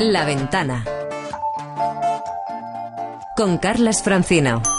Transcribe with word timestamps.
La 0.00 0.24
ventana. 0.24 0.84
Con 3.36 3.58
Carlas 3.58 4.02
Francino. 4.02 4.73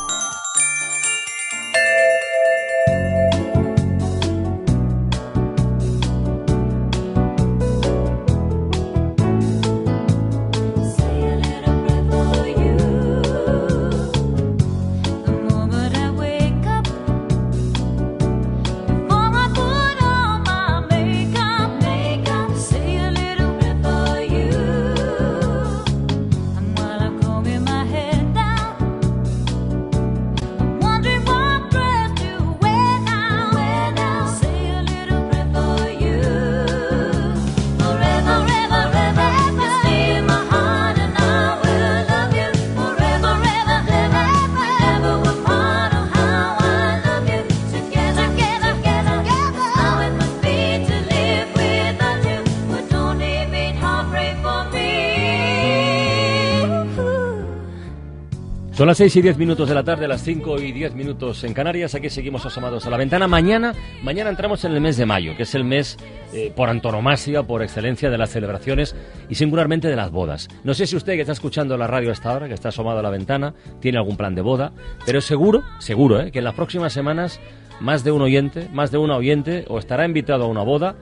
Son 58.76 58.88
las 58.88 58.98
6 58.98 59.16
y 59.16 59.22
10 59.22 59.38
minutos 59.38 59.70
de 59.70 59.74
la 59.74 59.86
tarde, 59.86 60.06
las 60.06 60.22
5 60.22 60.60
y 60.60 60.74
10 60.74 60.96
minutos 60.96 61.46
en 61.46 61.54
Canarias. 61.54 61.96
Aquí 61.96 62.10
seguimos 62.10 62.46
asomados 62.46 62.86
a 62.86 62.90
la 62.90 62.98
ventana. 62.98 63.26
Mañana, 63.26 63.74
mañana 64.04 64.30
entramos 64.30 64.66
en 64.66 64.74
el 64.74 64.82
mes 64.82 64.98
de 64.98 65.06
mayo, 65.06 65.34
que 65.38 65.44
es 65.44 65.56
el 65.56 65.64
mes 65.64 65.96
eh, 66.34 66.52
por 66.54 66.70
antonomasia, 66.70 67.44
por 67.44 67.64
excelencia 67.64 68.10
de 68.10 68.18
las 68.18 68.32
celebraciones 68.32 68.94
y 69.30 69.36
singularmente 69.36 69.88
de 69.88 69.96
las 69.96 70.12
bodas. 70.12 70.50
No 70.66 70.74
sé 70.74 70.88
si 70.88 70.98
usted 70.98 71.14
que 71.14 71.22
está 71.22 71.32
escuchando 71.32 71.78
la 71.78 71.88
radio 71.88 72.10
a 72.10 72.12
esta 72.12 72.34
hora, 72.34 72.50
que 72.50 72.54
está 72.54 72.68
asomado 72.68 73.00
a 73.00 73.02
la 73.02 73.10
ventana, 73.10 73.54
tiene 73.80 73.98
algún 73.98 74.18
plan 74.18 74.36
de 74.36 74.42
boda, 74.42 74.74
pero 75.06 75.22
seguro, 75.22 75.64
seguro, 75.80 76.20
eh, 76.20 76.32
que 76.34 76.40
en 76.40 76.46
las 76.46 76.56
próximas 76.56 76.92
semanas 76.92 77.40
más 77.80 78.04
de 78.04 78.12
un 78.12 78.24
oyente, 78.24 78.68
más 78.74 78.92
de 78.92 78.98
una 78.98 79.16
oyente, 79.16 79.64
o 79.70 79.80
estará 79.80 80.04
invitado 80.04 80.44
a 80.44 80.48
una 80.48 80.64
boda, 80.64 80.96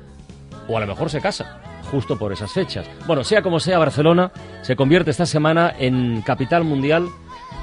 o 0.68 0.78
a 0.78 0.80
lo 0.80 0.86
mejor 0.86 1.10
se 1.10 1.22
casa 1.22 1.60
justo 1.90 2.18
por 2.18 2.32
esas 2.34 2.52
fechas. 2.52 2.88
Bueno, 3.06 3.24
sea 3.24 3.42
como 3.42 3.60
sea, 3.60 3.78
Barcelona 3.78 4.32
se 4.62 4.76
convierte 4.76 5.12
esta 5.12 5.26
semana 5.26 5.74
en 5.78 6.22
capital 6.22 6.64
mundial 6.64 7.08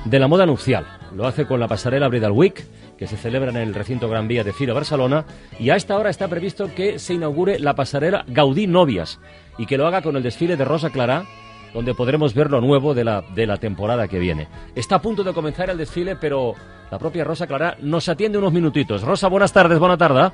de 0.05 0.19
la 0.19 0.29
moda 0.29 0.47
nupcial. 0.47 0.87
Lo 1.15 1.27
hace 1.27 1.47
con 1.47 1.61
la 1.61 1.69
pasarela 1.69 2.09
Bridal 2.09 2.33
Week, 2.33 2.65
que 2.97 3.07
se 3.07 3.17
celebra 3.17 3.51
en 3.51 3.57
el 3.57 3.75
recinto 3.75 4.09
Gran 4.09 4.29
Vía 4.29 4.45
de 4.45 4.53
Firo, 4.53 4.75
Barcelona, 4.75 5.25
y 5.59 5.71
a 5.71 5.77
esta 5.77 5.97
hora 5.97 6.11
está 6.11 6.29
previsto 6.29 6.75
que 6.75 6.99
se 6.99 7.15
inaugure 7.15 7.59
la 7.59 7.75
pasarela 7.75 8.25
Gaudí 8.29 8.67
Novias 8.67 9.21
y 9.59 9.67
que 9.67 9.79
lo 9.79 9.87
haga 9.87 10.03
con 10.03 10.17
el 10.17 10.23
desfile 10.23 10.57
de 10.57 10.65
Rosa 10.65 10.91
Clara, 10.91 11.25
donde 11.73 11.95
podremos 11.95 12.35
ver 12.35 12.51
lo 12.51 12.61
nuevo 12.61 12.95
de 12.95 13.05
la, 13.05 13.23
de 13.35 13.47
la 13.47 13.57
temporada 13.57 14.09
que 14.09 14.19
viene. 14.19 14.49
Está 14.75 14.97
a 14.97 15.03
punto 15.03 15.23
de 15.23 15.33
comenzar 15.33 15.71
el 15.71 15.79
desfile, 15.79 16.17
pero 16.17 16.55
la 16.91 16.99
propia 16.99 17.25
Rosa 17.25 17.47
Clara 17.47 17.77
nos 17.81 18.09
atiende 18.09 18.39
unos 18.39 18.53
minutitos. 18.53 19.03
Rosa, 19.03 19.29
buenas 19.29 19.53
tardes, 19.53 19.79
buena 19.79 19.97
tarde. 19.97 20.31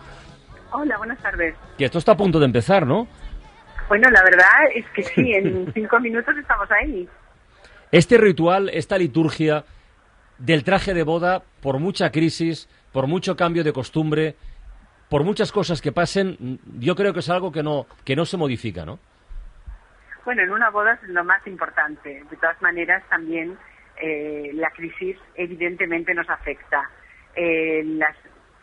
Hola, 0.73 0.97
buenas 0.99 1.19
tardes. 1.23 1.55
Que 1.79 1.85
esto 1.87 1.99
está 1.99 2.13
a 2.13 2.17
punto 2.17 2.39
de 2.39 2.47
empezar, 2.47 2.87
¿no? 2.87 3.07
Bueno, 3.89 4.09
la 4.11 4.23
verdad 4.25 4.49
es 4.75 4.85
que 4.95 5.03
sí, 5.03 5.33
en 5.33 5.73
cinco 5.73 6.01
minutos 6.01 6.35
estamos 6.37 6.69
ahí. 6.71 7.09
Este 7.93 8.19
ritual, 8.19 8.69
esta 8.71 8.99
liturgia 8.99 9.65
del 10.39 10.65
traje 10.65 10.93
de 10.93 11.03
boda, 11.03 11.43
por 11.63 11.79
mucha 11.79 12.11
crisis, 12.11 12.69
por 12.93 13.07
mucho 13.07 13.37
cambio 13.37 13.63
de 13.65 13.73
costumbre, 13.73 14.37
por 15.09 15.23
muchas 15.23 15.53
cosas 15.53 15.81
que 15.81 15.93
pasen, 15.93 16.59
yo 16.79 16.97
creo 16.97 17.13
que 17.13 17.21
es 17.21 17.31
algo 17.31 17.53
que 17.53 17.63
no, 17.63 17.87
que 18.05 18.17
no 18.17 18.25
se 18.25 18.37
modifica, 18.37 18.85
¿no? 18.85 18.99
Bueno, 20.25 20.43
en 20.43 20.51
una 20.51 20.71
boda 20.71 20.95
es 20.95 21.09
lo 21.09 21.25
más 21.25 21.47
importante. 21.47 22.25
De 22.29 22.37
todas 22.37 22.61
maneras, 22.61 23.05
también 23.09 23.57
eh, 24.03 24.51
la 24.55 24.71
crisis 24.71 25.17
evidentemente 25.37 26.13
nos 26.15 26.29
afecta. 26.29 26.91
Eh, 27.37 27.85
las 27.85 28.17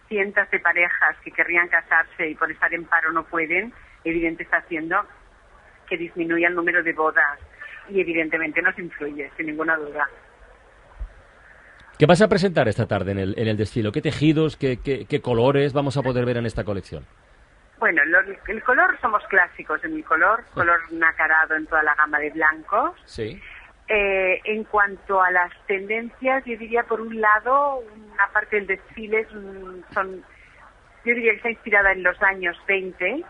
cientos 0.10 0.50
de 0.52 0.60
parejas 0.60 1.16
que 1.24 1.32
querrían 1.32 1.70
casarse 1.70 2.30
y 2.30 2.36
por 2.36 2.52
estar 2.52 2.74
en 2.74 2.84
paro 2.84 3.14
no 3.14 3.24
pueden, 3.24 3.74
evidentemente 4.04 4.44
está 4.44 4.58
haciendo 4.58 4.98
que 5.88 5.96
disminuya 5.96 6.50
el 6.50 6.56
número 6.56 6.84
de 6.84 6.92
bodas 6.92 7.40
y 7.90 8.00
evidentemente 8.00 8.62
nos 8.62 8.78
influye, 8.78 9.30
sin 9.38 9.48
ninguna 9.48 9.76
duda. 9.78 10.08
¿Qué 11.98 12.06
vas 12.06 12.22
a 12.22 12.28
presentar 12.28 12.68
esta 12.68 12.88
tarde 12.88 13.12
en 13.12 13.20
el, 13.20 13.34
en 13.38 13.48
el 13.48 13.58
desfile? 13.58 13.92
¿Qué 13.92 14.02
tejidos, 14.02 14.58
qué, 14.58 14.80
qué, 14.84 15.06
qué, 15.06 15.22
colores 15.22 15.74
vamos 15.74 15.96
a 15.96 16.02
poder 16.02 16.26
ver 16.26 16.38
en 16.38 16.46
esta 16.46 16.64
colección? 16.64 17.06
Bueno, 17.80 18.04
lo, 18.06 18.20
el 18.48 18.64
color 18.64 18.98
somos 19.00 19.24
clásicos 19.28 19.84
en 19.84 19.96
mi 19.96 20.04
color, 20.04 20.44
color 20.54 20.80
nacarado 20.92 21.56
en 21.56 21.66
toda 21.68 21.84
la 21.84 21.94
gama 21.96 22.20
de 22.20 22.32
blancos. 22.32 23.00
Sí. 23.06 23.40
Eh, 23.88 24.42
en 24.46 24.64
cuanto 24.64 25.22
a 25.22 25.30
las 25.30 25.52
tendencias, 25.68 26.44
yo 26.46 26.58
diría 26.58 26.84
por 26.84 27.02
un 27.02 27.20
lado, 27.20 27.84
una 28.14 28.28
parte 28.32 28.56
del 28.56 28.68
desfile 28.68 29.28
son, 29.94 30.24
yo 31.04 31.14
diría 31.14 31.32
que 31.32 31.38
está 31.38 31.50
inspirada 31.52 31.92
en 31.92 32.02
los 32.02 32.22
años 32.24 32.58
20, 32.68 33.24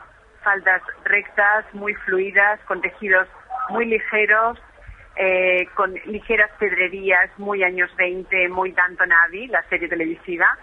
faldas 0.44 0.82
rectas, 1.04 1.66
muy 1.74 1.96
fluidas, 1.96 2.60
con 2.62 2.82
tejidos 2.82 3.28
muy 3.70 3.86
ligeros, 3.86 4.60
eh, 5.16 5.68
con 5.76 5.94
ligeras 6.06 6.52
pedrerías, 6.58 7.30
muy 7.38 7.64
años 7.64 7.90
20, 7.96 8.50
muy 8.50 8.72
tanto 8.74 9.06
Navi, 9.06 9.48
la 9.48 9.64
serie 9.70 9.88
televisiva. 9.88 10.58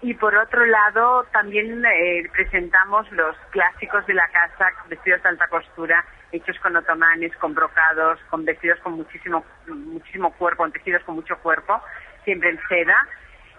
Y 0.00 0.14
por 0.14 0.36
otro 0.36 0.64
lado, 0.64 1.24
también 1.32 1.84
eh, 1.84 2.28
presentamos 2.32 3.10
los 3.12 3.36
clásicos 3.50 4.06
de 4.06 4.14
la 4.14 4.28
casa, 4.28 4.70
vestidos 4.88 5.22
de 5.22 5.28
alta 5.30 5.48
costura, 5.48 6.04
hechos 6.30 6.56
con 6.60 6.76
otomanes, 6.76 7.34
con 7.38 7.54
brocados, 7.54 8.20
con 8.30 8.44
vestidos 8.44 8.78
con 8.80 8.92
muchísimo, 8.92 9.44
muchísimo 9.66 10.32
cuerpo, 10.34 10.62
con 10.62 10.72
tejidos 10.72 11.02
con 11.04 11.16
mucho 11.16 11.36
cuerpo, 11.38 11.80
siempre 12.24 12.50
en 12.50 12.60
seda. 12.68 12.96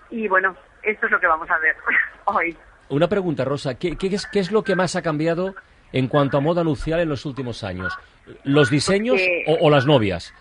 Y 0.10 0.28
bueno, 0.28 0.56
esto 0.84 1.08
es 1.08 1.12
lo 1.12 1.20
que 1.20 1.28
vamos 1.28 1.50
a 1.50 1.58
ver 1.58 1.76
hoy. 2.26 2.58
Una 2.90 3.08
pregunta, 3.08 3.44
Rosa, 3.44 3.78
¿qué, 3.78 3.98
qué, 3.98 4.08
es, 4.08 4.26
¿qué 4.28 4.40
es 4.40 4.52
lo 4.52 4.64
que 4.64 4.76
más 4.76 4.96
ha 4.96 5.02
cambiado 5.02 5.56
en 5.92 6.08
cuanto 6.08 6.38
a 6.38 6.42
moda 6.42 6.64
nupcial 6.64 7.00
en 7.00 7.10
los 7.10 7.26
últimos 7.26 7.64
años? 7.64 7.98
¿Los 8.44 8.70
diseños 8.70 9.20
o, 9.48 9.68
o, 9.68 9.70
las 9.70 9.86
novias? 9.86 10.34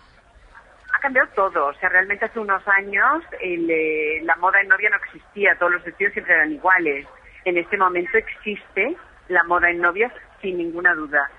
Ha 0.93 0.99
cambiado 0.99 1.27
todo. 1.35 1.67
O 1.67 1.73
sea, 1.75 1.89
realmente 1.89 2.25
hace 2.25 2.39
unos 2.39 2.61
años 2.67 3.23
el, 3.41 3.69
eh, 3.69 4.21
la 4.23 4.35
moda 4.35 4.61
en 4.61 4.67
novia 4.67 4.89
no 4.89 4.97
existía. 4.97 5.55
Todos 5.57 5.73
los 5.73 5.83
vestidos 5.83 6.13
siempre 6.13 6.33
eran 6.33 6.51
iguales. 6.51 7.07
En 7.45 7.57
este 7.57 7.77
momento 7.77 8.17
existe 8.17 8.95
la 9.29 9.43
moda 9.43 9.69
en 9.69 9.81
novias 9.81 10.11
sin 10.41 10.57
ninguna 10.57 10.93
duda. 10.93 11.29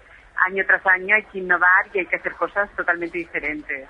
Año 0.47 0.65
tras 0.67 0.85
año 0.87 1.15
hay 1.15 1.25
que 1.25 1.39
innovar 1.39 1.87
y 1.93 1.99
hay 1.99 2.07
que 2.07 2.17
hacer 2.17 2.33
cosas 2.35 2.71
totalmente 2.77 3.19
diferentes. 3.19 3.89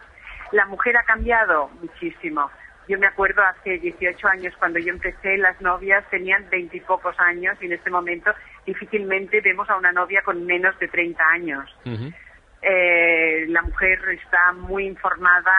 La 0.52 0.66
mujer 0.66 0.96
ha 0.96 1.04
cambiado 1.04 1.68
muchísimo. 1.80 2.50
Yo 2.90 2.98
me 2.98 3.06
acuerdo 3.06 3.40
hace 3.44 3.78
18 3.78 4.26
años 4.26 4.52
cuando 4.58 4.80
yo 4.80 4.92
empecé, 4.92 5.38
las 5.38 5.60
novias 5.60 6.04
tenían 6.10 6.50
veintipocos 6.50 7.14
años 7.20 7.56
y 7.60 7.66
en 7.66 7.74
este 7.74 7.88
momento 7.88 8.34
difícilmente 8.66 9.40
vemos 9.40 9.70
a 9.70 9.76
una 9.76 9.92
novia 9.92 10.22
con 10.22 10.44
menos 10.44 10.76
de 10.80 10.88
30 10.88 11.24
años. 11.24 11.76
Uh 11.84 11.90
-huh. 11.90 12.14
eh, 12.62 13.44
la 13.46 13.62
mujer 13.62 14.00
está 14.08 14.52
muy 14.54 14.86
informada, 14.86 15.52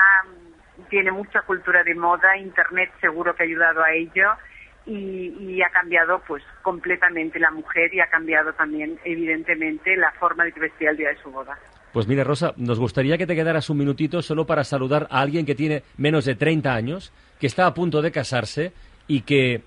tiene 0.89 1.11
mucha 1.11 1.41
cultura 1.43 1.85
de 1.85 1.95
moda, 1.95 2.35
Internet 2.35 2.91
seguro 2.99 3.33
que 3.33 3.43
ha 3.43 3.45
ayudado 3.45 3.81
a 3.81 3.93
ello 3.93 4.33
y, 4.85 5.37
y, 5.39 5.61
ha 5.61 5.69
cambiado 5.69 6.21
pues 6.27 6.43
completamente 6.61 7.39
la 7.39 7.51
mujer 7.51 7.93
y 7.93 8.01
ha 8.01 8.07
cambiado 8.07 8.51
también 8.51 8.99
evidentemente 9.05 9.95
la 9.95 10.11
forma 10.19 10.43
de 10.43 10.51
que 10.51 10.59
vestía 10.59 10.89
el 10.89 10.97
día 10.97 11.09
de 11.09 11.21
su 11.23 11.31
boda. 11.31 11.57
Pues 11.93 12.07
mire, 12.07 12.23
Rosa, 12.23 12.53
nos 12.57 12.79
gustaría 12.79 13.17
que 13.17 13.27
te 13.27 13.35
quedaras 13.35 13.69
un 13.69 13.77
minutito 13.77 14.21
solo 14.21 14.45
para 14.45 14.63
saludar 14.63 15.07
a 15.09 15.19
alguien 15.21 15.45
que 15.45 15.55
tiene 15.55 15.83
menos 15.97 16.25
de 16.25 16.35
30 16.35 16.73
años, 16.73 17.11
que 17.39 17.47
está 17.47 17.65
a 17.65 17.73
punto 17.73 18.01
de 18.01 18.11
casarse 18.11 18.71
y 19.07 19.21
que 19.21 19.61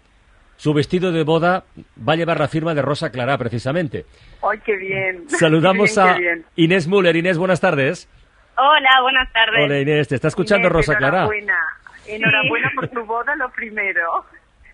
su 0.57 0.73
vestido 0.73 1.13
de 1.13 1.25
boda 1.25 1.65
va 1.97 2.15
a 2.15 2.17
llevar 2.17 2.39
la 2.39 2.49
firma 2.49 2.75
de 2.75 2.83
Rosa 2.83 3.11
Clara, 3.11 3.37
precisamente. 3.37 4.07
¡Ay, 4.43 4.59
qué 4.65 4.77
bien! 4.77 5.25
Saludamos 5.29 5.95
qué 5.95 6.01
bien, 6.01 6.09
a 6.09 6.15
qué 6.15 6.21
bien. 6.21 6.45
Inés 6.57 6.89
Müller. 6.89 7.17
Inés, 7.17 7.39
buenas 7.39 7.61
tardes. 7.61 8.09
Hola, 8.57 9.01
buenas 9.03 9.33
tardes. 9.33 9.65
Hola, 9.65 9.81
Inés. 9.81 10.09
¿Te 10.09 10.15
está 10.15 10.29
escuchando 10.29 10.69
Inés, 10.69 10.73
Rosa 10.73 10.97
Clara? 10.97 11.25
Enhorabuena. 11.25 11.59
Enhorabuena 12.07 12.71
sí. 12.71 12.77
por 12.77 12.89
tu 12.89 13.05
boda, 13.05 13.37
lo 13.37 13.51
primero. 13.51 14.25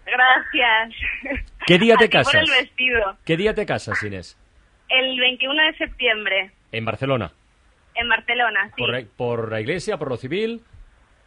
Gracias. 0.06 1.44
¿Qué 1.66 1.78
día 1.78 1.96
te 1.96 2.08
casas? 2.08 2.32
Por 2.32 2.42
el 2.42 2.50
vestido. 2.50 3.16
¿Qué 3.24 3.36
día 3.36 3.54
te 3.54 3.64
casas, 3.64 4.02
Inés? 4.02 4.36
El 4.90 5.18
21 5.18 5.62
de 5.62 5.72
septiembre. 5.78 6.50
En 6.72 6.84
Barcelona. 6.84 7.32
En 7.94 8.08
Barcelona, 8.08 8.66
sí. 8.76 8.82
Por, 8.82 8.90
la- 8.90 9.04
por 9.16 9.50
la 9.52 9.60
iglesia, 9.60 9.96
por 9.96 10.08
lo 10.08 10.16
civil. 10.16 10.60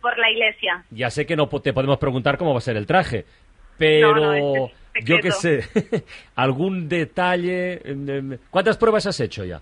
Por 0.02 0.18
la 0.18 0.30
iglesia. 0.30 0.84
Ya 0.92 1.10
sé 1.10 1.26
que 1.26 1.36
no 1.36 1.48
te 1.48 1.74
podemos 1.74 1.98
preguntar 1.98 2.38
cómo 2.38 2.52
va 2.54 2.58
a 2.58 2.62
ser 2.62 2.76
el 2.78 2.86
traje, 2.86 3.26
pero 3.78 4.14
No, 4.16 4.22
no, 4.22 4.34
ese 4.34 4.72
es 4.96 5.06
yo 5.06 5.18
qué 5.20 5.32
sé, 5.32 5.62
algún 6.36 6.88
detalle. 6.90 7.82
em, 7.90 8.10
em, 8.10 8.38
¿Cuántas 8.52 8.78
pruebas 8.78 9.06
has 9.08 9.20
hecho 9.20 9.44
ya? 9.46 9.62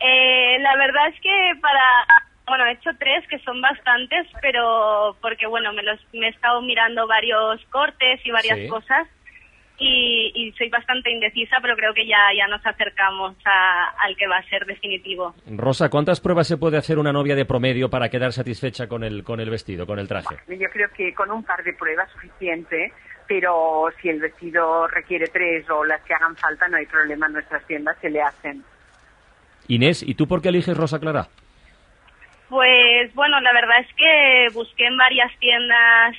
Eh, 0.00 0.58
La 0.60 0.76
verdad 0.76 1.08
es 1.08 1.20
que 1.20 1.52
para, 1.60 2.06
bueno, 2.46 2.66
he 2.66 2.72
hecho 2.72 2.90
tres 2.98 3.26
que 3.28 3.38
son 3.40 3.60
bastantes, 3.60 4.26
pero 4.42 5.16
porque 5.22 5.46
bueno, 5.46 5.72
me 5.72 5.82
los 5.82 6.00
me 6.12 6.26
he 6.26 6.30
estado 6.30 6.60
mirando 6.62 7.06
varios 7.06 7.64
cortes 7.70 8.20
y 8.24 8.30
varias 8.30 8.58
Sí. 8.58 8.68
cosas 8.68 9.06
y, 9.78 10.32
y 10.34 10.52
soy 10.52 10.68
bastante 10.70 11.10
indecisa, 11.10 11.58
pero 11.60 11.76
creo 11.76 11.92
que 11.94 12.06
ya 12.06 12.18
ya 12.36 12.46
nos 12.46 12.64
acercamos 12.64 13.36
a- 13.44 13.90
al 14.02 14.16
que 14.16 14.26
va 14.26 14.38
a 14.38 14.42
ser 14.44 14.64
definitivo. 14.66 15.34
Rosa, 15.46 15.88
¿cuántas 15.90 16.20
pruebas 16.20 16.46
se 16.46 16.56
puede 16.56 16.78
hacer 16.78 16.98
una 16.98 17.12
novia 17.12 17.34
de 17.34 17.44
promedio 17.44 17.90
para 17.90 18.08
quedar 18.08 18.32
satisfecha 18.32 18.88
con 18.88 19.04
el, 19.04 19.22
con 19.24 19.40
el 19.40 19.50
vestido, 19.50 19.86
con 19.86 19.98
el 19.98 20.08
traje? 20.08 20.36
Yo 20.48 20.68
creo 20.72 20.88
que 20.96 21.12
con 21.14 21.30
un 21.30 21.42
par 21.44 21.62
de 21.62 21.74
pruebas 21.74 22.10
suficiente, 22.12 22.92
pero 23.28 23.88
si 24.00 24.08
el 24.08 24.20
vestido 24.20 24.86
requiere 24.88 25.26
tres 25.28 25.68
o 25.68 25.84
las 25.84 26.00
que 26.02 26.14
hagan 26.14 26.36
falta, 26.36 26.68
no 26.68 26.76
hay 26.76 26.86
problema, 26.86 27.26
en 27.26 27.32
nuestras 27.34 27.66
tiendas 27.66 27.96
se 28.00 28.08
le 28.10 28.22
hacen. 28.22 28.64
Inés, 29.68 30.02
¿y 30.02 30.14
tú 30.14 30.26
por 30.28 30.40
qué 30.40 30.48
eliges 30.50 30.76
Rosa 30.76 31.00
Clara? 31.00 31.26
Pues 32.48 33.12
bueno, 33.14 33.40
la 33.40 33.52
verdad 33.52 33.80
es 33.80 33.92
que 33.96 34.46
busqué 34.54 34.86
en 34.86 34.96
varias 34.96 35.36
tiendas 35.40 36.14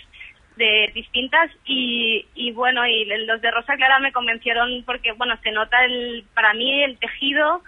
de 0.58 0.92
distintas 0.94 1.50
y, 1.66 2.26
y 2.36 2.52
bueno, 2.52 2.86
y 2.88 3.06
los 3.26 3.42
de 3.42 3.52
Rosa 3.52 3.76
Clara 3.76 4.00
me 4.00 4.12
convencieron 4.12 4.84
porque 4.86 5.12
bueno, 5.14 5.36
se 5.44 5.52
nota 5.52 5.84
el, 5.86 6.26
para 6.34 6.54
mí 6.54 6.84
el 6.84 6.98
tejido 6.98 7.62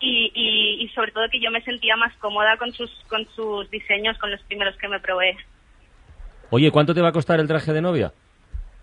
y, 0.00 0.30
y, 0.34 0.84
y 0.84 0.88
sobre 0.90 1.12
todo 1.12 1.28
que 1.30 1.40
yo 1.40 1.50
me 1.50 1.62
sentía 1.62 1.96
más 1.96 2.14
cómoda 2.18 2.56
con 2.58 2.72
sus, 2.72 2.90
con 3.08 3.24
sus 3.34 3.70
diseños, 3.70 4.18
con 4.18 4.30
los 4.30 4.42
primeros 4.42 4.76
que 4.76 4.88
me 4.88 5.00
probé. 5.00 5.36
Oye, 6.50 6.70
¿cuánto 6.70 6.94
te 6.94 7.00
va 7.00 7.08
a 7.08 7.12
costar 7.12 7.40
el 7.40 7.48
traje 7.48 7.72
de 7.72 7.80
novia? 7.80 8.12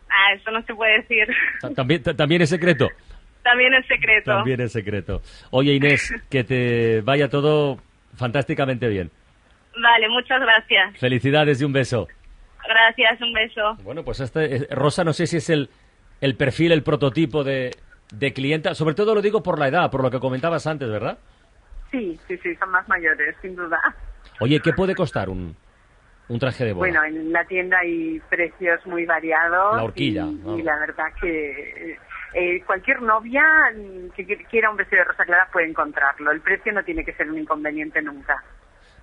Ah, 0.10 0.34
eso 0.34 0.52
no 0.52 0.62
se 0.64 0.74
puede 0.76 0.98
decir. 1.02 1.28
Ta- 1.62 1.74
También, 1.74 2.04
ta- 2.04 2.14
también 2.16 2.42
es 2.42 2.50
secreto. 2.50 2.90
También 3.44 3.74
es 3.74 3.86
secreto. 3.88 4.32
También 4.32 4.62
es 4.62 4.72
secreto. 4.72 5.22
Oye, 5.52 5.74
Inés, 5.74 6.14
que 6.30 6.44
te 6.44 7.02
vaya 7.02 7.30
todo 7.30 7.78
fantásticamente 8.18 8.88
bien. 8.88 9.10
Vale, 9.82 10.10
muchas 10.10 10.40
gracias. 10.42 10.98
Felicidades 11.00 11.62
y 11.62 11.66
un 11.66 11.74
beso. 11.74 12.08
Gracias, 12.68 13.22
un 13.22 13.34
beso. 13.34 13.76
Bueno, 13.84 14.04
pues 14.04 14.20
este, 14.20 14.56
eh, 14.56 14.68
Rosa, 14.72 15.04
no 15.04 15.14
sé 15.14 15.28
si 15.28 15.38
es 15.38 15.50
el, 15.50 15.70
el 16.22 16.36
perfil, 16.36 16.72
el 16.72 16.84
prototipo 16.84 17.44
de, 17.44 17.72
de 18.14 18.34
clienta. 18.34 18.76
Sobre 18.76 18.96
todo 18.96 19.16
lo 19.16 19.22
digo 19.22 19.42
por 19.44 19.60
la 19.60 19.68
edad, 19.68 19.90
por 19.92 20.04
lo 20.04 20.12
que 20.12 20.20
comentabas 20.20 20.68
antes, 20.68 20.90
¿verdad? 20.90 21.18
Sí, 21.92 22.20
sí, 22.28 22.38
sí, 22.38 22.56
son 22.56 22.70
más 22.70 22.88
mayores, 22.88 23.36
sin 23.42 23.56
duda. 23.56 23.80
Oye, 24.40 24.60
¿qué 24.62 24.72
puede 24.74 24.96
costar 24.96 25.30
un, 25.30 25.56
un 26.30 26.40
traje 26.40 26.64
de 26.66 26.74
boda? 26.74 26.88
Bueno, 26.88 27.04
en 27.04 27.32
la 27.34 27.44
tienda 27.46 27.80
hay 27.80 28.20
precios 28.30 28.86
muy 28.86 29.06
variados. 29.06 29.76
La 29.76 29.84
horquilla, 29.84 30.22
Y, 30.24 30.36
vamos. 30.38 30.60
y 30.60 30.64
la 30.64 30.80
verdad 30.80 31.06
que 31.20 31.98
eh, 32.34 32.64
cualquier 32.66 33.02
novia 33.02 33.44
que 34.16 34.26
qui- 34.26 34.48
quiera 34.48 34.70
un 34.70 34.78
vestido 34.78 35.02
de 35.02 35.10
rosa 35.10 35.26
clara 35.26 35.50
puede 35.52 35.68
encontrarlo. 35.68 36.32
El 36.32 36.40
precio 36.42 36.72
no 36.72 36.84
tiene 36.84 37.04
que 37.04 37.14
ser 37.14 37.30
un 37.30 37.38
inconveniente 37.40 38.02
nunca. 38.02 38.42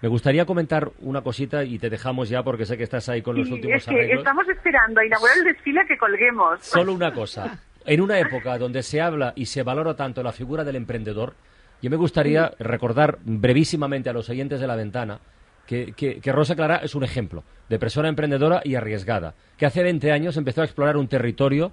Me 0.00 0.08
gustaría 0.08 0.44
comentar 0.46 0.90
una 1.00 1.22
cosita 1.22 1.64
y 1.64 1.78
te 1.78 1.90
dejamos 1.90 2.28
ya 2.28 2.42
porque 2.44 2.64
sé 2.64 2.76
que 2.76 2.84
estás 2.84 3.08
ahí 3.08 3.20
con 3.22 3.36
los 3.36 3.50
últimos 3.50 3.78
es 3.78 3.84
que 3.86 3.90
arreglos. 3.94 4.18
estamos 4.18 4.48
esperando 4.48 5.00
a 5.00 5.04
inaugurar 5.06 5.36
el 5.38 5.44
desfile 5.44 5.80
que 5.88 5.98
colguemos. 5.98 6.60
Solo 6.60 6.92
una 6.92 7.12
cosa. 7.14 7.58
En 7.84 8.00
una 8.00 8.18
época 8.18 8.58
donde 8.58 8.82
se 8.82 9.00
habla 9.00 9.32
y 9.34 9.46
se 9.46 9.62
valora 9.62 9.94
tanto 9.96 10.22
la 10.22 10.32
figura 10.32 10.62
del 10.62 10.76
emprendedor, 10.76 11.34
yo 11.82 11.90
me 11.90 11.96
gustaría 11.96 12.52
recordar 12.58 13.18
brevísimamente 13.24 14.10
a 14.10 14.12
los 14.12 14.28
oyentes 14.28 14.60
de 14.60 14.66
la 14.66 14.76
ventana 14.76 15.18
que, 15.66 15.92
que- 15.96 16.20
que 16.20 16.32
Rosa 16.32 16.54
Clara 16.54 16.76
es 16.76 16.94
un 16.94 17.02
ejemplo 17.04 17.42
de 17.68 17.78
persona 17.78 18.08
emprendedora 18.08 18.60
y 18.64 18.74
arriesgada, 18.76 19.34
que 19.56 19.66
hace 19.66 19.82
20 19.82 20.12
años 20.12 20.36
empezó 20.36 20.60
a 20.62 20.64
explorar 20.64 20.96
un 20.96 21.08
territorio 21.08 21.72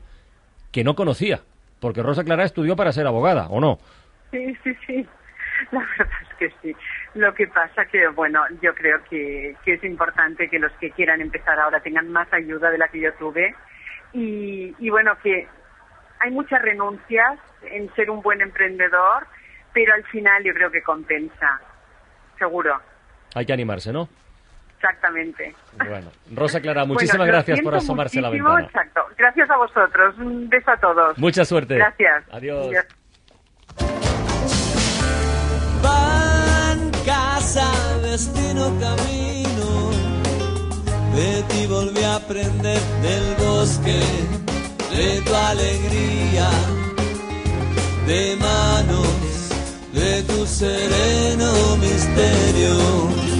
que 0.71 0.83
no 0.83 0.95
conocía, 0.95 1.41
porque 1.79 2.01
Rosa 2.03 2.23
Clara 2.23 2.43
estudió 2.43 2.75
para 2.75 2.91
ser 2.91 3.07
abogada, 3.07 3.47
¿o 3.49 3.59
no? 3.61 3.79
Sí, 4.31 4.55
sí, 4.63 4.71
sí. 4.87 5.05
La 5.71 5.79
verdad 5.79 6.07
es 6.29 6.35
que 6.37 6.49
sí. 6.61 6.75
Lo 7.15 7.33
que 7.33 7.47
pasa 7.47 7.85
que, 7.85 8.07
bueno, 8.09 8.43
yo 8.61 8.75
creo 8.75 9.01
que, 9.09 9.55
que 9.63 9.73
es 9.73 9.83
importante 9.85 10.49
que 10.49 10.59
los 10.59 10.71
que 10.73 10.91
quieran 10.91 11.21
empezar 11.21 11.57
ahora 11.59 11.79
tengan 11.79 12.11
más 12.11 12.31
ayuda 12.33 12.69
de 12.69 12.77
la 12.77 12.89
que 12.89 12.99
yo 12.99 13.13
tuve. 13.13 13.55
Y, 14.11 14.75
y 14.79 14.89
bueno, 14.89 15.17
que 15.23 15.47
hay 16.19 16.31
muchas 16.31 16.61
renuncias 16.61 17.39
en 17.63 17.93
ser 17.95 18.09
un 18.09 18.21
buen 18.21 18.41
emprendedor, 18.41 19.25
pero 19.73 19.93
al 19.93 20.03
final 20.05 20.43
yo 20.43 20.53
creo 20.53 20.69
que 20.69 20.83
compensa. 20.83 21.61
Seguro. 22.37 22.81
Hay 23.33 23.45
que 23.45 23.53
animarse, 23.53 23.93
¿no? 23.93 24.09
Exactamente. 24.75 25.55
Bueno, 25.77 26.11
Rosa 26.33 26.59
Clara, 26.59 26.83
muchísimas 26.85 27.27
gracias 27.27 27.61
por 27.61 27.75
asomarse 27.75 28.19
a 28.19 28.23
la 28.23 28.29
ventana. 28.29 28.65
Exacto. 28.65 29.05
Gracias 29.17 29.49
a 29.49 29.57
vosotros. 29.57 30.17
Un 30.17 30.49
beso 30.49 30.69
a 30.69 30.77
todos. 30.77 31.17
Mucha 31.17 31.45
suerte. 31.45 31.75
Gracias. 31.75 32.25
Adiós. 32.31 32.67
Adiós. 32.67 33.04
Destino, 38.15 38.63
camino. 38.79 39.67
De 41.15 41.43
ti 41.49 41.67
volví 41.67 42.01
a 42.03 42.15
aprender 42.15 42.81
del 43.05 43.25
bosque, 43.43 43.99
de 44.95 45.21
tu 45.25 45.33
alegría, 45.51 46.49
de 48.07 48.37
manos, 48.37 49.15
de 49.93 50.23
tu 50.23 50.45
sereno 50.45 51.51
misterio. 51.85 53.34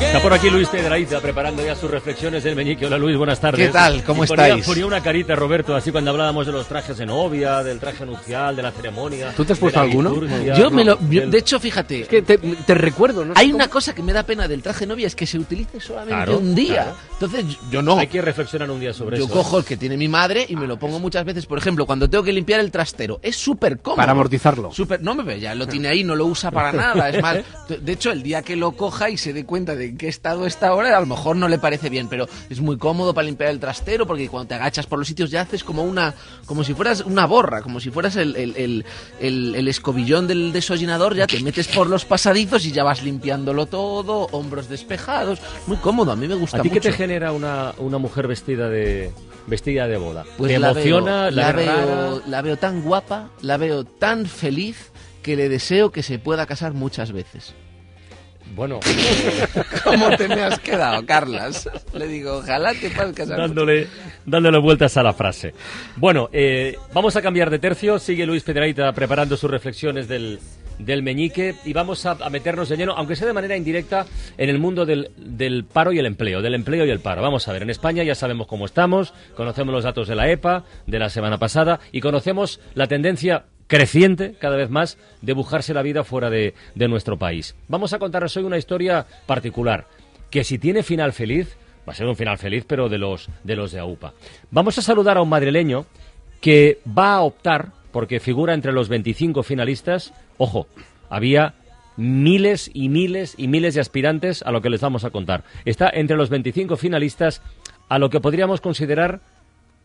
Está 0.00 0.20
por 0.22 0.32
aquí 0.32 0.50
Luis 0.50 0.68
Pedraíza 0.68 1.20
preparando 1.20 1.64
ya 1.64 1.76
sus 1.76 1.88
reflexiones 1.90 2.42
del 2.42 2.56
meñique. 2.56 2.84
Hola 2.86 2.98
Luis, 2.98 3.16
buenas 3.16 3.40
tardes. 3.40 3.66
¿Qué 3.66 3.72
tal? 3.72 4.02
¿Cómo 4.02 4.24
Y 4.24 4.26
ponía- 4.26 4.46
estáis? 4.48 4.66
Ponía 4.66 4.86
una 4.86 5.00
carita, 5.02 5.36
Roberto, 5.36 5.76
así 5.76 5.92
cuando 5.92 6.10
hablábamos 6.10 6.46
de 6.46 6.52
los 6.52 6.66
trajes 6.66 6.96
de 6.98 7.06
novia, 7.06 7.62
del 7.62 7.78
traje 7.78 8.04
nupcial, 8.04 8.56
de 8.56 8.62
la 8.62 8.72
ceremonia. 8.72 9.32
¿Tú 9.36 9.44
te 9.44 9.52
has 9.52 9.58
de 9.58 9.60
puesto 9.60 9.78
alguno? 9.80 10.10
liturgia, 10.10 10.54
Yo 10.56 10.70
me 10.70 10.84
lo, 10.84 10.96
no, 10.96 11.00
yo- 11.10 11.20
del- 11.20 11.30
de 11.30 11.38
hecho, 11.38 11.60
fíjate, 11.60 12.00
Es 12.02 12.08
que 12.08 12.22
te, 12.22 12.38
te 12.38 12.74
recuerdo, 12.74 13.24
¿no? 13.24 13.34
hay 13.36 13.46
cómo- 13.48 13.56
una 13.56 13.68
cosa 13.68 13.94
que 13.94 14.02
me 14.02 14.12
da 14.12 14.24
pena 14.24 14.48
del 14.48 14.62
traje 14.62 14.84
novia 14.86 15.06
es 15.06 15.14
que 15.14 15.26
se 15.26 15.38
utilice 15.38 15.78
solamente 15.80 16.14
Claro, 16.16 16.38
un 16.38 16.54
día. 16.56 16.74
claro. 16.74 16.96
Entonces 17.12 17.44
yo- 17.46 17.58
yo 17.70 17.82
no. 17.82 17.98
Hay 17.98 18.08
que 18.08 18.20
reflexionar 18.22 18.70
un 18.70 18.80
día 18.80 18.92
sobre 18.92 19.16
Yo 19.18 19.26
eso. 19.26 19.32
cojo 19.32 19.58
el 19.58 19.64
que 19.64 19.76
tiene 19.76 19.96
mi 19.96 20.08
madre 20.08 20.44
y 20.48 20.56
me 20.56 20.66
lo 20.66 20.76
pongo 20.78 20.98
muchas 20.98 21.24
veces, 21.24 21.46
por 21.46 21.58
ejemplo, 21.58 21.86
cuando 21.86 22.10
tengo 22.10 22.24
que 22.24 22.32
limpiar 22.32 22.58
el 22.60 22.70
trastero. 22.72 23.20
Es 23.22 23.36
súper 23.36 23.78
cómodo. 23.78 23.96
Para 23.98 24.12
amortizarlo. 24.12 24.72
Súper, 24.72 25.02
no 25.02 25.14
me 25.14 25.22
ve, 25.22 25.38
ya 25.38 25.54
lo 25.54 25.68
tiene 25.68 25.88
ahí, 25.88 26.02
no 26.02 26.16
lo 26.16 26.26
usa 26.26 26.50
para 26.50 26.72
nada. 26.72 27.10
Es 27.10 27.22
más, 27.22 27.38
de 27.80 27.92
hecho, 27.92 28.10
el 28.10 28.22
día 28.22 28.42
que 28.42 28.56
lo 28.56 28.72
coja 28.72 29.08
y 29.10 29.16
se 29.18 29.32
dé 29.32 29.44
cuenta 29.44 29.76
de 29.76 29.89
en 29.90 29.98
qué 29.98 30.08
estado 30.08 30.46
está 30.46 30.68
ahora, 30.68 30.96
a 30.96 31.00
lo 31.00 31.06
mejor 31.06 31.36
no 31.36 31.46
le 31.48 31.58
parece 31.58 31.90
bien, 31.90 32.08
pero 32.08 32.26
es 32.48 32.60
muy 32.60 32.78
cómodo 32.78 33.14
para 33.14 33.26
limpiar 33.26 33.50
el 33.50 33.60
trastero 33.60 34.06
porque 34.06 34.28
cuando 34.28 34.48
te 34.48 34.54
agachas 34.54 34.86
por 34.86 34.98
los 34.98 35.06
sitios 35.06 35.30
ya 35.30 35.42
haces 35.42 35.62
como 35.62 35.82
una, 35.84 36.14
como 36.46 36.64
si 36.64 36.74
fueras 36.74 37.02
una 37.02 37.26
borra, 37.26 37.62
como 37.62 37.78
si 37.80 37.90
fueras 37.90 38.16
el, 38.16 38.34
el, 38.36 38.56
el, 38.56 38.84
el- 39.20 39.54
el 39.54 39.68
escobillón 39.68 40.26
del 40.26 40.52
desollinador, 40.52 41.14
ya 41.14 41.26
te 41.26 41.40
metes 41.40 41.68
por 41.68 41.88
los 41.88 42.04
pasadizos 42.04 42.64
y 42.66 42.72
ya 42.72 42.82
vas 42.84 43.02
limpiándolo 43.02 43.66
todo, 43.66 44.26
hombros 44.32 44.68
despejados, 44.68 45.38
muy 45.66 45.76
cómodo, 45.76 46.12
a 46.12 46.16
mí 46.16 46.26
me 46.26 46.34
gusta 46.34 46.58
¿A 46.58 46.62
ti 46.62 46.68
mucho. 46.68 46.80
qué 46.80 46.90
te 46.90 46.96
genera 46.96 47.32
una, 47.32 47.74
una 47.78 47.98
mujer 47.98 48.26
vestida 48.26 48.68
de 48.68 49.12
vestida 49.46 49.88
de 49.88 49.96
boda? 49.96 50.24
Pues 50.38 50.52
¿Te 50.52 50.58
la 50.58 50.70
emociona? 50.70 51.22
veo, 51.24 51.30
¿La, 51.32 51.46
la, 51.46 51.52
veo, 51.52 52.22
la 52.26 52.42
veo 52.42 52.56
tan 52.56 52.82
guapa, 52.82 53.30
la 53.42 53.56
veo 53.56 53.84
tan 53.84 54.26
feliz 54.26 54.90
que 55.22 55.36
le 55.36 55.48
deseo 55.48 55.90
que 55.90 56.02
se 56.02 56.18
pueda 56.18 56.46
casar 56.46 56.72
muchas 56.72 57.12
veces. 57.12 57.54
Bueno, 58.54 58.80
¿Cómo 59.84 60.10
te 60.16 60.28
me 60.28 60.42
has 60.42 60.58
quedado, 60.58 61.04
Carlas? 61.06 61.68
Le 61.94 62.06
digo, 62.08 62.38
ojalá 62.38 62.72
te 62.74 62.90
puedas 62.90 63.12
casar. 63.14 63.38
dándole, 63.38 63.86
dándole 64.26 64.58
vueltas 64.58 64.96
a 64.96 65.02
la 65.02 65.12
frase. 65.12 65.54
Bueno, 65.96 66.28
eh, 66.32 66.76
vamos 66.92 67.14
a 67.16 67.22
cambiar 67.22 67.50
de 67.50 67.58
tercio. 67.58 67.98
Sigue 67.98 68.26
Luis 68.26 68.42
Pedraita 68.42 68.92
preparando 68.92 69.36
sus 69.36 69.50
reflexiones 69.50 70.08
del, 70.08 70.40
del 70.78 71.02
meñique 71.02 71.54
y 71.64 71.72
vamos 71.72 72.04
a, 72.06 72.12
a 72.12 72.28
meternos 72.30 72.68
de 72.68 72.76
lleno, 72.76 72.94
aunque 72.96 73.14
sea 73.16 73.26
de 73.28 73.32
manera 73.32 73.56
indirecta, 73.56 74.06
en 74.36 74.50
el 74.50 74.58
mundo 74.58 74.84
del, 74.84 75.10
del 75.16 75.64
paro 75.64 75.92
y 75.92 75.98
el 75.98 76.06
empleo, 76.06 76.42
del 76.42 76.54
empleo 76.54 76.84
y 76.84 76.90
el 76.90 77.00
paro. 77.00 77.22
Vamos 77.22 77.46
a 77.46 77.52
ver, 77.52 77.62
en 77.62 77.70
España 77.70 78.02
ya 78.02 78.14
sabemos 78.14 78.46
cómo 78.46 78.66
estamos, 78.66 79.14
conocemos 79.36 79.72
los 79.72 79.84
datos 79.84 80.08
de 80.08 80.16
la 80.16 80.28
EPA 80.30 80.64
de 80.86 80.98
la 80.98 81.08
semana 81.08 81.38
pasada 81.38 81.80
y 81.92 82.00
conocemos 82.00 82.60
la 82.74 82.88
tendencia 82.88 83.44
creciente 83.70 84.34
cada 84.40 84.56
vez 84.56 84.68
más 84.68 84.98
de 85.22 85.34
la 85.72 85.82
vida 85.82 86.02
fuera 86.02 86.28
de, 86.28 86.54
de 86.74 86.88
nuestro 86.88 87.16
país. 87.16 87.54
Vamos 87.68 87.92
a 87.92 88.00
contaros 88.00 88.36
hoy 88.36 88.42
una 88.42 88.58
historia 88.58 89.06
particular, 89.26 89.86
que 90.28 90.42
si 90.42 90.58
tiene 90.58 90.82
final 90.82 91.12
feliz, 91.12 91.56
va 91.88 91.92
a 91.92 91.96
ser 91.96 92.08
un 92.08 92.16
final 92.16 92.36
feliz, 92.36 92.64
pero 92.66 92.88
de 92.88 92.98
los 92.98 93.30
de, 93.44 93.54
los 93.54 93.70
de 93.70 93.78
AUPA. 93.78 94.12
Vamos 94.50 94.76
a 94.76 94.82
saludar 94.82 95.18
a 95.18 95.22
un 95.22 95.28
madrileño 95.28 95.86
que 96.40 96.80
va 96.86 97.14
a 97.14 97.20
optar, 97.20 97.68
porque 97.92 98.18
figura 98.18 98.54
entre 98.54 98.72
los 98.72 98.88
25 98.88 99.44
finalistas, 99.44 100.12
ojo, 100.36 100.66
había 101.08 101.54
miles 101.96 102.72
y 102.74 102.88
miles 102.88 103.36
y 103.38 103.46
miles 103.46 103.74
de 103.74 103.82
aspirantes 103.82 104.42
a 104.42 104.50
lo 104.50 104.62
que 104.62 104.70
les 104.70 104.80
vamos 104.80 105.04
a 105.04 105.10
contar. 105.10 105.44
Está 105.64 105.88
entre 105.92 106.16
los 106.16 106.28
25 106.28 106.76
finalistas 106.76 107.40
a 107.88 108.00
lo 108.00 108.10
que 108.10 108.18
podríamos 108.18 108.60
considerar 108.60 109.20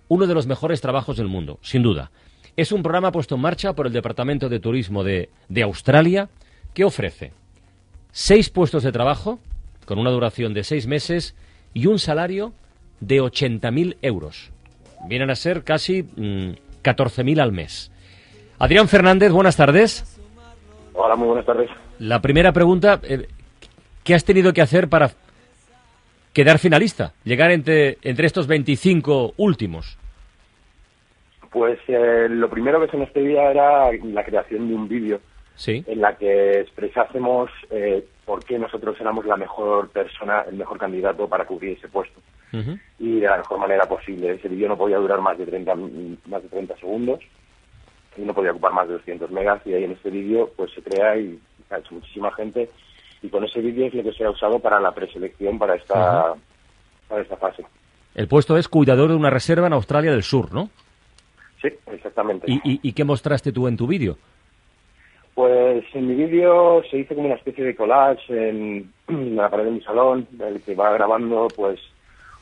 uno 0.08 0.26
de 0.26 0.34
los 0.34 0.48
mejores 0.48 0.82
trabajos 0.82 1.18
del 1.18 1.28
mundo, 1.28 1.60
sin 1.62 1.84
duda. 1.84 2.10
Es 2.58 2.72
un 2.72 2.84
programa 2.84 3.12
puesto 3.12 3.36
en 3.36 3.42
marcha 3.42 3.74
por 3.74 3.88
el 3.88 3.94
Departamento 3.94 4.48
de 4.48 4.60
Turismo 4.60 5.04
de, 5.04 5.30
de 5.50 5.64
Australia 5.64 6.30
que 6.74 6.86
ofrece 6.86 7.34
seis 8.12 8.50
puestos 8.50 8.84
de 8.84 8.94
trabajo 8.94 9.40
con 9.86 10.00
una 10.00 10.10
duración 10.10 10.54
de 10.54 10.64
seis 10.64 10.88
meses 10.88 11.36
y 11.74 11.88
un 11.88 12.00
salario 12.00 12.54
de 13.02 13.22
80.000 13.22 13.98
euros. 14.02 14.52
Vienen 15.08 15.30
a 15.30 15.36
ser 15.36 15.64
casi 15.64 16.04
mm, 16.04 16.56
14.000 16.82 17.42
al 17.42 17.52
mes. 17.52 17.92
Adrián 18.58 18.88
Fernández, 18.88 19.32
buenas 19.32 19.58
tardes. 19.58 20.18
Hola, 20.94 21.18
muy 21.18 21.28
buenas 21.28 21.46
tardes. 21.46 21.70
La 22.00 22.22
primera 22.22 22.54
pregunta, 22.54 23.02
eh, 23.04 23.28
¿qué 24.06 24.16
has 24.16 24.24
tenido 24.24 24.54
que 24.54 24.62
hacer 24.62 24.88
para 24.88 25.12
quedar 26.32 26.58
finalista? 26.58 27.12
Llegar 27.26 27.52
entre, 27.52 27.98
entre 28.02 28.28
estos 28.28 28.48
25 28.48 29.34
últimos. 29.36 29.98
Pues 31.56 31.80
eh, 31.88 32.28
lo 32.30 32.50
primero 32.50 32.82
que 32.82 32.90
se 32.92 32.98
nos 32.98 33.10
pedía 33.12 33.50
era 33.50 33.90
la 33.94 34.26
creación 34.26 34.68
de 34.68 34.76
un 34.76 34.90
vídeo 34.90 35.22
Sí. 35.56 35.86
en 35.88 36.02
la 36.02 36.18
que 36.18 36.60
expresásemos 36.60 37.50
eh, 37.70 38.04
por 38.26 38.44
qué 38.44 38.60
nosotros 38.60 39.00
éramos 39.00 39.26
la 39.26 39.38
mejor 39.38 39.88
persona, 39.90 40.42
el 40.50 40.58
mejor 40.58 40.78
candidato 40.78 41.30
para 41.30 41.46
cubrir 41.46 41.78
ese 41.78 41.88
puesto. 41.88 42.20
Y 43.00 43.22
de 43.22 43.28
la 43.28 43.38
mejor 43.38 43.60
manera 43.60 43.86
posible. 43.86 44.34
Ese 44.34 44.50
vídeo 44.50 44.68
no 44.68 44.76
podía 44.78 44.98
durar 44.98 45.22
más 45.22 45.38
de 45.38 45.46
30, 45.46 45.76
mm, 45.76 46.18
más 46.26 46.44
de 46.44 46.50
30 46.50 46.76
segundos 46.76 47.22
y 48.18 48.22
no 48.24 48.34
podía 48.34 48.52
ocupar 48.52 48.74
más 48.74 48.90
de 48.90 48.96
200 48.96 49.32
megas. 49.32 49.62
Y 49.66 49.74
ahí 49.76 49.86
en 49.86 49.94
este 49.94 50.10
vídeo 50.10 50.52
pues 50.58 50.72
se 50.74 50.82
crea 50.82 51.16
y 51.18 51.40
ha 51.70 51.78
hecho 51.78 51.94
muchísima 51.96 52.34
gente. 52.34 52.70
Y 53.22 53.30
con 53.30 53.46
ese 53.46 53.62
vídeo 53.62 53.88
es 53.88 53.94
lo 53.94 54.04
que 54.04 54.12
se 54.12 54.26
ha 54.26 54.30
usado 54.30 54.60
para 54.60 54.82
la 54.82 54.92
preselección 54.92 55.58
para 55.58 55.76
esta, 55.76 56.34
para 57.08 57.22
esta 57.22 57.38
fase. 57.38 57.64
El 58.14 58.28
puesto 58.28 58.58
es 58.58 58.68
cuidador 58.68 59.10
de 59.12 59.16
una 59.16 59.30
reserva 59.30 59.68
en 59.68 59.74
Australia 59.74 60.12
del 60.12 60.24
Sur, 60.24 60.54
¿no? 60.54 60.70
Sí, 61.70 61.76
exactamente. 61.92 62.46
¿Y, 62.50 62.56
y, 62.64 62.80
y 62.84 62.94
qué 62.94 63.04
mostraste 63.04 63.52
tú 63.52 63.68
en 63.68 63.78
tu 63.78 63.88
vídeo? 63.88 64.18
Pues 65.34 65.84
en 65.94 66.08
mi 66.08 66.16
vídeo 66.16 66.82
se 66.90 67.00
hizo 67.00 67.14
como 67.14 67.28
una 67.28 67.36
especie 67.36 67.66
de 67.66 67.76
collage 67.76 68.50
en 68.50 68.92
la 69.08 69.50
pared 69.50 69.66
de 69.66 69.72
mi 69.72 69.82
salón, 69.82 70.28
en 70.34 70.42
el 70.42 70.62
que 70.62 70.76
va 70.76 70.94
grabando 70.94 71.48
pues 71.54 71.80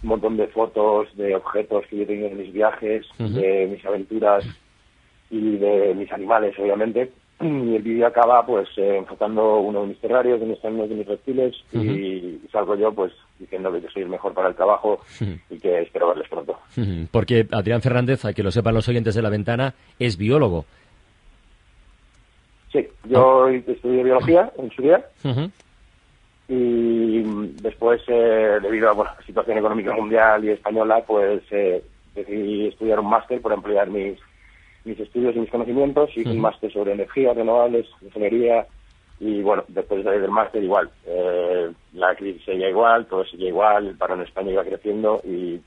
un 0.04 0.10
montón 0.10 0.38
de 0.38 0.48
fotos 0.48 1.16
de 1.18 1.36
objetos 1.36 1.88
que 1.88 1.98
yo 1.98 2.04
he 2.04 2.06
tenido 2.06 2.28
en 2.28 2.38
mis 2.38 2.54
viajes, 2.54 3.08
de 3.18 3.68
mis 3.72 3.84
aventuras 3.86 4.46
y 5.32 5.58
de 5.58 5.96
mis 5.96 6.12
animales, 6.12 6.54
obviamente. 6.60 7.12
Y 7.42 7.76
el 7.76 7.82
vídeo 7.82 8.06
acaba 8.06 8.46
pues 8.46 8.70
eh, 8.78 8.98
enfocando 8.98 9.60
uno 9.60 9.82
de 9.82 9.88
mis 9.88 10.00
terrarios, 10.00 10.40
donde 10.40 10.56
están 10.56 10.76
uno 10.76 10.88
de 10.88 10.96
mis 10.96 11.08
reptiles, 11.08 11.56
y 11.74 12.40
salgo 12.52 12.76
yo 12.76 12.94
pues 12.94 13.12
diciendo 13.40 13.72
que 13.72 13.82
yo 13.82 13.90
soy 13.90 14.04
el 14.04 14.10
mejor 14.10 14.34
para 14.34 14.50
el 14.50 14.56
trabajo 14.56 15.00
y 15.50 15.60
que 15.60 15.82
espero 15.82 16.10
verles 16.10 16.30
pronto. 16.30 16.60
Porque 17.12 17.48
Adrián 17.52 17.82
Fernández, 17.82 18.26
a 18.26 18.34
que 18.34 18.44
lo 18.44 18.52
sepan 18.52 18.76
los 18.76 18.88
oyentes 18.88 19.16
de 19.16 19.22
la 19.22 19.30
ventana, 19.30 19.74
es 20.00 20.18
biólogo. 20.18 20.66
Sí, 22.72 22.88
yo 23.06 23.48
estudié 23.50 24.04
biología 24.04 24.52
en 24.58 24.72
su 24.72 24.82
día 24.82 25.06
y 26.48 27.22
después, 27.62 28.02
eh, 28.08 28.60
debido 28.62 28.90
a 28.90 28.94
bueno, 28.94 29.12
la 29.18 29.26
situación 29.26 29.58
económica 29.58 29.94
mundial 29.94 30.44
y 30.44 30.50
española, 30.50 31.04
pues 31.06 31.42
eh, 31.52 31.84
decidí 32.16 32.68
estudiar 32.68 33.00
un 33.00 33.10
máster 33.10 33.42
por 33.42 33.54
ampliar 33.54 33.90
mis, 33.90 34.20
mis 34.84 35.00
estudios 35.00 35.36
y 35.36 35.40
mis 35.40 35.50
conocimientos. 35.50 36.10
Hice 36.16 36.30
un 36.30 36.42
máster 36.42 36.72
sobre 36.72 36.94
energías 36.94 37.36
renovables, 37.36 37.88
ingeniería 38.02 38.68
y 39.20 39.42
bueno, 39.42 39.64
después 39.68 40.04
de- 40.04 40.20
del 40.20 40.32
máster 40.32 40.64
igual. 40.64 40.90
eh, 41.06 41.72
la 41.94 42.16
crisis 42.16 42.44
seguía 42.46 42.70
igual, 42.70 43.06
todo 43.06 43.24
seguía 43.26 43.50
igual, 43.50 43.88
el 43.88 43.98
paro 43.98 44.16
en 44.16 44.22
España 44.22 44.52
iba 44.52 44.64
creciendo 44.64 45.22
y 45.24 45.60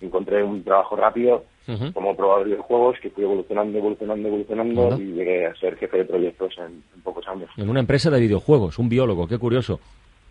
encontré 0.00 0.42
un 0.42 0.62
trabajo 0.64 0.96
rápido 0.96 1.44
Ujú. 1.68 1.92
como 1.92 2.16
probador 2.16 2.44
de 2.44 2.50
videojuegos 2.52 2.98
que 3.00 3.10
fui 3.10 3.22
evolucionando, 3.24 3.78
evolucionando, 3.78 4.28
evolucionando 4.28 4.82
Anda. 4.92 4.96
y 5.02 5.12
llegué 5.12 5.46
a 5.46 5.54
ser 5.56 5.76
jefe 5.76 5.98
de 5.98 6.04
proyectos 6.04 6.54
en- 6.58 6.82
en 6.94 7.02
pocos 7.02 7.26
años. 7.28 7.50
En 7.56 7.68
una 7.68 7.80
empresa 7.80 8.10
de 8.10 8.20
videojuegos, 8.20 8.78
un 8.78 8.88
biólogo, 8.88 9.26
qué 9.28 9.38
curioso. 9.38 9.78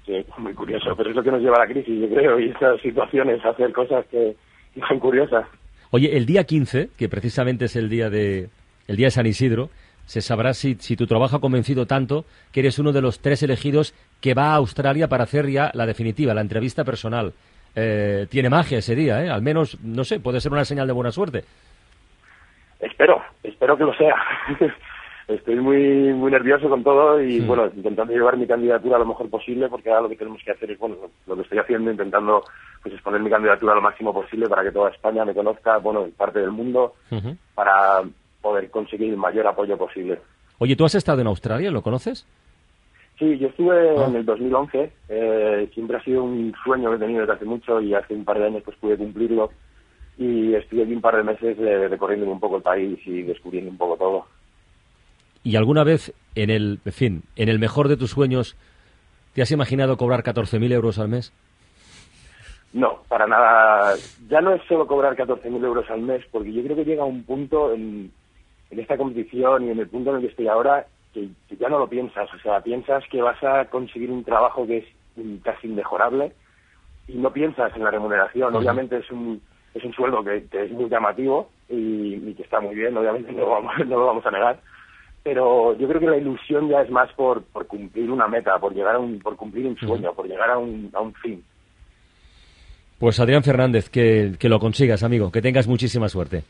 Sí, 0.06 0.26
muy 0.40 0.54
curioso, 0.54 0.94
pero 0.98 1.10
es 1.12 1.16
lo 1.16 1.24
que 1.24 1.32
nos 1.32 1.42
lleva 1.42 1.58
a 1.58 1.66
la 1.66 1.72
crisis, 1.72 2.02
yo 2.02 2.10
creo, 2.14 2.40
y 2.40 2.50
estas 2.50 2.82
situaciones, 2.82 3.44
hacer 3.46 3.72
cosas 3.72 4.06
que 4.08 4.36
que 4.74 4.80
son 4.88 5.00
curiosas. 5.00 5.46
Oye, 5.92 6.16
el 6.16 6.26
día 6.26 6.46
15, 6.46 6.90
que 6.98 7.10
precisamente 7.10 7.66
es 7.66 7.76
el 7.76 7.90
día 7.90 8.10
de, 8.10 8.48
el 8.88 8.96
día 8.96 9.08
de 9.08 9.12
San 9.12 9.26
Isidro, 9.28 9.70
se 10.06 10.22
sabrá 10.22 10.54
si, 10.54 10.76
si 10.76 10.96
tu 10.96 11.08
trabajo 11.08 11.38
ha 11.38 11.42
convencido 11.42 11.86
tanto 11.86 12.26
que 12.52 12.62
eres 12.62 12.80
uno 12.80 12.92
de 12.92 13.02
los 13.02 13.20
tres 13.20 13.44
elegidos 13.44 13.94
que 14.20 14.34
va 14.34 14.52
a 14.52 14.56
Australia 14.56 15.08
para 15.08 15.24
hacer 15.24 15.50
ya 15.50 15.72
la 15.74 15.86
definitiva, 15.86 16.34
la 16.34 16.42
entrevista 16.42 16.84
personal. 16.84 17.34
Eh, 17.76 18.28
tiene 18.30 18.50
magia 18.50 18.80
ese 18.80 18.96
día, 18.96 19.24
¿eh? 19.24 19.30
Al 19.30 19.42
menos, 19.42 19.80
no 19.82 20.04
sé, 20.04 20.20
puede 20.20 20.42
ser 20.42 20.52
una 20.52 20.66
señal 20.66 20.88
de 20.88 20.94
buena 20.94 21.12
suerte. 21.12 21.44
Espero, 22.80 23.22
espero 23.44 23.78
que 23.78 23.84
lo 23.86 23.94
sea. 23.94 24.16
Estoy 25.28 25.56
muy 25.56 26.14
muy 26.14 26.30
nervioso 26.30 26.68
con 26.68 26.84
todo 26.84 27.22
y, 27.22 27.40
bueno, 27.40 27.72
intentando 27.74 28.12
llevar 28.12 28.36
mi 28.36 28.46
candidatura 28.46 28.98
lo 28.98 29.06
mejor 29.06 29.30
posible, 29.30 29.70
porque 29.70 29.90
ahora 29.90 30.02
lo 30.02 30.10
que 30.10 30.18
tenemos 30.18 30.42
que 30.44 30.52
hacer 30.52 30.72
es, 30.72 30.80
bueno, 30.80 30.98
lo 31.26 31.36
que 31.36 31.44
estoy 31.44 31.60
haciendo, 31.60 31.90
intentando 31.90 32.44
pues 32.84 32.96
exponer 32.96 33.22
mi 33.22 33.30
candidatura 33.30 33.76
lo 33.76 33.82
máximo 33.82 34.14
posible 34.14 34.50
para 34.50 34.64
que 34.64 34.72
toda 34.72 34.90
España 34.90 35.24
me 35.24 35.34
conozca, 35.34 35.78
bueno, 35.78 36.08
parte 36.18 36.40
del 36.40 36.52
mundo, 36.52 36.96
para 37.56 38.02
poder 38.42 38.70
conseguir 38.70 39.10
el 39.10 39.18
mayor 39.18 39.48
apoyo 39.48 39.78
posible. 39.78 40.20
Oye, 40.60 40.76
¿tú 40.76 40.86
has 40.86 40.96
estado 40.96 41.22
en 41.22 41.28
Australia? 41.28 41.72
¿Lo 41.72 41.82
conoces? 41.82 42.26
Sí, 43.20 43.38
yo 43.38 43.48
estuve 43.50 43.90
Ah. 44.00 44.06
en 44.08 44.16
el 44.16 44.26
2011. 44.26 44.92
eh, 45.10 45.70
siempre 45.74 45.98
ha 45.98 46.04
sido 46.04 46.24
un 46.24 46.54
sueño 46.64 46.90
que 46.90 46.96
he 46.96 47.00
tenido 47.00 47.22
desde 47.22 47.34
hace 47.34 47.46
mucho 47.46 47.80
y 47.82 47.94
hace 47.94 48.14
un 48.16 48.26
par 48.26 48.40
de 48.40 48.46
años 48.48 48.64
pues 48.64 48.78
pude 48.78 48.98
cumplirlo. 48.98 49.52
Y 50.18 50.54
estuve 50.56 50.84
aquí 50.84 50.94
un 50.94 51.02
par 51.02 51.16
de 51.18 51.24
meses 51.24 51.58
eh, 51.60 51.88
recorriendo 51.88 52.30
un 52.30 52.40
poco 52.40 52.58
el 52.58 52.64
país 52.64 53.00
y 53.06 53.24
descubriendo 53.24 53.72
un 53.72 53.78
poco 53.78 53.98
todo. 53.98 54.26
¿Y 55.44 55.56
alguna 55.56 55.84
vez, 55.84 56.14
en 56.36 56.50
el, 56.52 56.80
en 56.86 56.94
fin, 56.94 57.24
en 57.36 57.50
el 57.50 57.58
mejor 57.60 57.88
de 57.88 57.98
tus 57.98 58.12
sueños, 58.12 58.56
te 59.34 59.42
has 59.42 59.52
imaginado 59.52 59.98
cobrar 59.98 60.24
14.000 60.24 60.72
euros 60.74 61.00
al 61.00 61.08
mes? 61.10 61.34
No, 62.74 63.00
para 63.10 63.28
nada. 63.28 63.96
Ya 64.30 64.40
no 64.42 64.54
es 64.54 64.62
solo 64.68 64.86
cobrar 64.88 65.16
14.000 65.16 65.64
euros 65.66 65.90
al 65.90 66.02
mes, 66.02 66.24
porque 66.32 66.54
yo 66.54 66.64
creo 66.64 66.76
que 66.76 66.86
llega 66.86 67.04
un 67.04 67.24
punto 67.24 67.74
en, 67.74 68.12
en 68.72 68.80
esta 68.80 68.98
competición 68.98 69.68
y 69.68 69.72
en 69.72 69.80
el 69.80 69.88
punto 69.88 70.10
en 70.10 70.18
el 70.18 70.22
que 70.24 70.30
estoy 70.30 70.48
ahora 70.48 70.88
que, 71.14 71.28
que 71.48 71.58
ya 71.58 71.70
no 71.70 71.80
lo 71.80 71.88
piensas. 71.88 72.34
O 72.34 72.40
sea, 72.40 72.62
piensas 72.62 73.04
que 73.12 73.22
vas 73.22 73.42
a 73.44 73.66
conseguir 73.66 74.12
un 74.12 74.24
trabajo 74.24 74.66
que 74.66 74.78
es 74.80 74.86
casi 75.44 75.68
inmejorable 75.68 76.32
y 77.08 77.18
no 77.18 77.32
piensas 77.32 77.76
en 77.76 77.84
la 77.84 77.92
remuneración. 77.92 78.56
Obviamente 78.56 78.98
es 78.98 79.12
un, 79.12 79.42
es 79.74 79.84
un 79.84 79.94
sueldo 79.94 80.24
que, 80.24 80.46
que 80.50 80.66
es 80.66 80.72
muy 80.72 80.90
llamativo 80.90 81.50
y, 81.70 82.16
y 82.16 82.34
que 82.34 82.44
está 82.44 82.60
muy 82.60 82.76
bien, 82.76 82.96
obviamente 82.96 83.32
no 83.34 83.42
lo, 83.42 83.50
vamos, 83.50 83.74
no 83.86 83.98
lo 83.98 84.06
vamos 84.06 84.26
a 84.26 84.32
negar. 84.32 84.60
Pero 85.24 85.78
yo 85.78 85.88
creo 85.88 86.00
que 86.00 86.08
la 86.08 86.18
ilusión 86.18 86.68
ya 86.68 86.82
es 86.82 86.90
más 86.90 87.12
por, 87.14 87.44
por 87.44 87.68
cumplir 87.68 88.10
una 88.10 88.28
meta, 88.28 88.58
por 88.58 88.74
llegar 88.74 88.96
a 88.96 89.00
un, 89.00 89.20
por 89.20 89.36
cumplir 89.36 89.68
un 89.68 89.78
sueño, 89.78 90.14
por 90.14 90.28
llegar 90.28 90.50
a 90.50 90.58
un, 90.58 90.90
a 90.94 91.02
un 91.02 91.14
fin. 91.14 91.44
Pues 92.98 93.20
Adrián 93.20 93.44
Fernández, 93.44 93.90
que, 93.90 94.34
que 94.40 94.50
lo 94.50 94.60
consigas, 94.60 95.04
amigo, 95.04 95.32
que 95.32 95.42
tengas 95.42 95.68
muchísima 95.68 96.10
suerte. 96.10 96.44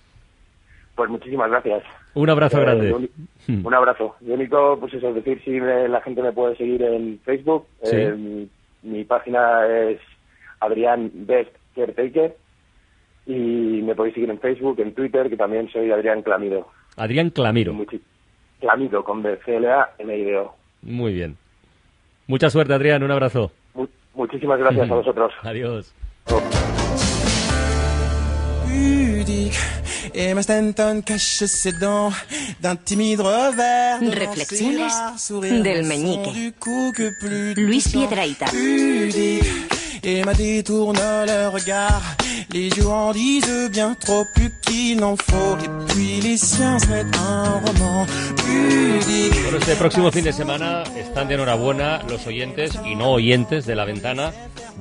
Pues 1.02 1.10
muchísimas 1.10 1.50
gracias. 1.50 1.82
Un 2.14 2.30
abrazo 2.30 2.60
Eh, 2.60 2.62
grande. 2.62 3.10
Hmm. 3.48 3.66
Un 3.66 3.74
abrazo. 3.74 4.16
Lo 4.22 4.36
único, 4.36 4.78
pues 4.80 4.94
eso, 4.94 5.10
es 5.10 5.16
decir, 5.16 5.42
si 5.44 5.50
me- 5.60 5.88
la 5.88 6.00
gente 6.02 6.22
me 6.22 6.32
puede 6.32 6.56
seguir 6.58 6.84
en 6.84 7.20
Facebook. 7.26 7.66
Sí. 7.82 7.96
eh, 7.96 8.12
mi, 8.16 8.48
mi 8.84 9.04
página 9.04 9.66
es 9.66 10.00
Adrián 10.60 11.10
Best 11.12 11.50
Caretaker. 11.76 12.36
Y 13.26 13.82
me 13.82 13.96
podéis 13.96 14.14
seguir 14.14 14.30
en 14.30 14.40
Facebook, 14.40 14.80
en 14.80 14.94
Twitter, 14.94 15.28
que 15.28 15.38
también 15.38 15.72
soy 15.72 15.90
Adrián 15.90 16.22
Clamido. 16.22 16.68
Adrián 16.98 17.32
Clamiro. 17.32 17.74
Muchi- 17.74 18.00
Clamido, 18.60 19.04
con 19.04 19.24
B, 19.24 19.40
C-L-A-M-I-D-O. 19.44 20.54
Muy 20.84 21.14
bien. 21.14 21.36
Mucha 22.28 22.52
suerte, 22.52 22.76
Adrián. 22.76 23.02
Un 23.02 23.10
abrazo. 23.10 23.52
Mu- 23.74 23.88
muchísimas 24.14 24.60
gracias 24.60 24.88
a 24.92 24.94
vosotros. 24.94 25.34
Adiós. 25.42 25.96
Pudique. 30.12 30.30
Emma 30.30 30.42
Stanton 30.42 31.02
cache 31.02 31.46
ses 31.46 31.74
dents 31.74 32.12
d'un 32.62 32.76
timide 32.76 33.22
revers. 33.22 34.00
Reflexiones 34.00 35.64
del 35.64 35.86
meñique. 35.86 36.34
du 36.34 36.54
cou 36.60 36.92
que 36.96 37.12
plus 37.20 37.54
Luis 37.56 37.84
touchant. 37.84 38.08
Piedrahita. 38.08 38.46
Pudique. 38.46 39.46
Emma 40.04 40.34
détourne 40.34 40.98
le 40.98 41.48
regard. 41.50 42.02
Les 42.52 42.70
yeux 42.70 42.88
en 42.88 43.14
disent 43.14 43.70
bien 43.72 43.96
trop 44.00 44.26
plus 44.36 44.52
qu'il 44.62 44.98
n'en 44.98 45.16
faut. 45.16 45.58
Et 45.64 45.94
puis 45.94 46.22
les 46.22 46.38
siens 46.38 46.80
se 46.80 46.88
mettent 46.88 47.16
un 47.16 47.62
roman. 47.66 48.06
Pudique. 48.38 49.42
Bueno, 49.44 49.58
este 49.58 49.76
próximo 49.76 50.12
fin 50.12 50.24
de 50.24 50.34
semana 50.34 50.84
están 50.98 51.28
de 51.28 51.36
enhorabuena 51.36 52.02
los 52.10 52.26
oyentes 52.28 52.72
y 52.86 52.96
no 52.96 53.12
oyentes 53.12 53.66
de 53.66 53.76
la 53.76 53.86
ventana 53.86 54.32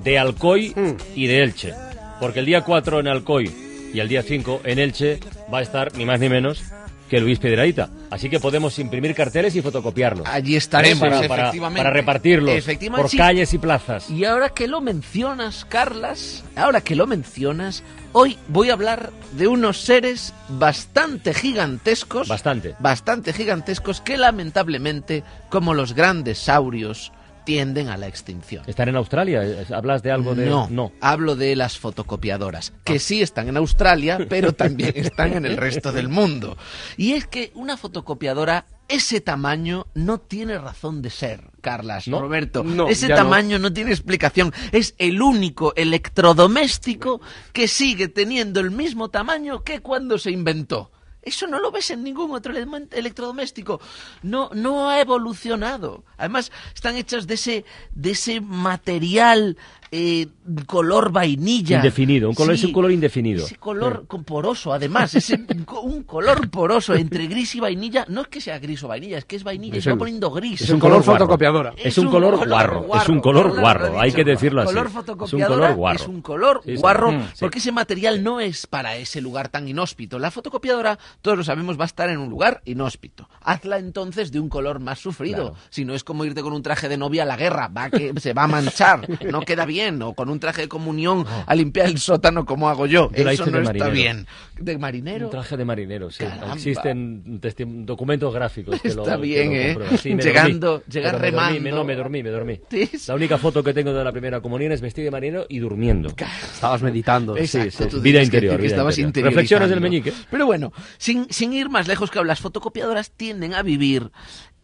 de 0.02 0.18
Alcoy 0.18 0.74
y 1.14 1.26
de 1.26 1.42
Elche. 1.42 1.74
Porque 2.18 2.40
el 2.40 2.46
día 2.46 2.62
4 2.62 3.00
en 3.00 3.08
Alcoy 3.08 3.69
y 3.92 4.00
el 4.00 4.08
día 4.08 4.22
5 4.22 4.62
en 4.64 4.78
Elche 4.78 5.20
va 5.52 5.58
a 5.58 5.62
estar 5.62 5.94
ni 5.96 6.04
más 6.04 6.20
ni 6.20 6.28
menos 6.28 6.62
que 7.08 7.20
Luis 7.20 7.40
Piedrahita. 7.40 7.90
Así 8.10 8.30
que 8.30 8.38
podemos 8.38 8.78
imprimir 8.78 9.16
carteles 9.16 9.56
y 9.56 9.62
fotocopiarlos. 9.62 10.28
Allí 10.28 10.54
estaremos, 10.54 11.00
para, 11.00 11.26
para- 11.26 11.42
efectivamente. 11.42 11.80
para 11.82 11.90
repartirlos 11.92 12.54
Efectivamente, 12.54 13.02
por 13.02 13.10
sí. 13.10 13.16
calles 13.16 13.52
y 13.52 13.58
plazas. 13.58 14.08
Y 14.10 14.24
ahora 14.24 14.50
que 14.50 14.68
lo 14.68 14.80
mencionas, 14.80 15.64
Carlas, 15.64 16.44
ahora 16.54 16.82
que 16.82 16.94
lo 16.94 17.08
mencionas, 17.08 17.82
hoy 18.12 18.38
voy 18.46 18.70
a 18.70 18.74
hablar 18.74 19.10
de 19.32 19.48
unos 19.48 19.80
seres 19.80 20.32
bastante 20.50 21.34
gigantescos. 21.34 22.28
Bastante. 22.28 22.76
Bastante 22.78 23.32
gigantescos 23.32 24.00
que 24.00 24.16
lamentablemente, 24.16 25.24
como 25.48 25.74
los 25.74 25.94
grandes 25.94 26.38
saurios, 26.38 27.10
tienden 27.44 27.88
a 27.88 27.96
la 27.96 28.06
extinción. 28.06 28.64
¿Están 28.66 28.88
en 28.88 28.96
Australia? 28.96 29.42
¿Hablas 29.72 30.02
de 30.02 30.10
algo 30.10 30.34
de...? 30.34 30.46
No, 30.46 30.92
hablo 31.00 31.36
de 31.36 31.56
las 31.56 31.78
fotocopiadoras, 31.78 32.72
que 32.84 32.98
sí 32.98 33.22
están 33.22 33.48
en 33.48 33.56
Australia, 33.56 34.18
pero 34.28 34.52
también 34.52 34.92
están 34.94 35.34
en 35.34 35.46
el 35.46 35.56
resto 35.56 35.92
del 35.92 36.08
mundo. 36.08 36.56
Y 36.96 37.12
es 37.12 37.26
que 37.26 37.52
una 37.54 37.76
fotocopiadora 37.76 38.66
ese 38.90 39.20
tamaño 39.20 39.86
no 39.94 40.18
tiene 40.18 40.58
razón 40.58 41.00
de 41.00 41.10
ser, 41.10 41.44
Carlas, 41.60 42.08
¿No? 42.08 42.20
Roberto. 42.20 42.64
No, 42.64 42.88
ese 42.88 43.08
tamaño 43.08 43.58
no. 43.60 43.72
tiene 43.72 43.92
explicación. 43.92 44.52
Es 44.72 44.94
el 44.98 45.22
único 45.22 45.72
electrodoméstico 45.76 47.20
que 47.52 47.68
sigue 47.68 48.08
teniendo 48.08 48.58
el 48.58 48.72
mismo 48.72 49.08
tamaño 49.08 49.62
que 49.62 49.80
cuando 49.80 50.18
se 50.18 50.32
inventó. 50.32 50.90
Eso 51.22 51.46
no 51.46 51.60
lo 51.60 51.70
ves 51.70 51.90
en 51.90 52.02
ningún 52.02 52.30
otro 52.32 52.54
electrodoméstico. 52.56 53.80
No, 54.22 54.50
no 54.54 54.88
ha 54.88 55.00
evolucionado. 55.00 56.04
Además, 56.16 56.50
están 56.74 56.96
hechas 56.96 57.26
de 57.26 57.34
ese, 57.34 57.64
de 57.94 58.12
ese 58.12 58.40
material 58.40 59.58
eh, 59.92 60.28
color 60.66 61.10
vainilla. 61.12 61.76
Indefinido, 61.78 62.28
un 62.28 62.34
color, 62.34 62.54
es 62.54 62.64
un 62.64 62.72
color 62.72 62.92
indefinido. 62.92 63.44
Ese 63.44 63.56
color 63.56 64.06
poroso, 64.24 64.72
además, 64.72 65.16
co- 65.64 65.80
un 65.80 66.02
color 66.04 66.48
poroso 66.50 66.94
entre 66.94 67.26
gris 67.26 67.54
y 67.56 67.60
vainilla. 67.60 68.04
No 68.08 68.22
es 68.22 68.28
que 68.28 68.40
sea 68.40 68.58
gris 68.58 68.82
o 68.84 68.88
vainilla, 68.88 69.18
es 69.18 69.24
que 69.24 69.36
es 69.36 69.44
vainilla 69.44 69.78
Es 69.78 69.84
se 69.84 69.90
va 69.90 69.96
poniendo 69.98 70.30
gris. 70.30 70.60
es 70.60 70.70
un 70.70 70.78
color 70.80 71.02
guarro. 71.02 71.12
fotocopiadora. 71.18 71.74
Es 71.76 71.98
un 71.98 72.08
color 72.08 72.46
guarro, 72.46 72.86
es 72.94 73.08
un 73.08 73.20
color 73.20 73.58
guarro, 73.58 74.00
hay 74.00 74.12
que 74.12 74.24
decirlo 74.24 74.62
así. 74.62 74.74
Color 74.74 74.90
Es 75.24 75.32
un 75.32 75.40
color 75.42 75.74
guarro. 75.74 76.00
es 76.00 76.08
un 76.08 76.22
color 76.22 76.60
Sí, 76.64 76.76
guarro, 76.76 77.12
Mm, 77.12 77.22
sí. 77.28 77.36
porque 77.40 77.58
ese 77.58 77.72
material 77.72 78.22
no 78.22 78.38
es 78.40 78.66
para 78.66 78.96
ese 78.96 79.20
lugar 79.20 79.48
tan 79.48 79.66
inhóspito. 79.68 80.18
La 80.18 80.30
fotocopiadora, 80.30 80.98
todos 81.22 81.36
lo 81.38 81.44
sabemos, 81.44 81.78
va 81.78 81.84
a 81.84 81.86
estar 81.86 82.08
en 82.10 82.18
un 82.18 82.28
lugar 82.30 82.62
inhóspito. 82.64 83.28
Hazla 83.42 83.78
entonces 83.78 84.30
de 84.30 84.38
un 84.40 84.48
color 84.48 84.78
más 84.80 84.98
sufrido. 85.00 85.50
Claro. 85.50 85.56
Si 85.70 85.84
no 85.84 85.94
es 85.94 86.04
como 86.04 86.24
irte 86.24 86.42
con 86.42 86.52
un 86.52 86.62
traje 86.62 86.88
de 86.88 86.96
novia 86.96 87.22
a 87.24 87.26
la 87.26 87.36
guerra, 87.36 87.68
va 87.68 87.90
que 87.90 88.12
se 88.20 88.32
va 88.34 88.44
a 88.44 88.46
manchar, 88.48 89.08
no 89.30 89.40
queda 89.40 89.64
bien. 89.64 89.79
O 90.02 90.14
con 90.14 90.28
un 90.28 90.38
traje 90.38 90.62
de 90.62 90.68
comunión 90.68 91.24
a 91.46 91.54
limpiar 91.54 91.86
el 91.86 91.98
sótano 91.98 92.44
como 92.44 92.68
hago 92.68 92.86
yo. 92.86 93.10
Yo 93.12 93.28
Eso 93.30 93.46
no 93.46 93.58
está 93.58 93.72
marinero. 93.72 93.90
bien. 93.92 94.26
De 94.58 94.76
marinero. 94.78 95.26
Un 95.26 95.30
traje 95.30 95.56
de 95.56 95.64
marinero, 95.64 96.10
sí. 96.10 96.24
Caramba. 96.24 96.54
Existen 96.54 97.86
documentos 97.86 98.32
gráficos. 98.34 98.80
Que 98.80 98.88
Está 98.88 99.16
lo, 99.16 99.20
que 99.22 99.26
bien, 99.26 99.48
lo 99.50 99.54
¿eh? 99.56 99.66
comprueban. 99.74 99.98
Sí, 99.98 100.14
me 100.14 100.22
Llegando- 100.22 100.70
dormí, 100.72 100.84
llegar 100.92 101.12
me 101.14 101.18
dormí, 101.18 101.30
remando. 101.30 101.60
me- 101.60 101.70
no, 101.70 101.84
me 101.84 101.94
dormí, 101.96 102.22
me 102.22 102.30
dormí. 102.30 102.60
Sí. 102.70 102.90
La 103.08 103.14
única 103.14 103.38
foto 103.38 103.62
que 103.62 103.72
tengo 103.72 103.92
de 103.92 104.04
la 104.04 104.12
primera 104.12 104.40
comunión 104.40 104.72
es 104.72 104.80
vestido 104.80 105.06
de 105.06 105.10
marinero 105.10 105.46
y 105.48 105.58
durmiendo. 105.58 106.10
Estabas 106.52 106.82
meditando. 106.82 107.36
Exacto, 107.36 107.90
sí, 107.90 108.00
Vida 108.00 108.18
que 108.20 108.24
interior, 108.26 108.56
que 108.56 108.62
vida 108.62 108.70
estabas 108.72 108.98
interior. 108.98 109.30
Reflexiones 109.32 109.70
del 109.70 109.80
meñique. 109.80 110.12
Pero 110.30 110.46
bueno, 110.46 110.72
sin, 110.98 111.26
sin 111.30 111.52
ir 111.52 111.68
más 111.70 111.88
lejos, 111.88 112.10
claro, 112.10 112.26
las 112.26 112.40
fotocopiadoras 112.40 113.10
tienden 113.12 113.54
a 113.54 113.62
vivir 113.62 114.10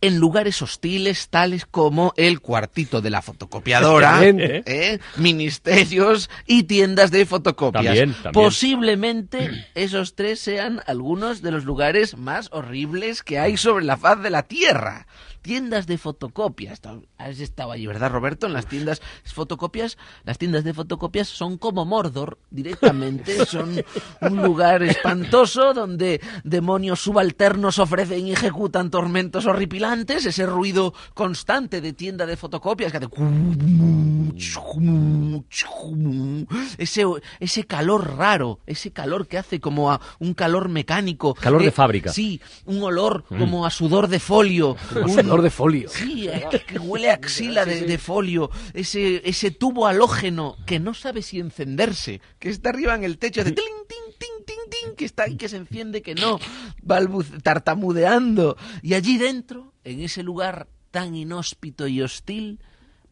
en 0.00 0.18
lugares 0.18 0.60
hostiles 0.62 1.28
tales 1.28 1.66
como 1.66 2.12
el 2.16 2.40
cuartito 2.40 3.00
de 3.00 3.10
la 3.10 3.22
fotocopiadora, 3.22 4.20
También, 4.20 4.62
¿eh? 4.66 4.98
ministerios 5.16 6.30
y 6.46 6.64
tiendas 6.64 7.10
de 7.10 7.26
fotocopias. 7.26 7.84
También, 7.84 8.12
también. 8.12 8.32
Posiblemente 8.32 9.66
esos 9.74 10.14
tres 10.14 10.40
sean 10.40 10.80
algunos 10.86 11.42
de 11.42 11.50
los 11.50 11.64
lugares 11.64 12.16
más 12.16 12.48
horribles 12.52 13.22
que 13.22 13.38
hay 13.38 13.56
sobre 13.56 13.84
la 13.84 13.96
faz 13.96 14.22
de 14.22 14.30
la 14.30 14.42
Tierra. 14.44 15.06
Tiendas 15.46 15.86
de 15.86 15.96
fotocopias. 15.96 16.80
Has 17.18 17.38
estado 17.38 17.70
allí, 17.70 17.86
¿verdad, 17.86 18.10
Roberto? 18.10 18.48
En 18.48 18.52
las 18.52 18.66
tiendas 18.66 19.00
fotocopias, 19.24 19.96
las 20.24 20.38
tiendas 20.38 20.64
de 20.64 20.74
fotocopias 20.74 21.28
son 21.28 21.56
como 21.56 21.84
Mordor 21.84 22.38
directamente. 22.50 23.46
Son 23.46 23.80
un 24.22 24.42
lugar 24.42 24.82
espantoso 24.82 25.72
donde 25.72 26.20
demonios 26.42 27.00
subalternos 27.00 27.78
ofrecen 27.78 28.26
y 28.26 28.32
ejecutan 28.32 28.90
tormentos 28.90 29.46
horripilantes. 29.46 30.26
Ese 30.26 30.46
ruido 30.46 30.92
constante 31.14 31.80
de 31.80 31.92
tienda 31.92 32.26
de 32.26 32.36
fotocopias 32.36 32.90
que 32.90 32.98
hace 32.98 33.06
ese, 36.78 37.04
ese 37.38 37.64
calor 37.64 38.16
raro, 38.16 38.58
ese 38.66 38.90
calor 38.90 39.28
que 39.28 39.38
hace 39.38 39.60
como 39.60 39.92
a 39.92 40.00
un 40.18 40.34
calor 40.34 40.68
mecánico. 40.68 41.34
Calor 41.34 41.62
de 41.62 41.70
fábrica. 41.70 42.12
Sí, 42.12 42.40
un 42.64 42.82
olor 42.82 43.24
como 43.28 43.64
a 43.64 43.70
sudor 43.70 44.08
de 44.08 44.18
folio. 44.18 44.76
Un- 45.04 45.35
olor 45.36 45.44
de 45.44 45.50
folio. 45.50 45.88
Sí, 45.88 46.28
eh, 46.28 46.44
que, 46.50 46.60
que 46.64 46.78
huele 46.78 47.10
a 47.10 47.14
axila 47.20 47.64
de, 47.64 47.82
de 47.82 47.98
folio. 47.98 48.50
Ese, 48.74 49.22
ese 49.28 49.50
tubo 49.50 49.86
halógeno 49.86 50.56
que 50.66 50.78
no 50.80 50.94
sabe 50.94 51.22
si 51.22 51.38
encenderse, 51.38 52.20
que 52.38 52.48
está 52.50 52.70
arriba 52.70 52.94
en 52.94 53.04
el 53.04 53.18
techo, 53.18 53.42
que 54.96 55.04
está 55.04 55.24
ahí, 55.24 55.36
que 55.36 55.48
se 55.48 55.56
enciende, 55.56 56.02
que 56.02 56.14
no, 56.14 56.38
balbuce- 56.82 57.42
tartamudeando. 57.42 58.56
Y 58.82 58.94
allí 58.94 59.18
dentro, 59.18 59.72
en 59.84 60.00
ese 60.00 60.22
lugar 60.22 60.68
tan 60.90 61.14
inhóspito 61.14 61.86
y 61.86 62.00
hostil, 62.02 62.60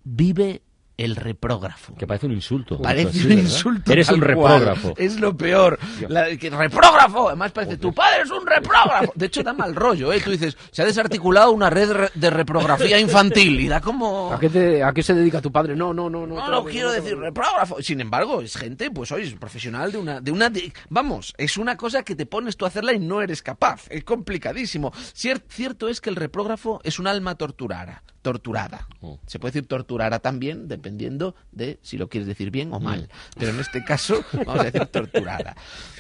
vive 0.03 0.63
el 0.97 1.17
reprógrafo. 1.17 1.95
Que 1.97 2.07
parece 2.07 2.27
un 2.27 2.33
insulto. 2.33 2.81
Parece 2.81 3.19
un 3.23 3.29
¿verdad? 3.29 3.43
insulto. 3.43 3.93
Eres 3.93 4.09
un 4.11 4.21
cual. 4.21 4.29
reprógrafo. 4.29 4.95
Es 4.97 5.19
lo 5.19 5.37
peor. 5.37 5.79
La- 6.09 6.37
que, 6.37 6.51
reprógrafo. 6.51 7.29
Además 7.29 7.53
parece, 7.53 7.77
tu 7.79 7.93
padre 7.93 8.23
es 8.23 8.31
un 8.31 8.47
reprógrafo. 8.47 9.13
De 9.15 9.27
hecho, 9.27 9.43
da 9.43 9.53
mal 9.53 9.75
rollo, 9.75 10.13
¿eh? 10.13 10.21
Tú 10.21 10.31
dices, 10.31 10.57
se 10.71 10.83
ha 10.83 10.85
desarticulado 10.85 11.51
una 11.53 11.69
red 11.71 11.91
re- 11.93 12.11
de 12.15 12.31
reprografía 12.31 12.99
infantil 12.99 13.59
y 13.61 13.69
da 13.69 13.81
como... 13.81 14.33
¿A 14.33 14.39
qué, 14.39 14.49
te- 14.49 14.83
¿A 14.85 14.93
qué 14.93 15.03
se 15.03 15.15
dedica 15.15 15.41
tu 15.41 15.51
padre? 15.51 15.75
No, 15.75 15.93
no, 15.93 16.09
no. 16.09 16.27
No, 16.27 16.37
No, 16.37 16.49
no 16.49 16.65
quiero 16.65 16.93
decir 16.93 17.17
reprógrafo. 17.19 17.83
Sin 17.83 18.01
embargo, 18.01 18.41
es 18.41 18.57
gente, 18.57 18.91
pues 18.91 19.11
hoy 19.13 19.23
es 19.23 19.35
profesional 19.35 19.91
de 19.91 19.99
una, 19.99 20.21
de 20.21 20.31
una, 20.31 20.49
de- 20.51 20.73
vamos, 20.91 21.35
es 21.39 21.57
una 21.57 21.77
cosa 21.77 22.03
que 22.03 22.15
te 22.15 22.27
pones 22.27 22.57
tú 22.57 22.65
a 22.65 22.69
hacerla 22.69 22.93
y 22.93 22.99
no 23.01 23.21
eres 23.21 23.43
capaz. 23.43 23.83
Es 23.91 24.05
complicadísimo. 24.05 24.93
Cier- 24.93 25.43
cierto 25.49 25.89
es 25.89 26.01
que 26.01 26.11
el 26.11 26.17
reprógrafo 26.17 26.81
es 26.85 26.99
un 26.99 27.07
alma 27.07 27.35
torturada, 27.35 28.03
torturada. 28.25 28.89
Oh. 29.03 29.21
Se 29.27 29.39
puede 29.39 29.53
decir 29.53 29.69
torturara 29.69 30.19
también, 30.19 30.67
dependiendo 30.67 31.37
de 31.53 31.79
si 31.83 31.99
lo 31.99 32.09
quieres 32.09 32.27
decir 32.27 32.51
bien 32.51 32.73
o 32.73 32.81
Mm. 32.81 32.83
mal. 32.83 33.09
Pero 33.39 33.51
en 33.53 33.61
este 33.61 33.85
caso, 33.85 34.25
vamos 34.47 34.61
a 34.61 34.65
decir 34.65 34.87
torturada. 34.87 35.55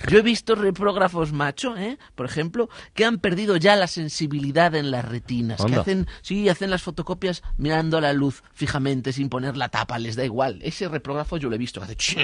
Yo 0.08 0.18
he 0.18 0.22
visto 0.22 0.54
reprógrafos 0.54 1.32
macho, 1.32 1.76
¿eh? 1.76 1.98
por 2.14 2.24
ejemplo, 2.26 2.68
que 2.94 3.04
han 3.04 3.18
perdido 3.18 3.56
ya 3.58 3.76
la 3.76 3.87
sensibilidad 3.87 4.74
en 4.74 4.90
las 4.90 5.04
retinas, 5.04 5.62
que 5.64 5.76
hacen 5.76 6.06
sí, 6.22 6.48
hacen 6.48 6.70
las 6.70 6.82
fotocopias 6.82 7.42
mirando 7.58 7.98
a 7.98 8.00
la 8.00 8.12
luz 8.14 8.42
fijamente, 8.54 9.12
sin 9.12 9.28
poner 9.28 9.56
la 9.56 9.68
tapa, 9.68 9.98
les 9.98 10.16
da 10.16 10.24
igual. 10.24 10.60
Ese 10.62 10.88
reprógrafo 10.88 11.37
yo 11.37 11.48
lo 11.50 11.56
he 11.56 11.58
visto, 11.58 11.78
que 11.80 11.84
hace 11.84 11.96
chin, 11.96 12.18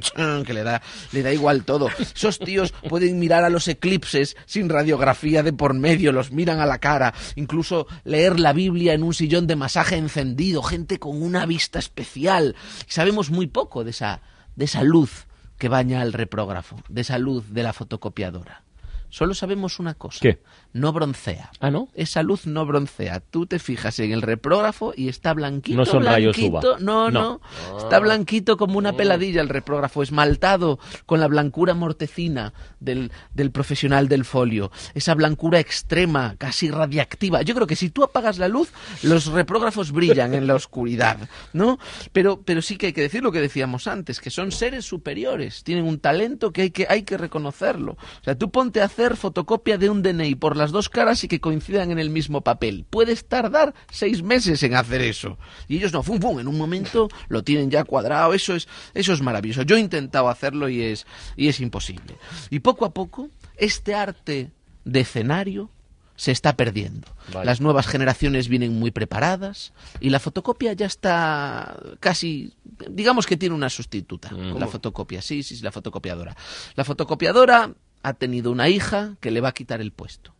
chin, 0.00 0.44
que 0.44 0.54
le 0.54 0.62
da, 0.62 0.80
le 1.12 1.22
da 1.24 1.32
igual 1.32 1.64
todo. 1.64 1.88
Esos 1.98 2.38
tíos 2.38 2.72
pueden 2.88 3.18
mirar 3.18 3.42
a 3.42 3.50
los 3.50 3.66
eclipses 3.66 4.36
sin 4.46 4.68
radiografía 4.68 5.42
de 5.42 5.52
por 5.52 5.74
medio, 5.74 6.12
los 6.12 6.30
miran 6.30 6.60
a 6.60 6.66
la 6.66 6.78
cara, 6.78 7.12
incluso 7.34 7.88
leer 8.04 8.38
la 8.38 8.52
Biblia 8.52 8.94
en 8.94 9.02
un 9.02 9.15
sillón 9.16 9.46
de 9.46 9.56
masaje 9.56 9.96
encendido, 9.96 10.62
gente 10.62 10.98
con 10.98 11.22
una 11.22 11.46
vista 11.46 11.78
especial. 11.78 12.54
Sabemos 12.86 13.30
muy 13.30 13.46
poco 13.48 13.82
de 13.82 13.90
esa, 13.90 14.20
de 14.54 14.66
esa 14.66 14.84
luz 14.84 15.26
que 15.58 15.68
baña 15.68 16.02
al 16.02 16.12
reprógrafo, 16.12 16.76
de 16.88 17.00
esa 17.00 17.18
luz 17.18 17.52
de 17.52 17.62
la 17.62 17.72
fotocopiadora. 17.72 18.65
Solo 19.08 19.34
sabemos 19.34 19.78
una 19.78 19.94
cosa. 19.94 20.18
¿Qué? 20.20 20.40
No 20.72 20.92
broncea. 20.92 21.50
Ah, 21.60 21.70
¿no? 21.70 21.88
Esa 21.94 22.22
luz 22.22 22.46
no 22.46 22.66
broncea. 22.66 23.20
Tú 23.20 23.46
te 23.46 23.58
fijas 23.58 23.98
en 23.98 24.12
el 24.12 24.20
reprógrafo 24.22 24.92
y 24.96 25.08
está 25.08 25.32
blanquito. 25.32 25.76
No 25.78 25.86
son 25.86 26.04
rayos 26.04 26.36
uva. 26.38 26.60
No, 26.80 27.10
No. 27.10 27.10
no, 27.10 27.40
Está 27.78 27.98
blanquito 27.98 28.56
como 28.56 28.76
una 28.78 28.92
peladilla 28.94 29.40
el 29.40 29.48
reprógrafo, 29.48 30.02
esmaltado 30.02 30.78
con 31.06 31.20
la 31.20 31.28
blancura 31.28 31.74
mortecina 31.74 32.52
del, 32.80 33.10
del 33.32 33.50
profesional 33.50 34.08
del 34.08 34.24
folio. 34.24 34.70
Esa 34.94 35.14
blancura 35.14 35.60
extrema, 35.60 36.34
casi 36.36 36.70
radiactiva. 36.70 37.42
Yo 37.42 37.54
creo 37.54 37.66
que 37.66 37.76
si 37.76 37.88
tú 37.90 38.04
apagas 38.04 38.38
la 38.38 38.48
luz, 38.48 38.70
los 39.02 39.26
reprógrafos 39.26 39.92
brillan 39.92 40.34
en 40.34 40.46
la 40.46 40.54
oscuridad, 40.54 41.28
¿no? 41.52 41.78
Pero, 42.12 42.42
pero 42.44 42.60
sí 42.60 42.76
que 42.76 42.86
hay 42.86 42.92
que 42.92 43.02
decir 43.02 43.22
lo 43.22 43.32
que 43.32 43.40
decíamos 43.40 43.86
antes, 43.86 44.20
que 44.20 44.30
son 44.30 44.52
seres 44.52 44.84
superiores. 44.84 45.62
Tienen 45.64 45.84
un 45.84 45.98
talento 46.00 46.52
que 46.52 46.62
hay 46.62 46.70
que, 46.70 46.86
hay 46.88 47.02
que 47.02 47.16
reconocerlo. 47.16 47.92
O 47.92 48.24
sea, 48.24 48.36
tú 48.36 48.50
ponte 48.50 48.80
a 48.80 48.84
hacer 48.96 49.16
fotocopia 49.18 49.76
de 49.76 49.90
un 49.90 50.02
DNI 50.02 50.36
por 50.36 50.56
las 50.56 50.72
dos 50.72 50.88
caras 50.88 51.22
y 51.22 51.28
que 51.28 51.38
coincidan 51.38 51.90
en 51.90 51.98
el 51.98 52.08
mismo 52.08 52.40
papel. 52.40 52.86
Puedes 52.88 53.28
tardar 53.28 53.74
seis 53.90 54.22
meses 54.22 54.62
en 54.62 54.74
hacer 54.74 55.02
eso. 55.02 55.36
Y 55.68 55.76
ellos 55.76 55.92
no, 55.92 56.02
fum, 56.02 56.18
fum, 56.18 56.40
en 56.40 56.48
un 56.48 56.56
momento 56.56 57.08
lo 57.28 57.44
tienen 57.44 57.70
ya 57.70 57.84
cuadrado. 57.84 58.32
Eso 58.32 58.54
es, 58.54 58.68
eso 58.94 59.12
es 59.12 59.20
maravilloso. 59.20 59.62
Yo 59.62 59.76
he 59.76 59.80
intentado 59.80 60.30
hacerlo 60.30 60.70
y 60.70 60.80
es, 60.80 61.06
y 61.36 61.48
es 61.48 61.60
imposible. 61.60 62.16
Y 62.48 62.60
poco 62.60 62.86
a 62.86 62.94
poco, 62.94 63.28
este 63.58 63.94
arte 63.94 64.50
de 64.86 65.00
escenario 65.00 65.68
se 66.16 66.32
está 66.32 66.56
perdiendo. 66.56 67.06
Vale. 67.34 67.44
Las 67.44 67.60
nuevas 67.60 67.86
generaciones 67.86 68.48
vienen 68.48 68.78
muy 68.78 68.92
preparadas 68.92 69.74
y 70.00 70.08
la 70.08 70.20
fotocopia 70.20 70.72
ya 70.72 70.86
está 70.86 71.78
casi, 72.00 72.54
digamos 72.88 73.26
que 73.26 73.36
tiene 73.36 73.54
una 73.54 73.68
sustituta. 73.68 74.30
La 74.32 74.66
fotocopia, 74.66 75.20
sí, 75.20 75.42
sí, 75.42 75.56
sí, 75.56 75.62
la 75.62 75.72
fotocopiadora. 75.72 76.34
La 76.76 76.84
fotocopiadora 76.84 77.74
ha 78.06 78.14
tenido 78.14 78.52
una 78.52 78.68
hija 78.68 79.16
que 79.18 79.32
le 79.32 79.40
va 79.40 79.48
a 79.48 79.52
quitar 79.52 79.80
el 79.80 79.90
puesto. 79.90 80.32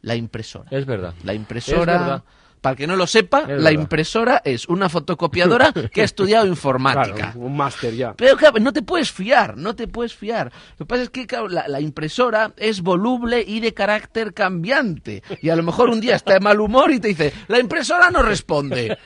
La 0.00 0.16
impresora. 0.16 0.68
Es 0.72 0.86
verdad. 0.86 1.14
La 1.22 1.32
Es 1.32 1.38
impresora 1.38 1.92
verdad. 1.98 2.22
Para 2.62 2.74
el 2.74 2.78
que 2.78 2.86
no 2.86 2.94
lo 2.94 3.08
sepa, 3.08 3.42
la 3.48 3.72
impresora 3.72 4.40
es 4.44 4.68
una 4.68 4.88
fotocopiadora 4.88 5.72
que 5.92 6.00
ha 6.00 6.04
estudiado 6.04 6.46
informática. 6.46 7.32
Claro, 7.32 7.40
un 7.40 7.56
máster 7.56 7.92
ya. 7.92 8.14
Pero 8.14 8.36
claro, 8.36 8.60
no 8.60 8.72
te 8.72 8.82
puedes 8.82 9.10
fiar, 9.10 9.56
no 9.56 9.74
te 9.74 9.88
puedes 9.88 10.14
fiar. 10.14 10.52
Lo 10.78 10.86
que 10.86 10.88
pasa 10.88 11.02
es 11.02 11.10
que 11.10 11.26
la, 11.48 11.80
impresora 11.80 12.52
es 12.56 12.80
voluble 12.82 13.44
y 13.44 13.58
de 13.58 13.74
carácter 13.74 14.32
cambiante. 14.32 15.24
Y 15.40 15.48
a 15.48 15.56
lo 15.56 15.64
mejor 15.64 15.90
un 15.90 16.00
día 16.00 16.14
está 16.14 16.34
de 16.34 16.40
mal 16.40 16.60
humor 16.60 16.92
y 16.92 17.00
te 17.00 17.08
dice, 17.08 17.32
la 17.48 17.58
impresora 17.58 18.12
no 18.12 18.22
responde. 18.22 18.96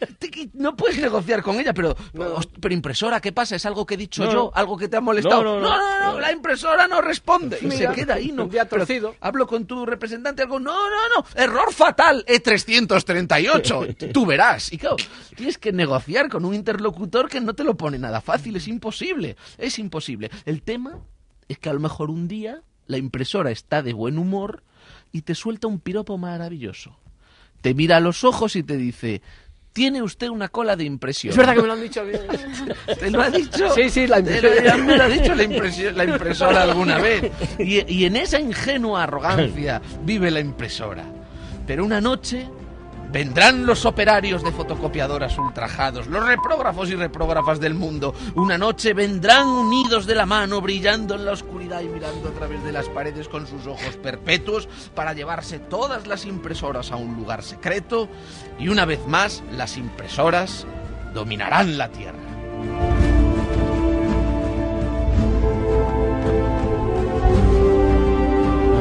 no 0.54 0.74
puedes 0.74 0.98
negociar 0.98 1.44
con 1.44 1.60
ella, 1.60 1.72
pero, 1.72 1.96
oh, 2.18 2.40
pero 2.60 2.74
impresora, 2.74 3.20
¿qué 3.20 3.30
pasa? 3.30 3.54
¿Es 3.54 3.64
algo 3.64 3.86
que 3.86 3.94
he 3.94 3.98
dicho 3.98 4.28
yo? 4.28 4.50
¿Algo 4.56 4.76
que 4.76 4.88
te 4.88 4.96
ha 4.96 5.00
molestado? 5.00 5.44
No, 5.44 5.60
no, 5.60 6.00
no, 6.14 6.18
la 6.18 6.32
impresora 6.32 6.88
no 6.88 7.00
responde. 7.00 7.60
Y 7.62 7.70
se 7.70 7.88
queda 7.90 8.14
ahí, 8.14 8.32
¿no? 8.32 8.42
Un 8.42 8.50
día 8.50 8.68
torcido. 8.68 9.14
Hablo 9.20 9.46
con 9.46 9.66
tu 9.66 9.86
representante, 9.86 10.42
algo, 10.42 10.58
no, 10.58 10.72
no, 10.72 11.08
no, 11.14 11.26
error 11.40 11.72
fatal, 11.72 12.24
E300 12.26 13.03
238. 13.04 14.10
Tú 14.12 14.26
verás. 14.26 14.72
Y 14.72 14.78
claro, 14.78 14.96
tienes 15.36 15.58
que 15.58 15.72
negociar 15.72 16.28
con 16.28 16.44
un 16.44 16.54
interlocutor 16.54 17.28
que 17.28 17.40
no 17.40 17.54
te 17.54 17.64
lo 17.64 17.76
pone 17.76 17.98
nada 17.98 18.20
fácil. 18.20 18.56
Es 18.56 18.68
imposible. 18.68 19.36
Es 19.58 19.78
imposible. 19.78 20.30
El 20.44 20.62
tema 20.62 20.98
es 21.48 21.58
que 21.58 21.68
a 21.68 21.72
lo 21.72 21.80
mejor 21.80 22.10
un 22.10 22.28
día 22.28 22.62
la 22.86 22.98
impresora 22.98 23.50
está 23.50 23.82
de 23.82 23.92
buen 23.92 24.18
humor 24.18 24.62
y 25.12 25.22
te 25.22 25.34
suelta 25.34 25.66
un 25.66 25.80
piropo 25.80 26.18
maravilloso. 26.18 26.98
Te 27.60 27.74
mira 27.74 27.96
a 27.96 28.00
los 28.00 28.24
ojos 28.24 28.56
y 28.56 28.62
te 28.62 28.76
dice, 28.76 29.22
tiene 29.72 30.02
usted 30.02 30.28
una 30.28 30.48
cola 30.48 30.76
de 30.76 30.84
impresión. 30.84 31.32
Es 31.32 31.36
verdad 31.36 31.54
que 31.54 31.62
me 31.62 31.66
lo 31.66 31.72
han 31.72 31.82
dicho. 31.82 32.02
¿Te 32.98 33.10
lo 33.10 33.22
ha 33.22 33.30
dicho? 33.30 33.70
Sí, 33.74 33.90
sí, 33.90 34.06
la 34.06 34.20
me 34.20 34.96
lo 34.96 35.02
ha 35.02 35.08
dicho 35.08 35.34
la, 35.34 36.04
impresora 36.04 36.62
alguna 36.62 36.98
vez. 36.98 37.30
Y 37.58 38.04
en 38.04 38.16
esa 38.16 38.38
ingenua 38.38 39.04
arrogancia 39.04 39.80
vive 40.04 40.30
la 40.30 40.40
impresora. 40.40 41.04
Pero 41.66 41.84
una 41.84 42.00
noche 42.00 42.46
vendrán 43.14 43.64
los 43.64 43.86
operarios 43.86 44.42
de 44.42 44.50
fotocopiadoras 44.50 45.38
ultrajados, 45.38 46.08
los 46.08 46.26
reprógrafos 46.26 46.90
y 46.90 46.96
reprógrafas 46.96 47.60
del 47.60 47.74
mundo. 47.74 48.12
Una 48.34 48.58
noche 48.58 48.92
vendrán 48.92 49.46
unidos 49.46 50.04
de 50.06 50.16
la 50.16 50.26
mano, 50.26 50.60
brillando 50.60 51.14
en 51.14 51.24
la 51.24 51.30
oscuridad 51.30 51.80
y 51.80 51.88
mirando 51.88 52.30
a 52.30 52.32
través 52.32 52.64
de 52.64 52.72
las 52.72 52.88
paredes 52.88 53.28
con 53.28 53.46
sus 53.46 53.68
ojos 53.68 53.96
perpetuos 54.02 54.68
para 54.96 55.12
llevarse 55.12 55.60
todas 55.60 56.08
las 56.08 56.24
impresoras 56.24 56.90
a 56.90 56.96
un 56.96 57.14
lugar 57.14 57.44
secreto. 57.44 58.08
Y 58.58 58.66
una 58.66 58.84
vez 58.84 59.06
más, 59.06 59.44
las 59.52 59.76
impresoras 59.76 60.66
dominarán 61.14 61.78
la 61.78 61.90
Tierra. 61.90 62.93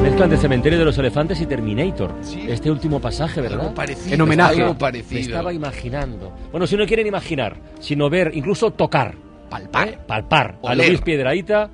Mezclan 0.03 0.29
de 0.29 0.37
Cementerio 0.37 0.77
de 0.77 0.83
los 0.83 0.97
Elefantes 0.97 1.39
y 1.39 1.45
Terminator. 1.45 2.13
Sí. 2.21 2.45
Este 2.49 2.69
último 2.69 2.99
pasaje, 2.99 3.39
¿verdad? 3.39 3.61
Algo 3.61 3.73
parecido. 3.73 4.13
En 4.13 4.21
homenaje. 4.21 4.59
Algo 4.61 4.73
Me 4.73 4.79
parecido. 4.79 5.21
estaba 5.21 5.53
imaginando. 5.53 6.33
Bueno, 6.51 6.67
si 6.67 6.75
no 6.75 6.85
quieren 6.85 7.07
imaginar, 7.07 7.55
sino 7.79 8.09
ver, 8.09 8.31
incluso 8.35 8.71
tocar, 8.71 9.15
Palpar. 9.49 9.87
¿eh? 9.87 9.97
palpar 10.05 10.55
a 10.61 10.71
Oler. 10.73 10.89
Luis 10.89 11.01
Piedraíta 11.01 11.69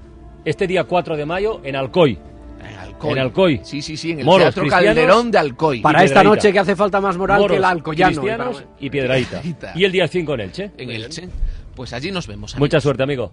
este 0.45 0.67
día 0.67 0.83
4 0.83 1.17
de 1.17 1.25
mayo 1.25 1.61
en 1.63 1.75
Alcoy. 1.75 2.19
En 2.61 2.75
Alcoy. 2.77 3.11
En 3.13 3.17
Alcoy. 3.19 3.61
Sí, 3.63 3.81
sí, 3.81 3.97
sí, 3.97 4.11
en 4.11 4.19
el 4.19 4.25
Moros 4.25 4.53
Teatro. 4.53 4.69
Calderón 4.69 5.31
de 5.31 5.37
Alcoy. 5.39 5.81
Para 5.81 6.03
esta 6.03 6.23
noche 6.23 6.53
que 6.53 6.59
hace 6.59 6.75
falta 6.75 7.01
más 7.01 7.17
moral 7.17 7.39
Moros, 7.41 7.55
que 7.55 7.57
el 7.57 7.63
alcoyano. 7.65 8.21
cristianos 8.21 8.63
y 8.79 8.89
Piedraíta. 8.91 9.41
Y 9.73 9.83
el 9.85 9.91
día 9.91 10.07
5 10.07 10.33
en 10.35 10.39
Elche. 10.41 10.71
En 10.77 10.91
Elche. 10.91 11.27
Pues 11.75 11.93
allí 11.93 12.11
nos 12.11 12.27
vemos. 12.27 12.55
Mucha 12.57 12.77
amigos. 12.77 12.83
suerte, 12.83 13.03
amigo. 13.03 13.31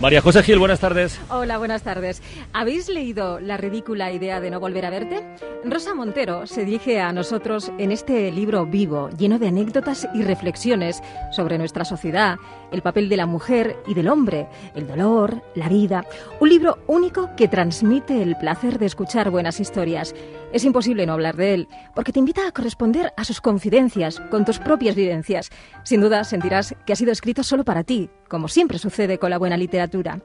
María 0.00 0.20
José 0.20 0.42
Gil, 0.42 0.58
buenas 0.58 0.80
tardes. 0.80 1.20
Hola, 1.30 1.58
buenas 1.58 1.84
tardes. 1.84 2.20
¿Habéis 2.52 2.88
leído 2.88 3.38
La 3.38 3.56
ridícula 3.56 4.10
idea 4.10 4.40
de 4.40 4.50
no 4.50 4.58
volver 4.58 4.84
a 4.84 4.90
verte? 4.90 5.24
Rosa 5.64 5.94
Montero 5.94 6.48
se 6.48 6.64
dirige 6.64 7.00
a 7.00 7.12
nosotros 7.12 7.70
en 7.78 7.92
este 7.92 8.32
libro 8.32 8.66
vivo, 8.66 9.10
lleno 9.16 9.38
de 9.38 9.46
anécdotas 9.46 10.08
y 10.12 10.24
reflexiones 10.24 11.00
sobre 11.30 11.56
nuestra 11.56 11.84
sociedad, 11.84 12.36
el 12.72 12.82
papel 12.82 13.08
de 13.08 13.16
la 13.16 13.26
mujer 13.26 13.76
y 13.86 13.94
del 13.94 14.08
hombre, 14.08 14.48
el 14.74 14.88
dolor, 14.88 15.40
la 15.54 15.68
vida. 15.68 16.04
Un 16.40 16.48
libro 16.48 16.78
único 16.88 17.30
que 17.36 17.46
transmite 17.46 18.20
el 18.20 18.36
placer 18.36 18.80
de 18.80 18.86
escuchar 18.86 19.30
buenas 19.30 19.60
historias. 19.60 20.16
Es 20.52 20.64
imposible 20.64 21.04
no 21.04 21.12
hablar 21.12 21.36
de 21.36 21.54
él, 21.54 21.68
porque 21.94 22.12
te 22.12 22.18
invita 22.18 22.46
a 22.46 22.52
corresponder 22.52 23.12
a 23.16 23.24
sus 23.24 23.40
confidencias 23.40 24.20
con 24.30 24.44
tus 24.44 24.58
propias 24.58 24.94
vivencias. 24.94 25.50
Sin 25.84 26.00
duda 26.00 26.24
sentirás 26.24 26.74
que 26.86 26.92
ha 26.92 26.96
sido 26.96 27.12
escrito 27.12 27.42
solo 27.42 27.64
para 27.64 27.84
ti, 27.84 28.08
como 28.28 28.48
siempre 28.48 28.78
sucede 28.78 29.18
con 29.18 29.30
la 29.30 29.38
buena 29.38 29.56
literatura. 29.56 30.20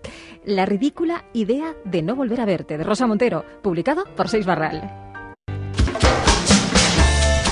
La 0.46 0.66
ridícula 0.66 1.26
idea 1.34 1.76
de 1.84 2.02
no 2.02 2.16
volver 2.16 2.40
a 2.40 2.46
verte, 2.46 2.78
de 2.78 2.84
Rosa 2.84 3.06
Montero, 3.06 3.44
publicado 3.62 4.06
por 4.16 4.30
Seis 4.30 4.46
Barral. 4.46 4.90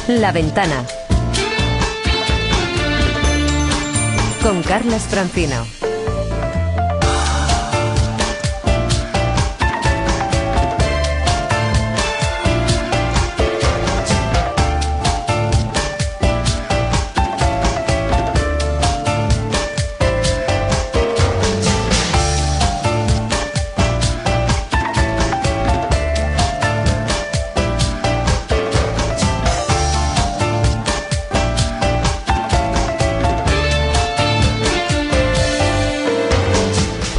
La 0.08 0.32
ventana. 0.32 0.86
Con 4.42 4.64
Carlas 4.64 5.04
Francino. 5.04 5.91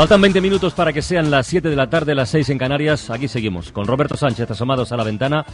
Faltan 0.03 0.21
20 0.21 0.41
minutos 0.41 0.75
para 0.75 0.93
que 0.93 1.01
sean 1.01 1.31
las 1.31 1.47
7 1.47 1.71
de 1.71 1.77
la 1.77 1.89
tarde, 1.89 2.17
las 2.17 2.29
6 2.31 2.51
en 2.51 2.59
Canarias. 2.59 3.09
Aquí 3.09 3.29
seguimos 3.29 3.71
con 3.71 3.87
Roberto 3.87 4.17
Sánchez 4.17 4.51
asomados 4.51 4.91
a 4.91 4.97
la 4.97 5.05
ventana. 5.05 5.47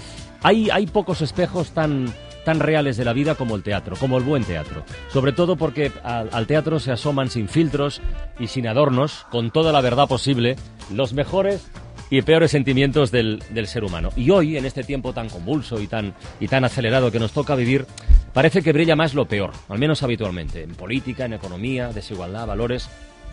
Hay, 0.43 0.71
hay 0.71 0.87
pocos 0.87 1.21
espejos 1.21 1.73
tan, 1.73 2.11
tan 2.47 2.59
reales 2.59 2.97
de 2.97 3.05
la 3.05 3.13
vida 3.13 3.35
como 3.35 3.57
el 3.57 3.63
teatro, 3.63 3.95
como 4.01 4.17
el 4.17 4.25
buen 4.25 4.45
teatro. 4.45 4.85
Sobre 5.13 5.33
todo 5.33 5.57
porque 5.57 5.93
al, 6.03 6.31
al 6.33 6.47
teatro 6.47 6.81
se 6.81 6.93
asoman 6.93 7.29
sin 7.29 7.47
filtros 7.47 8.01
y 8.39 8.47
sin 8.47 8.67
adornos, 8.67 9.27
con 9.31 9.51
toda 9.51 9.71
la 9.71 9.83
verdad 9.83 10.09
posible, 10.09 10.57
los 10.95 11.13
mejores 11.13 11.69
y 12.09 12.23
peores 12.23 12.51
sentimientos 12.51 13.11
del, 13.11 13.43
del 13.51 13.67
ser 13.67 13.85
humano. 13.85 14.09
Y 14.17 14.31
hoy, 14.31 14.57
en 14.57 14.65
este 14.65 14.83
tiempo 14.83 15.13
tan 15.13 15.29
convulso 15.29 15.79
y 15.79 15.89
tan, 15.89 16.15
y 16.41 16.49
tan 16.49 16.65
acelerado 16.65 17.13
que 17.13 17.19
nos 17.19 17.33
toca 17.33 17.55
vivir, 17.55 17.85
parece 18.33 18.63
que 18.63 18.73
brilla 18.73 18.97
más 18.97 19.13
lo 19.13 19.27
peor, 19.27 19.53
al 19.69 19.79
menos 19.79 20.03
habitualmente, 20.03 20.63
en 20.63 20.75
política, 20.75 21.27
en 21.27 21.35
economía, 21.35 21.89
desigualdad, 21.93 22.47
valores. 22.47 22.89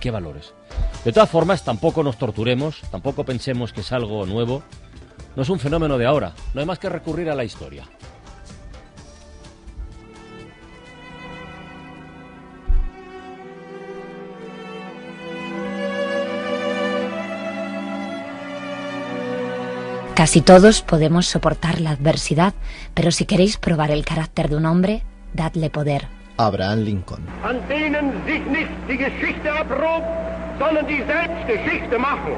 ¿Qué 0.06 0.12
valores? 0.12 0.54
De 1.04 1.12
todas 1.12 1.32
formas, 1.32 1.64
tampoco 1.64 2.04
nos 2.04 2.20
torturemos, 2.20 2.80
tampoco 2.92 3.24
pensemos 3.26 3.74
que 3.74 3.82
es 3.82 3.92
algo 3.92 4.24
nuevo. 4.28 4.62
No 5.36 5.42
es 5.42 5.50
un 5.50 5.58
fenómeno 5.58 5.98
de 5.98 6.06
ahora, 6.06 6.36
no 6.54 6.62
hay 6.62 6.68
más 6.68 6.78
que 6.78 6.90
recurrir 6.90 7.28
a 7.28 7.34
la 7.34 7.44
historia. 7.44 7.86
Casi 20.14 20.42
todos 20.42 20.84
podemos 20.84 21.26
soportar 21.26 21.82
la 21.82 21.90
adversidad, 21.90 22.54
pero 22.94 23.10
si 23.10 23.26
queréis 23.26 23.58
probar 23.58 23.90
el 23.90 24.06
carácter 24.06 24.50
de 24.50 24.58
un 24.58 24.68
hombre, 24.68 25.02
dadle 25.34 25.72
poder. 25.72 26.25
Abraham 26.38 26.84
Lincoln. 26.84 27.22
an 27.44 27.60
denen 27.68 28.12
sich 28.26 28.46
nicht 28.46 28.70
die 28.90 28.98
Geschichte 28.98 29.50
sondern 30.60 30.88
die 30.88 31.04
selbst 31.04 31.48
Geschichte 31.48 32.00
machen. 32.00 32.36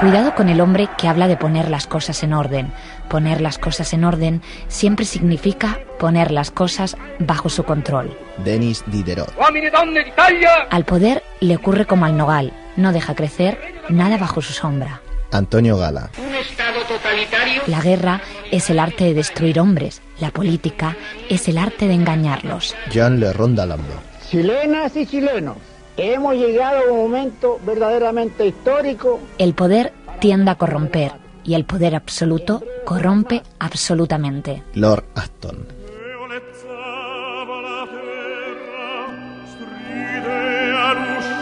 Cuidado 0.00 0.34
con 0.34 0.48
el 0.48 0.60
hombre 0.60 0.88
que 0.98 1.08
habla 1.08 1.28
de 1.28 1.36
poner 1.36 1.70
las 1.70 1.86
cosas 1.86 2.22
en 2.22 2.34
orden. 2.34 2.72
Poner 3.08 3.40
las 3.40 3.58
cosas 3.58 3.92
en 3.92 4.04
orden 4.04 4.42
siempre 4.68 5.04
significa 5.06 5.78
poner 5.98 6.30
las 6.30 6.50
cosas 6.50 6.96
bajo 7.20 7.48
su 7.48 7.64
control. 7.64 8.16
Denis 8.44 8.82
Diderot. 8.86 9.32
Al 10.70 10.84
poder 10.84 11.22
le 11.40 11.56
ocurre 11.56 11.86
como 11.86 12.04
al 12.04 12.16
nogal, 12.16 12.52
no 12.76 12.92
deja 12.92 13.14
crecer 13.14 13.58
nada 13.88 14.18
bajo 14.18 14.42
su 14.42 14.52
sombra. 14.52 15.00
Antonio 15.32 15.76
Gala. 15.76 16.10
La 17.66 17.80
guerra 17.80 18.20
es 18.50 18.70
el 18.70 18.78
arte 18.78 19.04
de 19.04 19.14
destruir 19.14 19.58
hombres, 19.58 20.02
la 20.20 20.30
política 20.30 20.96
es 21.28 21.48
el 21.48 21.58
arte 21.58 21.88
de 21.88 21.94
engañarlos. 21.94 22.74
Jean 22.90 23.20
Le 23.20 23.32
Rondalando. 23.32 23.94
Chilenas 24.28 24.96
y 24.96 25.06
chilenos, 25.06 25.56
hemos 25.96 26.34
llegado 26.34 26.78
a 26.78 26.92
un 26.92 26.98
momento 26.98 27.60
verdaderamente 27.64 28.46
histórico. 28.46 29.20
El 29.38 29.54
poder 29.54 29.92
tiende 30.20 30.50
a 30.50 30.54
corromper 30.56 31.12
y 31.44 31.54
el 31.54 31.64
poder 31.64 31.94
absoluto 31.94 32.62
corrompe 32.84 33.42
absolutamente. 33.58 34.62
Lord 34.74 35.04
Acton. 35.14 35.66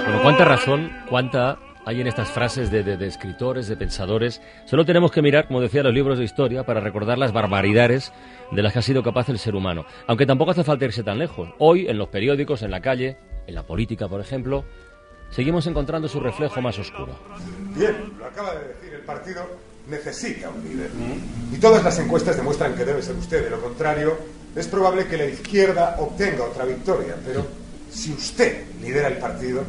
Bueno, 0.05 0.23
cuánta 0.23 0.45
razón, 0.45 0.93
cuánta 1.09 1.59
hay 1.85 2.01
en 2.01 2.07
estas 2.07 2.31
frases 2.31 2.71
de, 2.71 2.83
de- 2.83 2.97
de 2.97 3.07
escritores, 3.07 3.67
de 3.69 3.77
pensadores. 3.77 4.41
Solo 4.67 4.85
tenemos 4.85 5.11
que 5.11 5.23
mirar, 5.23 5.47
como 5.47 5.61
decía, 5.61 5.83
los 5.83 5.93
libros 5.95 6.19
de 6.19 6.25
historia 6.25 6.65
para 6.65 6.81
recordar 6.81 7.19
las 7.19 7.33
barbaridades 7.33 8.13
de 8.53 8.63
las 8.63 8.73
que 8.73 8.79
ha 8.79 8.83
sido 8.83 9.03
capaz 9.03 9.29
el 9.29 9.39
ser 9.39 9.55
humano. 9.55 9.85
Aunque 10.07 10.27
tampoco 10.27 10.53
hace 10.53 10.65
falta 10.65 10.85
irse 10.85 11.03
tan 11.03 11.19
lejos. 11.19 11.49
Hoy, 11.59 11.87
en 11.89 11.99
los 11.99 12.09
periódicos, 12.09 12.63
en 12.63 12.71
la 12.71 12.81
calle, 12.81 13.17
en 13.47 13.55
la 13.55 13.63
política, 13.65 14.09
por 14.09 14.21
ejemplo, 14.21 14.65
seguimos 15.31 15.67
encontrando 15.67 16.07
su 16.09 16.21
reflejo 16.21 16.61
más 16.61 16.79
oscuro. 16.79 17.17
Bien, 17.75 17.97
lo 18.19 18.27
acaba 18.27 18.55
de 18.55 18.69
decir, 18.69 18.93
el 18.95 19.01
partido 19.01 19.43
necesita 19.89 20.49
un 20.51 20.63
líder. 20.63 20.91
Y 21.53 21.57
todas 21.59 21.83
las 21.83 21.99
encuestas 21.99 22.37
demuestran 22.37 22.75
que 22.77 22.85
debe 22.85 23.03
ser 23.03 23.17
usted, 23.17 23.43
de 23.45 23.51
lo 23.51 23.61
contrario, 23.61 24.17
es 24.55 24.69
probable 24.69 25.07
que 25.07 25.17
la 25.17 25.25
izquierda 25.27 25.97
obtenga 25.99 26.45
otra 26.45 26.65
victoria. 26.65 27.17
Pero 27.27 27.45
si 27.91 28.13
usted 28.13 28.65
lidera 28.81 29.09
el 29.09 29.17
partido, 29.17 29.65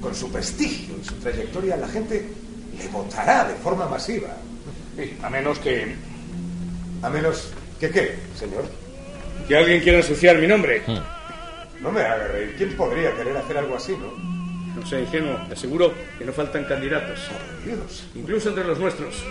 con 0.00 0.14
su 0.14 0.30
prestigio 0.30 0.94
y 1.00 1.04
su 1.04 1.14
trayectoria, 1.14 1.76
la 1.76 1.88
gente 1.88 2.28
le 2.78 2.88
votará 2.88 3.44
de 3.44 3.54
forma 3.54 3.86
masiva. 3.86 4.36
a 5.22 5.30
menos 5.30 5.58
que... 5.58 5.94
A 7.02 7.08
menos 7.08 7.52
que 7.78 7.90
qué, 7.90 8.18
señor. 8.34 8.64
Que 9.48 9.56
alguien 9.56 9.80
quiera 9.80 9.98
ensuciar 9.98 10.38
mi 10.38 10.46
nombre. 10.46 10.82
No 11.80 11.90
me 11.90 12.02
haga 12.02 12.28
reír. 12.28 12.54
¿Quién 12.58 12.76
podría 12.76 13.14
querer 13.16 13.36
hacer 13.36 13.56
algo 13.56 13.74
así, 13.76 13.92
no? 13.92 14.12
No 14.78 14.86
sé, 14.86 15.00
ingenuo. 15.00 15.36
Te 15.48 15.54
aseguro 15.54 15.92
que 16.18 16.24
no 16.24 16.32
faltan 16.32 16.64
candidatos. 16.64 17.18
Incluso 18.14 18.50
entre 18.50 18.64
los 18.64 18.78
nuestros. 18.78 19.24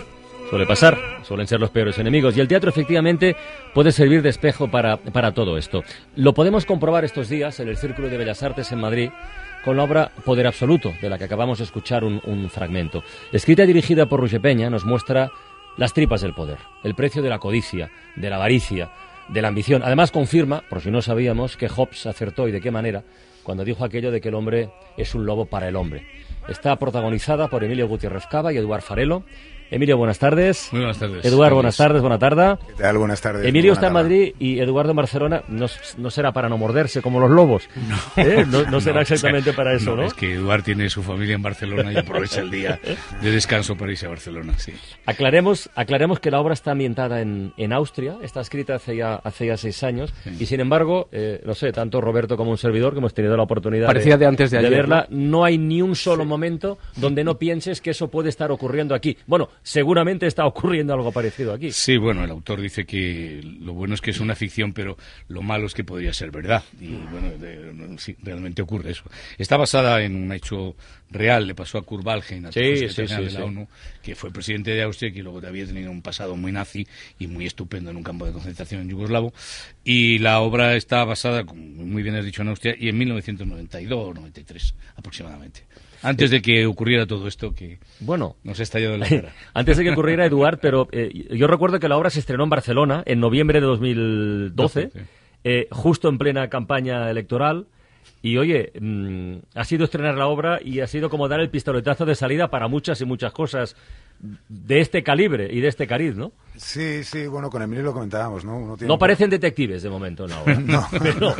Suele 0.48 0.66
pasar, 0.66 0.98
suelen 1.22 1.46
ser 1.46 1.60
los 1.60 1.70
peores 1.70 1.96
enemigos 1.98 2.36
y 2.36 2.40
el 2.40 2.48
teatro 2.48 2.70
efectivamente 2.70 3.36
puede 3.72 3.92
servir 3.92 4.20
de 4.20 4.30
espejo 4.30 4.68
para, 4.68 4.96
para 4.96 5.32
todo 5.32 5.56
esto. 5.56 5.84
Lo 6.16 6.34
podemos 6.34 6.66
comprobar 6.66 7.04
estos 7.04 7.28
días 7.28 7.60
en 7.60 7.68
el 7.68 7.76
Círculo 7.76 8.08
de 8.08 8.16
Bellas 8.16 8.42
Artes 8.42 8.72
en 8.72 8.80
Madrid 8.80 9.10
con 9.64 9.76
la 9.76 9.84
obra 9.84 10.10
Poder 10.24 10.46
Absoluto, 10.46 10.92
de 11.00 11.08
la 11.08 11.18
que 11.18 11.24
acabamos 11.24 11.58
de 11.58 11.64
escuchar 11.64 12.04
un, 12.04 12.50
fragmento. 12.50 13.02
Escrita 13.32 13.64
y 13.64 13.66
dirigida 13.66 14.06
por 14.06 14.20
Roger 14.20 14.40
Peña, 14.40 14.70
nos 14.70 14.84
muestra 14.84 15.30
las 15.76 15.92
tripas 15.92 16.20
del 16.20 16.34
poder, 16.34 16.58
el 16.82 16.94
precio 16.94 17.22
de 17.22 17.28
la 17.28 17.38
codicia, 17.38 17.90
de 18.16 18.30
la 18.30 18.36
avaricia, 18.36 18.90
de 19.28 19.42
la 19.42 19.48
ambición. 19.48 19.82
Además 19.82 20.10
confirma, 20.10 20.62
por 20.68 20.80
si 20.80 20.90
no 20.90 21.02
sabíamos, 21.02 21.56
que 21.56 21.68
Hobbes 21.68 22.06
acertó 22.06 22.48
y 22.48 22.52
de 22.52 22.60
qué 22.60 22.70
manera 22.70 23.04
cuando 23.42 23.64
dijo 23.64 23.84
aquello 23.84 24.10
de 24.10 24.20
que 24.20 24.28
el 24.28 24.34
hombre 24.34 24.70
es 24.96 25.14
un 25.14 25.26
lobo 25.26 25.46
para 25.46 25.68
el 25.68 25.76
hombre. 25.76 26.06
Está 26.48 26.76
protagonizada 26.76 27.48
por 27.48 27.64
Emilio 27.64 27.88
Gutiérrez 27.88 28.26
Cava 28.26 28.52
y 28.52 28.56
Eduard 28.56 28.82
Farelo. 28.82 29.24
Emilio, 29.72 29.96
buenas 29.96 30.18
tardes. 30.18 30.68
Muy 30.72 30.80
buenas 30.80 30.98
tardes. 30.98 31.24
Eduard, 31.24 31.54
buenas 31.54 31.76
tardes, 31.76 32.00
buena 32.00 32.18
tarde. 32.18 32.56
¿Qué 32.66 32.82
tal? 32.82 32.98
Buenas 32.98 33.20
tardes. 33.20 33.46
Emilio 33.46 33.70
Buena 33.70 33.74
está 33.74 33.86
en 33.86 33.92
tarde. 33.92 34.02
Madrid 34.02 34.34
y 34.40 34.58
Eduardo 34.58 34.90
en 34.90 34.96
Barcelona. 34.96 35.44
No, 35.46 35.66
no 35.96 36.10
será 36.10 36.32
para 36.32 36.48
no 36.48 36.58
morderse 36.58 37.00
como 37.00 37.20
los 37.20 37.30
lobos. 37.30 37.68
¿Eh? 38.16 38.44
No, 38.48 38.64
no 38.70 38.80
será 38.80 39.02
o 39.02 39.04
sea, 39.04 39.14
exactamente 39.14 39.52
para 39.52 39.72
eso, 39.74 39.94
¿no? 39.94 40.02
Es 40.02 40.14
que 40.14 40.34
Eduard 40.34 40.64
tiene 40.64 40.90
su 40.90 41.04
familia 41.04 41.36
en 41.36 41.42
Barcelona 41.42 41.92
y 41.92 41.96
aprovecha 41.98 42.40
el 42.40 42.50
día 42.50 42.80
de 43.22 43.30
descanso 43.30 43.76
para 43.76 43.92
irse 43.92 44.06
a 44.06 44.08
Barcelona, 44.08 44.54
sí. 44.58 44.72
Aclaremos, 45.06 45.70
aclaremos 45.76 46.18
que 46.18 46.32
la 46.32 46.40
obra 46.40 46.54
está 46.54 46.72
ambientada 46.72 47.20
en, 47.20 47.52
en 47.56 47.72
Austria, 47.72 48.16
está 48.22 48.40
escrita 48.40 48.74
hace 48.74 48.96
ya, 48.96 49.14
hace 49.22 49.46
ya 49.46 49.56
seis 49.56 49.84
años, 49.84 50.12
y 50.40 50.46
sin 50.46 50.58
embargo, 50.58 51.08
eh, 51.12 51.40
no 51.44 51.54
sé, 51.54 51.70
tanto 51.70 52.00
Roberto 52.00 52.36
como 52.36 52.50
un 52.50 52.58
servidor, 52.58 52.92
que 52.92 52.98
hemos 52.98 53.14
tenido 53.14 53.36
la 53.36 53.44
oportunidad 53.44 53.86
Parecía 53.86 54.16
de 54.16 54.26
antes 54.26 54.50
de 54.50 54.58
ayer, 54.58 54.70
verla, 54.70 55.06
¿no? 55.10 55.44
hay 55.44 55.58
ni 55.58 55.80
un 55.80 55.94
solo 55.94 56.24
momento 56.30 56.78
donde 56.96 57.24
no 57.24 57.38
pienses 57.38 57.82
que 57.82 57.90
eso 57.90 58.08
puede 58.08 58.30
estar 58.30 58.50
ocurriendo 58.50 58.94
aquí. 58.94 59.18
Bueno, 59.26 59.50
seguramente 59.62 60.26
está 60.26 60.46
ocurriendo 60.46 60.94
algo 60.94 61.12
parecido 61.12 61.52
aquí. 61.52 61.70
Sí, 61.72 61.98
bueno, 61.98 62.24
el 62.24 62.30
autor 62.30 62.62
dice 62.62 62.86
que 62.86 63.40
lo 63.60 63.74
bueno 63.74 63.94
es 63.94 64.00
que 64.00 64.12
es 64.12 64.20
una 64.20 64.34
ficción, 64.34 64.72
pero 64.72 64.96
lo 65.28 65.42
malo 65.42 65.66
es 65.66 65.74
que 65.74 65.84
podría 65.84 66.14
ser 66.14 66.30
verdad. 66.30 66.62
Y 66.80 66.94
bueno, 67.10 67.98
sí, 67.98 68.16
realmente 68.22 68.62
ocurre 68.62 68.92
eso. 68.92 69.04
Está 69.36 69.58
basada 69.58 70.00
en 70.02 70.16
un 70.16 70.32
hecho 70.32 70.74
real, 71.10 71.46
le 71.46 71.54
pasó 71.54 71.78
a 71.78 71.82
Kurt 71.82 72.06
Waldheim, 72.06 72.46
al 72.46 72.52
Sí, 72.52 72.60
de 72.60 73.30
la. 73.32 73.44
ONU, 73.44 73.68
que 74.02 74.14
fue 74.14 74.30
presidente 74.32 74.70
de 74.70 74.82
Austria 74.82 75.08
y 75.10 75.12
que 75.12 75.22
luego 75.22 75.40
había 75.46 75.66
tenido 75.66 75.90
un 75.90 76.02
pasado 76.02 76.36
muy 76.36 76.52
nazi 76.52 76.86
y 77.18 77.26
muy 77.26 77.46
estupendo 77.46 77.90
en 77.90 77.96
un 77.96 78.02
campo 78.02 78.26
de 78.26 78.32
concentración 78.32 78.82
en 78.82 78.88
yugoslavo. 78.90 79.32
Y 79.84 80.18
la 80.18 80.40
obra 80.40 80.76
está 80.76 81.04
basada, 81.04 81.44
como 81.44 81.60
muy 81.62 82.02
bien 82.02 82.14
has 82.14 82.24
dicho, 82.24 82.42
en 82.42 82.48
Austria 82.48 82.74
y 82.78 82.88
en 82.88 82.98
1992 82.98 84.08
o 84.08 84.14
93 84.14 84.74
aproximadamente. 84.96 85.64
Antes 86.02 86.30
de 86.30 86.40
que 86.40 86.64
ocurriera 86.64 87.06
todo 87.06 87.28
esto 87.28 87.54
que 87.54 87.78
Bueno, 88.00 88.36
nos 88.42 88.58
ha 88.58 88.62
estallado 88.62 88.96
la 88.96 89.06
cara. 89.06 89.32
Antes 89.54 89.76
de 89.76 89.84
que 89.84 89.90
ocurriera 89.90 90.24
Eduard, 90.24 90.58
pero 90.60 90.88
eh, 90.92 91.26
yo 91.36 91.46
recuerdo 91.46 91.78
que 91.78 91.88
la 91.88 91.96
obra 91.98 92.08
se 92.08 92.20
estrenó 92.20 92.44
en 92.44 92.50
Barcelona 92.50 93.02
en 93.04 93.20
noviembre 93.20 93.60
de 93.60 93.66
2012, 93.66 94.50
Doce, 94.54 94.90
sí. 94.94 95.00
eh, 95.44 95.68
justo 95.70 96.08
en 96.08 96.16
plena 96.16 96.48
campaña 96.48 97.10
electoral. 97.10 97.66
Y 98.22 98.36
oye, 98.36 98.72
mm, 98.78 99.36
ha 99.54 99.64
sido 99.64 99.84
estrenar 99.84 100.16
la 100.16 100.26
obra 100.26 100.60
y 100.62 100.80
ha 100.80 100.86
sido 100.86 101.10
como 101.10 101.28
dar 101.28 101.40
el 101.40 101.50
pistoletazo 101.50 102.04
de 102.04 102.14
salida 102.14 102.48
para 102.48 102.68
muchas 102.68 103.00
y 103.00 103.04
muchas 103.04 103.32
cosas 103.32 103.76
de 104.48 104.80
este 104.80 105.02
calibre 105.02 105.48
y 105.50 105.60
de 105.60 105.68
este 105.68 105.86
cariz, 105.86 106.14
¿no? 106.16 106.32
Sí, 106.56 107.04
sí, 107.04 107.26
bueno, 107.26 107.48
con 107.48 107.62
Emilio 107.62 107.82
lo 107.82 107.94
comentábamos, 107.94 108.44
¿no? 108.44 108.58
Uno 108.58 108.76
tiene 108.76 108.88
No 108.88 108.94
un- 108.94 108.98
parecen 109.00 109.30
detectives 109.30 109.82
de 109.82 109.88
momento 109.88 110.24
obra. 110.24 110.60
No. 110.60 110.86
Pero, 111.00 111.34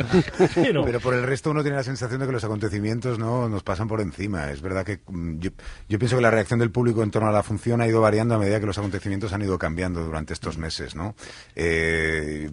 pero- 0.55 0.83
Pero 0.83 0.99
por 0.99 1.13
el 1.13 1.21
resto 1.21 1.51
uno 1.51 1.61
tiene 1.61 1.77
la 1.77 1.83
sensación 1.83 2.19
de 2.21 2.25
que 2.25 2.31
los 2.31 2.43
acontecimientos 2.43 3.19
no 3.19 3.47
nos 3.47 3.61
pasan 3.61 3.87
por 3.87 4.01
encima. 4.01 4.49
Es 4.49 4.63
verdad 4.63 4.83
que 4.83 4.99
mm, 5.07 5.37
yo, 5.37 5.51
yo 5.89 5.99
pienso 5.99 6.15
que 6.15 6.23
la 6.23 6.31
reacción 6.31 6.57
del 6.57 6.71
público 6.71 7.03
en 7.03 7.11
torno 7.11 7.29
a 7.29 7.31
la 7.31 7.43
función 7.43 7.81
ha 7.81 7.87
ido 7.87 8.01
variando 8.01 8.33
a 8.33 8.39
medida 8.39 8.59
que 8.59 8.65
los 8.65 8.79
acontecimientos 8.79 9.31
han 9.31 9.43
ido 9.43 9.59
cambiando 9.59 10.03
durante 10.03 10.33
estos 10.33 10.57
meses, 10.57 10.95
¿no? 10.95 11.13
Eh, 11.55 12.49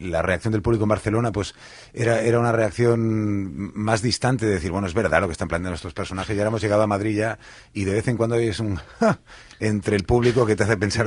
la 0.00 0.22
reacción 0.22 0.52
del 0.52 0.62
público 0.62 0.84
en 0.84 0.88
Barcelona, 0.90 1.32
pues, 1.32 1.54
era, 1.92 2.22
era 2.22 2.38
una 2.40 2.52
reacción 2.52 3.72
más 3.78 4.00
distante 4.00 4.46
de 4.46 4.52
decir, 4.54 4.70
bueno, 4.70 4.86
es 4.86 4.94
verdad 4.94 5.20
lo 5.20 5.26
que 5.28 5.32
están 5.32 5.48
planteando 5.48 5.74
estos 5.74 5.92
personajes. 5.92 6.34
Ya 6.34 6.46
hemos 6.46 6.62
llegado 6.62 6.80
a 6.82 6.86
Madrid 6.86 7.16
ya 7.18 7.38
y 7.74 7.84
de 7.84 7.92
vez 7.92 8.08
en 8.08 8.16
cuando 8.16 8.36
es 8.36 8.58
un 8.58 8.78
entre 9.60 9.96
el 9.96 10.04
público 10.04 10.44
que 10.46 10.56
te 10.56 10.64
hace 10.64 10.76
pensar, 10.76 11.06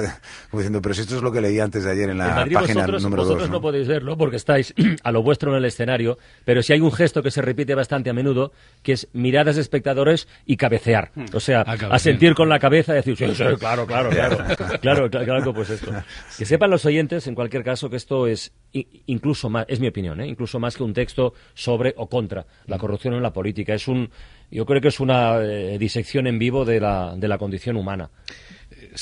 como 0.49 0.61
diciendo, 0.61 0.81
pero 0.81 0.93
si 0.95 1.01
esto 1.01 1.15
es 1.15 1.21
lo 1.21 1.31
que 1.31 1.41
leí 1.41 1.59
antes 1.59 1.83
de 1.83 1.91
ayer 1.91 2.09
en 2.09 2.17
la 2.17 2.29
En 2.29 2.35
Madrid 2.35 2.53
página 2.55 2.73
vosotros, 2.81 3.03
número 3.03 3.23
vosotros 3.23 3.43
2. 3.43 3.51
no 3.51 3.61
podéis 3.61 3.87
verlo 3.87 4.17
porque 4.17 4.35
estáis 4.37 4.73
a 5.03 5.11
lo 5.11 5.21
vuestro 5.23 5.51
en 5.51 5.57
el 5.57 5.65
escenario, 5.65 6.17
pero 6.45 6.61
si 6.63 6.73
hay 6.73 6.81
un 6.81 6.91
gesto 6.91 7.21
que 7.23 7.31
se 7.31 7.41
repite 7.41 7.75
bastante 7.75 8.09
a 8.09 8.13
menudo, 8.13 8.51
que 8.83 8.93
es 8.93 9.07
miradas 9.13 9.55
de 9.55 9.61
espectadores 9.61 10.27
y 10.45 10.57
cabecear. 10.57 11.11
O 11.33 11.39
sea, 11.39 11.63
Ah, 11.67 11.75
a 11.91 11.99
sentir 11.99 12.33
con 12.35 12.49
la 12.49 12.59
cabeza 12.59 12.93
y 12.93 12.95
decir, 12.97 13.15
sí, 13.17 13.25
sí, 13.35 13.43
claro, 13.59 13.85
claro, 13.85 14.09
claro, 14.09 14.37
claro, 14.81 15.09
claro, 15.09 15.25
claro, 15.25 15.53
pues 15.53 15.69
esto. 15.69 15.91
Que 16.37 16.45
sepan 16.45 16.69
los 16.69 16.85
oyentes, 16.85 17.27
en 17.27 17.35
cualquier 17.35 17.63
caso, 17.63 17.89
que 17.89 17.97
esto 17.97 18.27
es 18.27 18.51
i- 18.73 19.03
incluso 19.07 19.49
más, 19.49 19.65
es 19.67 19.79
mi 19.79 19.87
opinión, 19.87 20.19
¿eh? 20.21 20.27
incluso 20.27 20.59
más 20.59 20.75
que 20.77 20.83
un 20.83 20.93
texto 20.93 21.33
sobre 21.53 21.93
o 21.97 22.07
contra 22.09 22.45
la 22.65 22.77
corrupción 22.77 23.13
en 23.13 23.21
la 23.23 23.31
política. 23.33 23.73
Es 23.73 23.87
un, 23.87 24.09
yo 24.51 24.65
creo 24.65 24.81
que 24.81 24.87
es 24.87 24.99
una 24.99 25.39
eh, 25.41 25.77
disección 25.77 26.27
en 26.27 26.39
vivo 26.39 26.65
de 26.65 26.79
la, 26.79 27.15
de 27.15 27.27
la 27.27 27.37
condición 27.37 27.77
humana. 27.77 28.09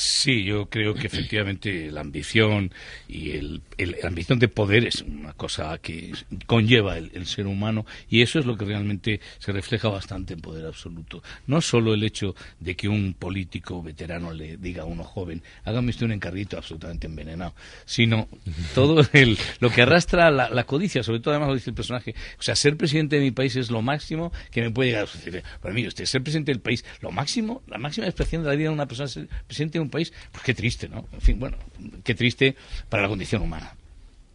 Sí, 0.00 0.44
yo 0.44 0.66
creo 0.66 0.94
que 0.94 1.08
efectivamente 1.08 1.90
la 1.90 2.02
ambición 2.02 2.72
y 3.08 3.32
el, 3.32 3.62
el- 3.78 3.96
la 4.00 4.06
ambición 4.08 4.38
de 4.38 4.46
poder 4.46 4.86
es 4.86 5.02
una 5.02 5.32
cosa 5.32 5.76
que 5.78 6.12
conlleva 6.46 6.96
el, 6.98 7.10
el 7.14 7.26
ser 7.26 7.48
humano 7.48 7.84
y 8.08 8.22
eso 8.22 8.38
es 8.38 8.46
lo 8.46 8.56
que 8.56 8.64
realmente 8.64 9.20
se 9.40 9.50
refleja 9.50 9.88
bastante 9.88 10.34
en 10.34 10.40
poder 10.40 10.66
absoluto. 10.66 11.20
No 11.48 11.60
solo 11.60 11.94
el 11.94 12.04
hecho 12.04 12.36
de 12.60 12.76
que 12.76 12.88
un 12.88 13.12
político 13.12 13.82
veterano 13.82 14.32
le 14.32 14.56
diga 14.56 14.82
a 14.82 14.86
uno 14.86 15.02
joven, 15.02 15.42
hágame 15.64 15.90
usted 15.90 16.06
un 16.06 16.12
encarguito 16.12 16.56
absolutamente 16.56 17.08
envenenado, 17.08 17.54
sino 17.84 18.28
todo 18.76 19.02
el, 19.14 19.36
lo 19.58 19.70
que 19.70 19.82
arrastra 19.82 20.30
la, 20.30 20.48
la 20.48 20.62
codicia, 20.62 21.02
sobre 21.02 21.18
todo 21.18 21.32
además 21.34 21.48
lo 21.48 21.54
dice 21.56 21.70
el 21.70 21.74
personaje. 21.76 22.14
O 22.38 22.42
sea, 22.42 22.54
ser 22.54 22.76
presidente 22.76 23.16
de 23.16 23.22
mi 23.22 23.32
país 23.32 23.56
es 23.56 23.68
lo 23.68 23.82
máximo 23.82 24.32
que 24.52 24.62
me 24.62 24.70
puede 24.70 24.90
llegar 24.90 25.04
a 25.04 25.08
suceder. 25.08 25.42
Para 25.60 25.74
mí, 25.74 25.84
usted, 25.88 26.04
ser 26.04 26.22
presidente 26.22 26.52
del 26.52 26.60
país, 26.60 26.84
lo 27.00 27.10
máximo, 27.10 27.62
la 27.66 27.78
máxima 27.78 28.06
expresión 28.06 28.44
de 28.44 28.48
la 28.50 28.54
vida 28.54 28.68
de 28.68 28.74
una 28.74 28.86
persona 28.86 29.06
es 29.06 29.12
ser 29.14 29.28
presidente 29.48 29.78
de 29.78 29.82
un 29.82 29.87
país, 29.90 30.12
pues 30.32 30.44
qué 30.44 30.54
triste, 30.54 30.88
¿no? 30.88 31.06
En 31.12 31.20
fin, 31.20 31.38
bueno, 31.38 31.56
qué 32.04 32.14
triste 32.14 32.56
para 32.88 33.02
la 33.04 33.08
condición 33.08 33.42
humana. 33.42 33.74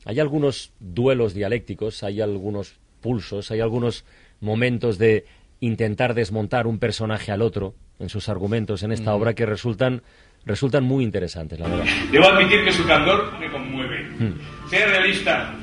Hay 0.06 0.20
algunos 0.20 0.72
duelos 0.80 1.34
dialécticos, 1.34 2.04
hay 2.04 2.22
algunos 2.22 2.76
pulsos, 3.02 3.52
hay 3.52 3.62
algunos 3.62 4.06
momentos 4.42 4.98
de 4.98 5.26
intentar 5.62 6.14
desmontar 6.14 6.68
un 6.68 6.78
personaje 6.80 7.32
al 7.32 7.42
otro 7.42 7.74
en 8.00 8.10
sus 8.10 8.28
argumentos 8.28 8.84
en 8.84 8.92
esta 8.92 9.12
Mm. 9.12 9.16
obra 9.16 9.34
que 9.34 9.46
resultan 9.46 10.02
resultan 10.46 10.84
muy 10.84 11.06
interesantes, 11.06 11.58
la 11.58 11.70
verdad. 11.70 11.86
Debo 12.12 12.26
admitir 12.28 12.66
que 12.66 12.72
su 12.74 12.86
candor 12.86 13.40
me 13.40 13.50
conmueve. 13.50 14.04
Mm. 14.20 14.70
Sea 14.70 14.88
realista. 14.88 15.56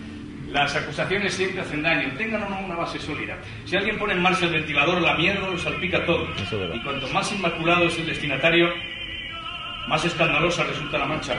Las 0.50 0.74
acusaciones 0.74 1.34
siempre 1.34 1.60
hacen 1.60 1.82
daño, 1.82 2.12
tengan 2.16 2.42
o 2.44 2.48
no 2.48 2.64
una 2.64 2.74
base 2.76 2.98
sólida. 2.98 3.36
Si 3.66 3.76
alguien 3.76 3.98
pone 3.98 4.14
en 4.14 4.22
marcha 4.22 4.46
el 4.46 4.52
ventilador, 4.52 5.00
la 5.02 5.16
mierda 5.18 5.48
lo 5.50 5.58
salpica 5.58 6.04
todo. 6.06 6.26
Y 6.74 6.82
cuanto 6.82 7.06
más 7.08 7.30
inmaculado 7.30 7.84
es 7.84 7.98
el 7.98 8.06
destinatario, 8.06 8.68
más 9.90 10.04
escandalosa 10.04 10.64
resulta 10.64 10.98
la 10.98 11.04
mancha. 11.06 11.34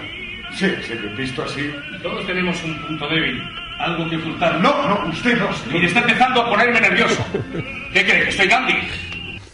Sí, 0.54 0.68
sí, 0.86 0.94
visto 1.18 1.44
así. 1.44 1.72
Todos 2.04 2.28
tenemos 2.28 2.62
un 2.64 2.78
punto 2.82 3.08
débil, 3.08 3.42
algo 3.80 4.10
que 4.10 4.18
ocultar. 4.18 4.60
No, 4.60 4.88
no, 4.90 5.10
usted 5.10 5.38
no. 5.40 5.48
Mire, 5.72 5.88
está 5.88 6.02
empezando 6.02 6.42
a 6.42 6.50
ponerme 6.50 6.82
nervioso. 6.82 7.26
¿Qué 7.94 8.04
cree? 8.06 8.24
¿Que 8.24 8.30
estoy 8.30 8.48
Gandhi? 8.48 8.74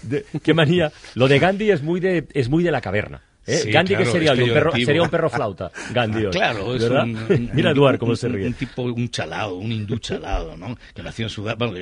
De- 0.02 0.26
qué 0.44 0.54
manía. 0.56 0.92
Lo 1.14 1.28
de 1.28 1.38
Gandhi 1.38 1.70
es 1.70 1.84
muy 1.84 2.00
de 2.00 2.28
es 2.34 2.50
muy 2.50 2.64
de 2.64 2.72
la 2.72 2.82
caverna. 2.82 3.22
¿Eh? 3.48 3.58
Sí, 3.58 3.72
Gandhi 3.72 3.96
claro, 3.96 4.06
que 4.06 4.12
sería 4.12 4.32
hoy? 4.34 4.42
un 4.42 4.50
perro, 4.54 4.72
sería 4.74 5.02
un 5.02 5.10
perro 5.10 5.30
flauta. 5.30 5.72
Gandhi 5.94 6.26
hoy, 6.26 6.32
Claro, 6.32 6.76
es 6.76 6.84
¿verdad? 6.84 7.04
un, 7.06 7.16
un- 7.30 7.50
Mira 7.54 7.72
Eduard 7.72 7.98
cómo 7.98 8.16
se 8.16 8.28
ríe. 8.28 8.46
Un 8.46 8.54
tipo, 8.54 8.82
un 8.84 9.10
chalado, 9.10 9.56
un 9.56 9.72
hindú 9.72 9.98
chalado, 10.00 10.56
¿no? 10.58 10.78
Que 10.94 11.02
nació 11.02 11.26
en 11.26 11.30
Sudáfrica, 11.30 11.66
bueno, 11.66 11.80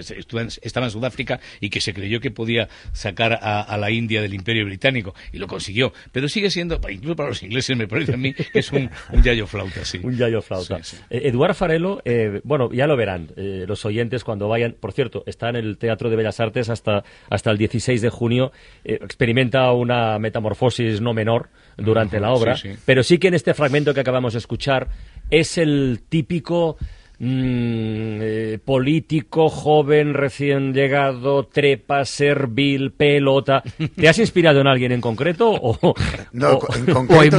estaba 0.61 0.85
en 0.85 0.91
Sudáfrica 0.91 1.39
y 1.59 1.69
que 1.69 1.81
se 1.81 1.93
creyó 1.93 2.19
que 2.19 2.29
podía 2.31 2.69
sacar 2.93 3.33
a, 3.41 3.61
a 3.61 3.77
la 3.77 3.89
India 3.91 4.21
del 4.21 4.33
Imperio 4.33 4.63
Británico 4.65 5.15
y 5.33 5.39
lo 5.39 5.47
consiguió. 5.47 5.91
Pero 6.11 6.29
sigue 6.29 6.49
siendo, 6.51 6.79
incluso 6.89 7.15
para 7.15 7.29
los 7.29 7.41
ingleses 7.43 7.75
me 7.75 7.87
parece 7.87 8.13
a 8.13 8.17
mí, 8.17 8.33
que 8.33 8.47
es 8.59 8.71
un, 8.71 8.89
un 9.11 9.23
yayo 9.23 9.47
flauta, 9.47 9.83
sí. 9.83 9.99
Un 10.03 10.15
yayo 10.15 10.41
flauta. 10.41 10.77
Eh, 11.09 11.21
Eduard 11.25 11.55
Farelo, 11.55 12.01
eh, 12.05 12.41
bueno, 12.43 12.71
ya 12.71 12.85
lo 12.87 12.95
verán 12.95 13.29
eh, 13.37 13.65
los 13.67 13.83
oyentes 13.85 14.23
cuando 14.23 14.47
vayan. 14.47 14.75
Por 14.79 14.91
cierto, 14.91 15.23
está 15.25 15.49
en 15.49 15.55
el 15.55 15.77
Teatro 15.77 16.09
de 16.11 16.15
Bellas 16.15 16.39
Artes 16.39 16.69
hasta, 16.69 17.03
hasta 17.29 17.49
el 17.51 17.57
16 17.57 18.01
de 18.01 18.09
junio. 18.09 18.51
Experimenta 18.83 19.71
una 19.71 20.19
metamorfosis 20.19 21.01
no 21.01 21.13
menor 21.13 21.49
durante 21.77 22.19
la 22.19 22.31
obra, 22.31 22.55
sí, 22.55 22.73
sí. 22.73 22.79
pero 22.85 23.03
sí 23.03 23.17
que 23.17 23.27
en 23.27 23.33
este 23.33 23.53
fragmento 23.53 23.93
que 23.93 23.99
acabamos 23.99 24.33
de 24.33 24.39
escuchar 24.39 24.89
es 25.29 25.57
el 25.57 26.01
típico 26.07 26.77
mm, 27.19 28.19
eh, 28.21 28.59
político 28.63 29.49
joven 29.49 30.13
recién 30.13 30.73
llegado, 30.73 31.45
trepa, 31.47 32.05
servil, 32.05 32.91
pelota. 32.91 33.63
¿Te 33.95 34.09
has 34.09 34.19
inspirado 34.19 34.61
en 34.61 34.67
alguien 34.67 34.91
en 34.91 35.01
concreto 35.01 35.49
o, 35.51 35.95
No, 36.33 36.49
o- 36.57 36.75
en 36.75 36.85
concreto, 36.85 37.37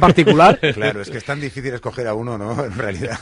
particular? 0.00 0.58
Claro, 0.74 1.00
es 1.02 1.10
que 1.10 1.18
es 1.18 1.24
tan 1.24 1.40
difícil 1.40 1.74
escoger 1.74 2.06
a 2.06 2.14
uno, 2.14 2.38
¿no? 2.38 2.64
En 2.64 2.76
realidad, 2.76 3.18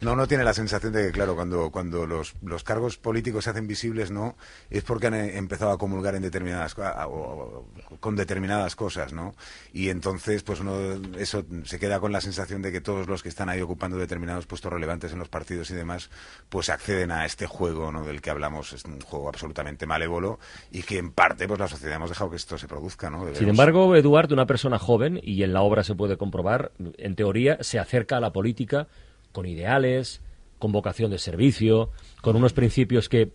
no 0.00 0.12
uno 0.12 0.26
tiene 0.26 0.44
la 0.44 0.54
sensación 0.54 0.92
de 0.92 1.06
que, 1.06 1.12
claro, 1.12 1.34
cuando, 1.34 1.70
cuando 1.70 2.06
los, 2.06 2.34
los 2.42 2.62
cargos 2.64 2.96
políticos 2.96 3.44
se 3.44 3.50
hacen 3.50 3.66
visibles, 3.66 4.10
¿no? 4.10 4.36
Es 4.70 4.82
porque 4.84 5.08
han 5.08 5.14
eh, 5.14 5.36
empezado 5.36 5.70
a 5.72 5.78
comulgar 5.78 6.14
en 6.14 6.22
determinadas 6.22 6.78
a- 6.78 7.06
o- 7.08 7.66
o- 7.90 7.96
con 8.00 8.16
determinadas 8.16 8.76
cosas, 8.76 9.12
¿no? 9.12 9.34
Y 9.72 9.88
entonces, 9.88 10.42
pues 10.42 10.60
uno 10.60 10.72
eso 11.18 11.44
se 11.64 11.78
queda 11.78 12.00
con 12.00 12.12
la 12.12 12.20
sensación 12.20 12.62
de 12.62 12.72
que 12.72 12.80
todos 12.80 13.08
los 13.08 13.22
que 13.22 13.28
están 13.28 13.48
ahí 13.48 13.60
ocupando 13.60 13.96
determinados 13.96 14.46
puestos 14.46 14.72
relevantes 14.72 15.12
en 15.12 15.18
los 15.18 15.28
partidos 15.28 15.41
y 15.50 15.74
demás, 15.74 16.10
pues 16.48 16.68
acceden 16.70 17.10
a 17.10 17.24
este 17.24 17.46
juego, 17.46 17.92
¿no? 17.92 18.04
Del 18.04 18.20
que 18.20 18.30
hablamos, 18.30 18.72
es 18.72 18.84
un 18.84 19.00
juego 19.00 19.28
absolutamente 19.28 19.86
malévolo 19.86 20.38
y 20.70 20.82
que 20.82 20.98
en 20.98 21.12
parte, 21.12 21.46
pues 21.48 21.60
la 21.60 21.68
sociedad 21.68 21.96
hemos 21.96 22.10
dejado 22.10 22.30
que 22.30 22.36
esto 22.36 22.58
se 22.58 22.68
produzca, 22.68 23.10
¿no? 23.10 23.34
Sin 23.34 23.48
embargo, 23.48 23.94
Eduardo, 23.96 24.34
una 24.34 24.46
persona 24.46 24.78
joven, 24.78 25.20
y 25.22 25.42
en 25.42 25.52
la 25.52 25.62
obra 25.62 25.84
se 25.84 25.94
puede 25.94 26.16
comprobar, 26.16 26.72
en 26.98 27.14
teoría 27.14 27.58
se 27.60 27.78
acerca 27.78 28.16
a 28.16 28.20
la 28.20 28.32
política 28.32 28.88
con 29.32 29.46
ideales, 29.46 30.20
con 30.58 30.72
vocación 30.72 31.10
de 31.10 31.18
servicio, 31.18 31.90
con 32.20 32.36
unos 32.36 32.52
principios 32.52 33.08
que 33.08 33.32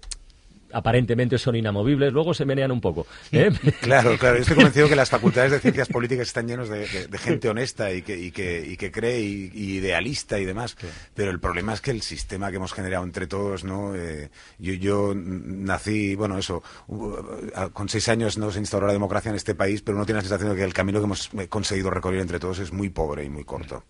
aparentemente 0.78 1.38
son 1.38 1.56
inamovibles, 1.56 2.13
luego 2.13 2.34
se 2.34 2.46
menean 2.46 2.72
un 2.72 2.80
poco. 2.82 3.08
¿eh? 3.32 3.52
Claro, 3.82 4.18
claro. 4.18 4.36
Yo 4.36 4.42
estoy 4.42 4.56
convencido 4.56 4.88
que 4.90 4.96
las 4.96 5.10
facultades 5.10 5.52
de 5.52 5.60
ciencias 5.60 5.88
políticas 5.88 6.28
están 6.28 6.48
llenos 6.48 6.70
de, 6.70 6.88
de- 6.88 7.08
de 7.08 7.18
gente 7.18 7.50
honesta 7.50 7.92
y 7.92 8.02
que, 8.02 8.18
y 8.18 8.32
que, 8.32 8.66
y 8.68 8.78
que 8.78 8.92
cree 8.92 9.22
y, 9.22 9.52
y 9.54 9.78
idealista 9.78 10.40
y 10.40 10.46
demás. 10.46 10.76
Pero 11.16 11.32
el 11.32 11.40
problema 11.40 11.74
es 11.74 11.82
que 11.82 11.92
el 11.92 12.02
sistema 12.02 12.50
que 12.52 12.58
hemos 12.58 12.74
generado 12.74 13.04
entre 13.04 13.28
todos, 13.28 13.63
¿no? 13.63 13.96
Eh, 13.96 14.30
yo, 14.60 14.74
yo 14.74 15.13
nací, 15.16 16.16
bueno, 16.16 16.38
eso, 16.38 16.62
u- 16.88 17.16
a- 17.56 17.70
con 17.70 17.90
seis 17.90 18.08
años 18.10 18.38
no 18.38 18.52
se 18.52 18.60
instauró 18.60 18.88
la 18.88 18.94
democracia 18.94 19.30
en 19.30 19.36
este 19.36 19.56
país, 19.56 19.82
pero 19.82 19.98
uno 19.98 20.06
tiene 20.06 20.18
la 20.18 20.22
sensación 20.24 20.50
de 20.52 20.56
que 20.58 20.63
el 20.63 20.74
camino 20.74 21.00
que 21.00 21.06
hemos 21.06 21.30
eh, 21.38 21.48
conseguido 21.48 21.90
recorrer 21.90 22.20
entre 22.22 22.40
todos 22.40 22.60
es 22.60 22.72
muy 22.72 22.90
pobre 22.90 23.24
y 23.24 23.30
muy 23.30 23.44
corto. 23.44 23.84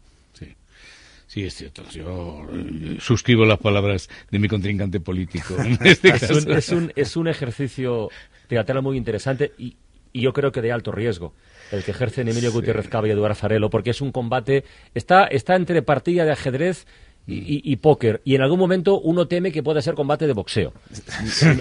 Sí, 1.28 1.44
es 1.44 1.56
cierto. 1.56 1.84
Yo 1.92 2.48
eh, 2.52 2.98
suscribo 3.00 3.46
las 3.46 3.60
palabras 3.60 4.10
de 4.32 4.40
mi 4.40 4.48
contrincante 4.48 5.00
político. 5.00 5.56
En 5.60 5.78
este 5.86 6.10
es, 6.10 6.30
un, 6.30 6.52
es, 6.52 6.70
un, 6.70 6.94
es 6.96 7.18
un 7.18 7.28
ejercicio 7.28 8.10
teatral 8.48 8.82
muy 8.82 8.98
interesante 8.98 9.52
y, 9.58 9.76
y 10.14 10.22
yo 10.22 10.34
creo 10.34 10.52
que 10.52 10.62
de 10.62 10.72
alto 10.72 10.92
riesgo 10.92 11.34
el 11.72 11.84
que 11.84 11.92
ejercen 11.92 12.28
Emilio 12.28 12.52
Gutiérrez 12.52 12.88
Cava 12.88 13.08
y 13.08 13.12
Eduardo 13.12 13.36
Farelo, 13.36 13.70
porque 13.70 13.90
es 13.90 14.02
un 14.02 14.12
combate, 14.12 14.64
está, 14.94 15.26
está 15.26 15.56
entre 15.56 15.82
partida 15.82 16.24
de 16.26 16.32
ajedrez 16.32 16.88
y, 17.28 17.72
y- 17.72 17.76
póker, 17.76 18.22
y 18.24 18.36
en 18.36 18.42
algún 18.42 18.58
momento 18.58 19.00
uno 19.02 19.28
teme 19.28 19.52
que 19.52 19.62
pueda 19.62 19.82
ser 19.82 19.96
combate 19.96 20.26
de 20.28 20.34
boxeo. 20.34 20.74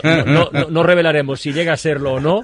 No, 0.05 0.25
no- 0.25 0.51
no- 0.53 0.71
no 0.71 0.83
revelaremos 0.83 1.41
si 1.41 1.53
llega 1.53 1.73
a 1.73 1.77
serlo 1.77 2.15
o 2.15 2.21
no, 2.21 2.43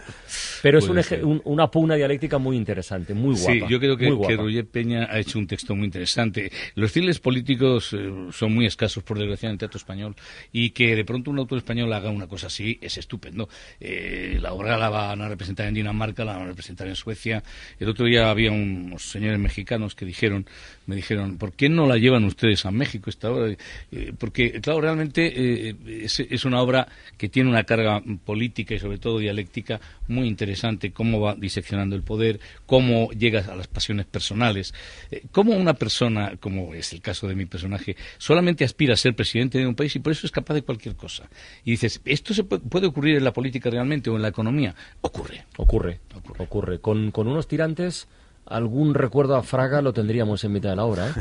pero 0.62 0.78
es 0.78 0.88
un 0.88 0.98
un- 1.22 1.40
una 1.44 1.70
pugna 1.70 1.94
dialéctica 1.94 2.38
muy 2.38 2.56
interesante, 2.56 3.14
muy 3.14 3.34
guapa. 3.36 3.52
Sí, 3.52 3.60
yo 3.68 3.78
creo 3.78 3.96
que, 3.96 4.06
que 4.26 4.36
Roger 4.36 4.66
Peña 4.66 5.08
ha 5.10 5.18
hecho 5.18 5.38
un 5.38 5.46
texto 5.46 5.74
muy 5.76 5.84
interesante. 5.86 6.50
Los 6.74 6.92
thrillers 6.92 7.18
políticos 7.20 7.92
eh, 7.92 8.10
son 8.32 8.54
muy 8.54 8.66
escasos, 8.66 9.02
por 9.02 9.18
desgracia, 9.18 9.46
en 9.48 9.52
el 9.52 9.58
teatro 9.58 9.78
español, 9.78 10.14
y 10.52 10.70
que 10.70 10.94
de 10.96 11.04
pronto 11.04 11.30
un 11.30 11.38
autor 11.38 11.58
español 11.58 11.92
haga 11.92 12.10
una 12.10 12.26
cosa 12.26 12.48
así 12.48 12.78
es 12.80 12.98
estupendo. 12.98 13.48
Eh, 13.80 14.38
la 14.40 14.52
obra 14.52 14.76
la 14.76 14.88
van 14.88 15.20
a 15.22 15.28
representar 15.28 15.66
en 15.68 15.74
Dinamarca, 15.74 16.24
la 16.24 16.32
van 16.34 16.42
a 16.42 16.46
representar 16.46 16.86
en 16.88 16.96
Suecia. 16.96 17.42
El 17.78 17.88
otro 17.88 18.06
día 18.06 18.30
había 18.30 18.50
unos 18.50 19.02
señores 19.10 19.38
mexicanos 19.38 19.94
que 19.94 20.04
dijeron, 20.04 20.46
me 20.86 20.96
dijeron, 20.96 21.38
¿por 21.38 21.52
qué 21.52 21.68
no 21.68 21.86
la 21.86 21.96
llevan 21.96 22.24
ustedes 22.24 22.64
a 22.66 22.70
México 22.70 23.10
esta 23.10 23.30
obra? 23.30 23.56
Eh, 23.92 24.12
porque, 24.18 24.60
claro, 24.60 24.80
realmente 24.80 25.68
eh, 25.68 25.76
es, 25.86 26.20
es 26.20 26.44
una 26.44 26.60
obra 26.60 26.88
que 27.16 27.28
tiene 27.28 27.50
una 27.50 27.64
carga 27.64 28.02
política 28.24 28.74
y 28.74 28.78
sobre 28.78 28.98
todo 28.98 29.18
dialéctica 29.18 29.80
muy 30.08 30.28
interesante, 30.28 30.92
cómo 30.92 31.20
va 31.20 31.34
diseccionando 31.34 31.96
el 31.96 32.02
poder, 32.02 32.40
cómo 32.66 33.10
llegas 33.12 33.48
a 33.48 33.56
las 33.56 33.68
pasiones 33.68 34.06
personales, 34.06 34.74
eh, 35.10 35.22
cómo 35.30 35.52
una 35.52 35.74
persona, 35.74 36.36
como 36.38 36.74
es 36.74 36.92
el 36.92 37.00
caso 37.00 37.28
de 37.28 37.34
mi 37.34 37.46
personaje, 37.46 37.96
solamente 38.18 38.64
aspira 38.64 38.94
a 38.94 38.96
ser 38.96 39.14
presidente 39.14 39.58
de 39.58 39.66
un 39.66 39.74
país 39.74 39.94
y 39.96 40.00
por 40.00 40.12
eso 40.12 40.26
es 40.26 40.32
capaz 40.32 40.54
de 40.54 40.62
cualquier 40.62 40.96
cosa. 40.96 41.28
Y 41.64 41.72
dices, 41.72 42.00
¿esto 42.04 42.34
se 42.34 42.44
puede, 42.44 42.62
puede 42.62 42.86
ocurrir 42.86 43.16
en 43.16 43.24
la 43.24 43.32
política 43.32 43.70
realmente 43.70 44.10
o 44.10 44.16
en 44.16 44.22
la 44.22 44.28
economía? 44.28 44.74
Ocurre. 45.00 45.44
Ocurre, 45.56 46.00
ocurre. 46.38 46.80
Con, 46.80 47.10
con 47.10 47.28
unos 47.28 47.46
tirantes, 47.48 48.08
algún 48.46 48.94
recuerdo 48.94 49.36
a 49.36 49.42
Fraga 49.42 49.80
lo 49.82 49.92
tendríamos 49.92 50.42
en 50.44 50.52
mitad 50.52 50.70
de 50.70 50.76
la 50.76 50.84
obra. 50.84 51.08
¿eh? 51.08 51.12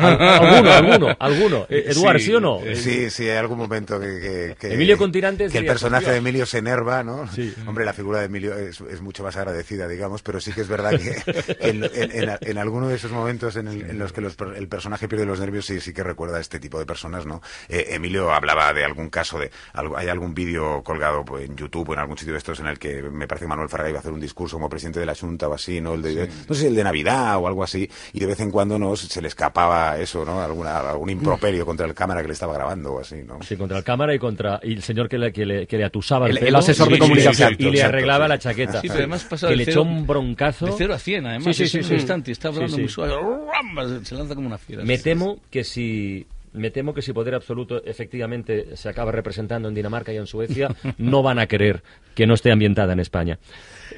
Al- 0.00 0.20
alguno, 0.22 0.72
alguno, 0.72 1.16
alguno. 1.18 1.66
Eh, 1.68 1.84
Eduard, 1.88 2.20
¿sí, 2.20 2.34
o 2.34 2.40
no? 2.40 2.60
Eh, 2.62 2.76
Sí, 2.76 3.10
sí, 3.10 3.28
hay 3.28 3.36
algún 3.36 3.58
momento 3.58 3.98
que, 4.00 4.06
que- 4.20 4.56
que- 4.58 4.74
Emilio 4.74 4.96
con 4.96 5.10
tirantes 5.12 5.50
que 5.52 5.58
el 5.58 5.66
personaje 5.66 6.10
de 6.10 6.16
Emilio 6.18 6.46
se 6.46 6.58
enerva, 6.58 7.02
¿no? 7.02 7.28
Hombre, 7.66 7.84
la 7.84 7.92
figura 7.92 8.20
de 8.20 8.26
Emilio 8.26 8.54
es, 8.56 8.80
es 8.80 9.00
mucho 9.02 9.22
más 9.22 9.36
agradecida, 9.36 9.88
digamos, 9.88 10.22
pero 10.22 10.40
sí 10.40 10.52
que 10.52 10.60
es 10.62 10.68
verdad 10.68 10.92
que, 10.98 11.16
en, 11.60 11.84
en, 11.84 12.28
en- 12.30 12.38
en 12.40 12.58
alguno 12.58 12.88
de 12.88 12.94
esos 12.96 13.10
momentos 13.10 13.56
en, 13.56 13.68
el- 13.68 13.82
en 13.90 13.98
los 13.98 14.12
que 14.12 14.20
los 14.20 14.36
el 14.56 14.68
personaje 14.68 15.08
pierde 15.08 15.26
los 15.26 15.40
nervios, 15.40 15.66
sí, 15.66 15.80
sí 15.80 15.92
que 15.92 16.02
recuerda 16.02 16.38
a 16.38 16.40
este 16.40 16.60
tipo 16.60 16.78
de 16.78 16.86
personas, 16.86 17.26
¿no? 17.26 17.42
Eh, 17.68 17.86
Emilio 17.90 18.32
hablaba 18.32 18.72
de 18.72 18.84
algún 18.84 19.10
caso 19.10 19.38
de, 19.38 19.50
hay 19.96 20.08
algún 20.08 20.32
vídeo 20.34 20.82
colgado 20.82 21.24
pues, 21.24 21.48
en 21.48 21.56
YouTube 21.56 21.88
o 21.90 21.92
en 21.94 21.98
algún 22.00 22.16
sitio 22.16 22.32
de 22.34 22.38
estos 22.38 22.60
en 22.60 22.66
el 22.66 22.78
que 22.78 23.02
me 23.02 23.26
parece 23.26 23.44
que 23.44 23.48
Manuel 23.48 23.68
Farga 23.68 23.88
iba 23.88 23.98
a 23.98 24.00
hacer 24.00 24.12
un 24.12 24.20
discurso 24.20 24.56
como 24.56 24.68
presidente 24.68 25.00
de 25.00 25.06
la 25.06 25.14
Junta 25.14 25.48
o 25.48 25.54
así, 25.54 25.80
¿no? 25.80 25.94
El 25.94 26.02
de, 26.02 26.28
no 26.48 26.54
sé 26.54 26.67
el 26.68 26.76
de 26.76 26.84
Navidad 26.84 27.36
o 27.38 27.46
algo 27.48 27.64
así, 27.64 27.88
y 28.12 28.20
de 28.20 28.26
vez 28.26 28.40
en 28.40 28.50
cuando 28.50 28.78
no 28.78 28.94
se 28.96 29.20
le 29.20 29.28
escapaba 29.28 29.98
eso, 29.98 30.24
¿no? 30.24 30.40
Alguna, 30.40 30.78
algún 30.78 31.10
improperio 31.10 31.66
contra 31.66 31.86
el 31.86 31.94
cámara 31.94 32.22
que 32.22 32.28
le 32.28 32.34
estaba 32.34 32.54
grabando 32.54 32.94
o 32.94 33.00
así, 33.00 33.16
¿no? 33.26 33.42
Sí, 33.42 33.56
contra 33.56 33.78
el 33.78 33.84
cámara 33.84 34.14
y 34.14 34.18
contra 34.18 34.60
y 34.62 34.72
el 34.74 34.82
señor 34.82 35.08
que 35.08 35.18
le, 35.18 35.32
que 35.32 35.44
le, 35.44 35.66
que 35.66 35.76
le 35.76 35.84
atusaba 35.84 36.28
el, 36.28 36.38
El- 36.38 36.46
el 36.48 36.56
asesor 36.56 36.86
de 36.88 36.94
Sí, 36.94 37.00
sí, 37.00 37.08
comunicación. 37.08 37.56
y 37.58 37.70
le 37.70 37.82
arreglaba 37.82 38.28
la 38.28 38.38
chaqueta. 38.38 38.80
Sí, 38.80 38.88
pero 38.88 39.00
además 39.00 39.24
pasaba 39.24 39.50
que 39.50 39.56
le 39.56 39.64
cero- 39.64 39.80
echó 39.82 39.88
un 39.90 40.06
broncazo. 40.06 40.66
De 40.66 40.72
cero 40.76 40.94
a 40.94 40.98
cien, 40.98 41.26
además. 41.26 41.44
Sí, 41.56 41.66
sí, 41.66 41.78
es 41.78 41.86
sí, 41.86 41.92
un 41.92 41.98
instante. 41.98 42.30
Está 42.32 42.48
hablando 42.48 42.68
Sí, 42.68 42.74
sí. 42.74 42.80
muy 42.82 42.88
suave. 42.88 43.12
¡ram! 43.14 44.04
Se 44.04 44.14
lanza 44.14 44.34
como 44.34 44.46
una 44.46 44.58
fiera. 44.58 44.84
Me 44.84 44.98
temo 44.98 45.38
que 45.50 45.64
si 45.64 46.26
me 46.52 46.70
temo 46.70 46.94
que 46.94 47.02
si 47.02 47.12
Poder 47.12 47.34
Absoluto 47.34 47.84
efectivamente 47.84 48.74
se 48.76 48.88
acaba 48.88 49.12
representando 49.12 49.68
en 49.68 49.74
Dinamarca 49.74 50.12
y 50.12 50.16
en 50.16 50.26
Suecia, 50.26 50.74
no 50.98 51.22
van 51.22 51.38
a 51.38 51.46
querer 51.46 51.82
que 52.14 52.26
no 52.26 52.34
esté 52.34 52.50
ambientada 52.50 52.92
en 52.94 53.00
España. 53.00 53.38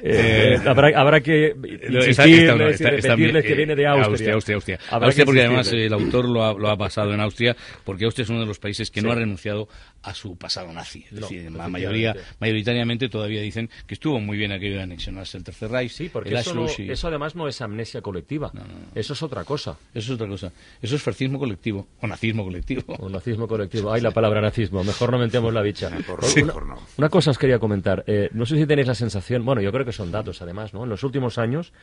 Eh, 0.03 0.55
Eh, 0.55 0.59
habrá, 0.65 0.99
habrá 0.99 1.21
que 1.21 1.55
insistirles 1.89 2.81
y 2.81 2.83
repetirles 2.83 3.43
que 3.45 3.53
eh, 3.53 3.55
viene 3.55 3.75
de 3.75 3.87
Austria. 3.87 4.33
Austria, 4.33 4.55
Austria. 4.55 4.79
Habrá 4.89 5.07
Austria 5.07 5.23
que 5.23 5.25
porque 5.25 5.41
además 5.41 5.71
eh, 5.73 5.85
el 5.85 5.93
autor 5.93 6.27
lo 6.29 6.43
ha, 6.43 6.53
lo 6.53 6.69
ha 6.69 6.77
pasado 6.77 7.13
en 7.13 7.19
Austria, 7.21 7.55
porque 7.83 8.05
Austria 8.05 8.23
es 8.23 8.29
uno 8.29 8.39
de 8.41 8.45
los 8.45 8.59
países 8.59 8.89
que 8.91 9.01
Sí. 9.01 9.05
no 9.05 9.11
ha 9.11 9.15
renunciado 9.15 9.67
a 10.03 10.13
su 10.13 10.35
pasado 10.35 10.71
nazi. 10.73 11.05
Es 11.05 11.13
No, 11.13 11.21
decir, 11.21 11.51
la 11.51 11.67
mayoría, 11.67 12.15
mayoritariamente 12.39 13.09
todavía 13.09 13.41
dicen 13.41 13.69
que 13.87 13.93
estuvo 13.93 14.19
muy 14.19 14.37
bien 14.37 14.51
aquello 14.51 14.75
de 14.77 14.81
anexionarse 14.83 15.37
el 15.37 15.43
Tercer 15.43 15.69
Reich. 15.71 15.91
Sí, 15.91 16.09
porque 16.09 16.29
el 16.29 16.37
eso, 16.37 16.53
no- 16.55 16.61
Anschluss 16.63 16.79
y- 16.87 16.91
eso 16.91 17.07
además 17.07 17.35
no 17.35 17.47
es 17.47 17.61
amnesia 17.61 18.01
colectiva. 18.01 18.51
Eso 18.95 19.13
es 19.13 19.21
otra 19.23 19.43
cosa. 19.43 19.77
Eso 19.93 20.13
es 20.13 20.15
otra 20.19 20.27
cosa. 20.27 20.51
Eso 20.81 20.95
es 20.95 21.01
fascismo 21.03 21.37
colectivo 21.39 21.87
o 22.01 22.07
nazismo 22.07 22.43
colectivo. 22.43 22.95
O 22.99 23.09
nazismo 23.09 23.47
colectivo. 23.47 23.91
Ay, 23.93 24.01
la 24.01 24.11
palabra 24.11 24.41
nazismo. 24.41 24.83
Mejor 24.83 25.11
no 25.11 25.19
mentemos 25.19 25.53
la 25.53 25.61
bicha. 25.61 25.89
Sí. 26.23 26.41
Una, 26.41 26.53
una 26.97 27.09
cosa 27.09 27.31
os 27.31 27.37
quería 27.37 27.59
comentar. 27.59 28.03
Eh, 28.07 28.29
no 28.33 28.45
sé 28.45 28.57
si 28.57 28.65
tenéis 28.65 28.87
la 28.87 28.95
sensación, 28.95 29.45
bueno, 29.45 29.61
yo 29.61 29.71
creo 29.71 29.80
que 29.85 29.91
son 29.91 30.11
datos 30.11 30.41
además, 30.41 30.73
¿no? 30.73 30.83
En 30.83 30.89
los 30.89 31.03
últimos 31.03 31.37
años 31.37 31.73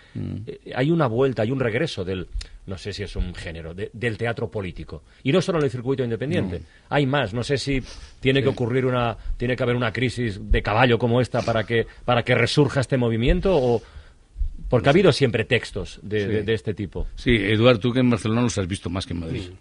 eh, 0.47 0.59
hay 0.75 0.91
una 0.91 1.07
vuelta, 1.07 1.43
hay 1.43 1.51
un 1.51 1.61
regreso 1.61 2.05
del, 2.05 2.27
no 2.67 2.79
sé 2.79 2.93
si 2.93 3.03
es 3.03 3.17
un 3.17 3.35
género, 3.35 3.75
de- 3.75 3.91
del 3.93 4.17
teatro 4.19 4.51
político. 4.51 5.03
Y 5.23 5.33
no 5.33 5.41
solo 5.41 5.59
en 5.59 5.65
el 5.65 5.71
circuito 5.71 6.03
independiente. 6.05 6.63
Hay 6.89 7.07
más. 7.07 7.35
No 7.35 7.43
sé 7.45 7.59
si 7.59 7.83
tiene 8.21 8.43
que 8.43 8.49
ocurrir 8.49 8.87
una, 8.87 9.17
tiene 9.37 9.57
que 9.57 9.63
haber 9.63 9.77
una 9.77 9.93
crisis 9.93 10.41
de 10.51 10.63
caballo 10.63 10.99
como 10.99 11.21
esta 11.21 11.43
para 11.43 11.65
que, 11.65 11.87
para 12.05 12.23
que 12.23 12.35
resurja 12.35 12.81
este 12.81 12.97
movimiento 12.97 13.57
o... 13.57 13.83
Porque 14.69 14.89
ha 14.89 14.93
habido 14.93 15.13
siempre 15.13 15.45
textos 15.45 15.99
de, 16.03 16.21
Sí. 16.21 16.27
de- 16.27 16.43
de 16.43 16.55
este 16.55 16.75
tipo. 16.75 17.07
Sí, 17.15 17.35
Eduardo, 17.37 17.81
tú 17.81 17.93
que 17.93 18.01
en 18.01 18.11
Barcelona 18.11 18.43
los 18.43 18.59
has 18.59 18.67
visto 18.67 18.91
más 18.91 19.07
que 19.07 19.15
en 19.15 19.21
Madrid. 19.21 19.43
Sí, 19.43 19.57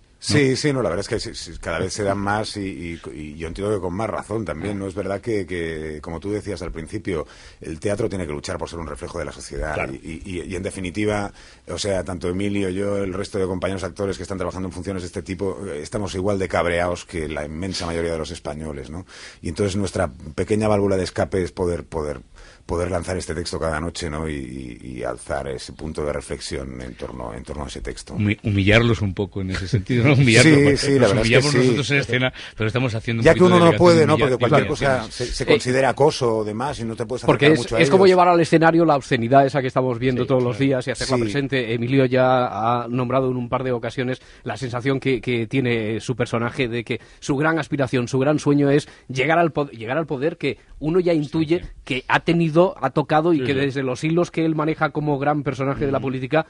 sí, 0.56 0.74
no, 0.74 0.82
la 0.82 0.90
verdad 0.90 1.02
es 1.02 1.08
que 1.10 1.20
sí, 1.20 1.36
sí, 1.36 1.58
cada 1.62 1.80
vez 1.80 1.94
se 1.94 2.04
dan 2.04 2.18
más 2.18 2.58
y, 2.58 2.62
y- 2.62 3.02
y 3.14 3.36
yo 3.38 3.48
entiendo 3.48 3.74
que 3.74 3.80
con 3.80 3.94
más 3.94 4.10
razón 4.10 4.44
también, 4.46 4.80
¿no? 4.80 4.88
Es 4.88 4.96
verdad 4.96 5.22
que, 5.22 5.46
que, 5.46 6.00
como 6.02 6.20
tú 6.20 6.32
decías 6.32 6.62
al 6.64 6.72
principio, 6.72 7.28
el 7.62 7.80
teatro 7.80 8.10
tiene 8.10 8.26
que 8.26 8.34
luchar 8.34 8.58
por 8.58 8.68
ser 8.70 8.80
un 8.80 8.88
reflejo 8.88 9.20
de 9.20 9.26
la 9.26 9.32
sociedad 9.32 9.76
y, 9.92 10.22
y- 10.26 10.42
y, 10.48 10.56
en 10.56 10.64
definitiva, 10.64 11.32
o 11.68 11.78
sea, 11.78 12.04
tanto 12.04 12.28
Emilio, 12.30 12.70
yo, 12.70 12.98
el 12.98 13.14
resto 13.14 13.38
de 13.38 13.46
compañeros 13.46 13.84
actores 13.84 14.18
que 14.18 14.24
están 14.24 14.38
trabajando 14.40 14.68
en 14.70 14.72
funciones 14.74 15.04
de 15.04 15.08
este 15.08 15.22
tipo, 15.22 15.58
eh, 15.68 15.82
estamos 15.84 16.16
igual 16.16 16.40
de 16.40 16.48
cabreados 16.48 17.06
que 17.06 17.28
la 17.30 17.46
inmensa 17.46 17.86
mayoría 17.86 18.12
de 18.12 18.18
los 18.18 18.32
españoles, 18.32 18.90
¿no? 18.90 19.06
Y 19.42 19.50
entonces 19.50 19.76
nuestra 19.76 20.12
pequeña 20.36 20.68
válvula 20.68 20.98
de 20.98 21.04
escape 21.04 21.44
es 21.44 21.52
poder, 21.52 21.84
poder, 21.86 22.22
poder 22.68 22.92
lanzar 22.92 23.18
este 23.18 23.34
texto 23.34 23.58
cada 23.60 23.80
noche, 23.80 24.08
¿no? 24.12 24.30
Y, 24.30 24.78
y- 24.84 24.98
y 25.00 25.04
alzar 25.04 25.48
ese 25.48 25.74
punto 25.74 26.06
de 26.06 26.14
reflexión 26.14 26.80
en 26.82 26.94
torno, 26.94 27.34
en 27.34 27.42
torno 27.44 27.64
a 27.64 27.68
ese 27.68 27.82
texto. 27.82 28.14
Humi- 28.16 28.38
humillarlos 28.44 29.02
un 29.02 29.16
poco 29.16 29.42
en 29.42 29.50
ese 29.52 29.68
sentido, 29.68 30.04
¿no? 30.06 30.14
Humillarlos, 30.14 30.80
Sí, 30.80 30.88
sí, 30.88 31.00
la 31.00 31.08
nos 31.08 31.10
verdad 31.10 31.10
es 31.10 31.10
que 31.10 31.18
humillamos 31.38 31.52
sí. 31.52 31.58
nosotros 31.58 31.92
en 31.92 31.98
escena, 31.98 32.34
pero 32.56 32.68
estamos 32.68 32.94
haciendo 32.94 33.22
un 33.22 33.26
Ya 33.26 33.34
que 33.34 33.44
uno 33.44 33.56
de 33.60 33.72
no 33.72 33.78
puede, 33.78 34.06
¿no? 34.06 34.18
Porque 34.18 34.38
cualquier 34.38 34.68
cosa 34.68 35.04
se, 35.10 35.26
se 35.26 35.44
Eh, 35.44 35.48
considera 35.48 35.90
acoso 35.90 36.38
o 36.38 36.44
demás 36.44 36.80
y 36.80 36.84
no 36.84 36.96
te 36.96 37.06
puedes 37.06 37.24
acercar 37.24 37.34
Porque 37.34 37.54
es, 37.54 37.60
mucho 37.60 37.76
a 37.78 37.80
es 37.80 37.90
como 37.90 38.06
ellos. 38.06 38.12
llevar 38.12 38.28
al 38.28 38.40
escenario 38.42 38.84
la 38.86 38.96
obscenidad 38.98 39.46
esa 39.46 39.62
que 39.62 39.68
estamos 39.68 39.98
viendo 39.98 40.26
todos 40.28 40.44
los 40.44 40.60
días 40.60 40.86
y 40.88 40.92
hacerla 40.92 41.16
Sí. 41.18 41.22
presente. 41.24 41.74
Emilio 41.74 42.06
ya 42.06 42.48
ha 42.84 42.88
nombrado 42.90 43.32
en 43.32 43.38
un 43.38 43.48
par 43.50 43.64
de 43.64 43.72
ocasiones 43.72 44.22
la 44.44 44.58
sensación 44.58 45.00
que, 45.00 45.22
que 45.22 45.48
tiene 45.48 46.00
su 46.02 46.16
personaje 46.16 46.68
de 46.68 46.84
que 46.84 47.00
su 47.20 47.38
gran 47.38 47.60
aspiración, 47.60 48.08
su 48.10 48.20
gran 48.20 48.40
sueño 48.40 48.70
es 48.70 48.88
llegar 49.08 49.40
al, 49.40 49.52
po- 49.54 49.70
llegar 49.70 49.98
al 49.98 50.06
poder 50.06 50.38
que 50.38 50.58
uno 50.80 51.00
ya 51.00 51.14
intuye 51.14 51.62
que 51.84 52.04
ha 52.08 52.20
tenido, 52.20 52.57
ha 52.82 52.90
tocado 52.92 53.34
y 53.34 53.40
Sí, 53.40 53.46
que 53.46 53.54
sí. 53.54 53.60
desde 53.60 53.84
los 53.84 54.04
hilos 54.04 54.32
que 54.32 54.46
él 54.46 54.56
maneja 54.56 54.90
como 54.92 55.18
gran 55.20 55.44
personaje 55.44 55.86
de 55.86 55.92
la 55.92 56.00
Mm. 56.00 56.02
política 56.04 56.46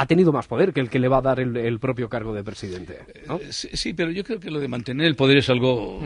ha 0.00 0.06
tenido 0.06 0.30
más 0.30 0.46
poder 0.46 0.72
que 0.72 0.78
el 0.78 0.88
que 0.90 1.00
le 1.00 1.08
va 1.08 1.18
a 1.18 1.22
dar 1.22 1.40
el, 1.40 1.56
el 1.56 1.80
propio 1.80 2.08
cargo 2.08 2.32
de 2.32 2.44
presidente. 2.44 2.98
¿no? 3.26 3.38
Eh, 3.38 3.48
Sí, 3.50 3.68
sí, 3.72 3.94
pero 3.94 4.12
yo 4.12 4.22
creo 4.22 4.38
que 4.38 4.48
lo 4.48 4.60
de 4.60 4.68
mantener 4.68 5.08
el 5.08 5.16
poder 5.16 5.38
es 5.38 5.50
algo. 5.50 6.00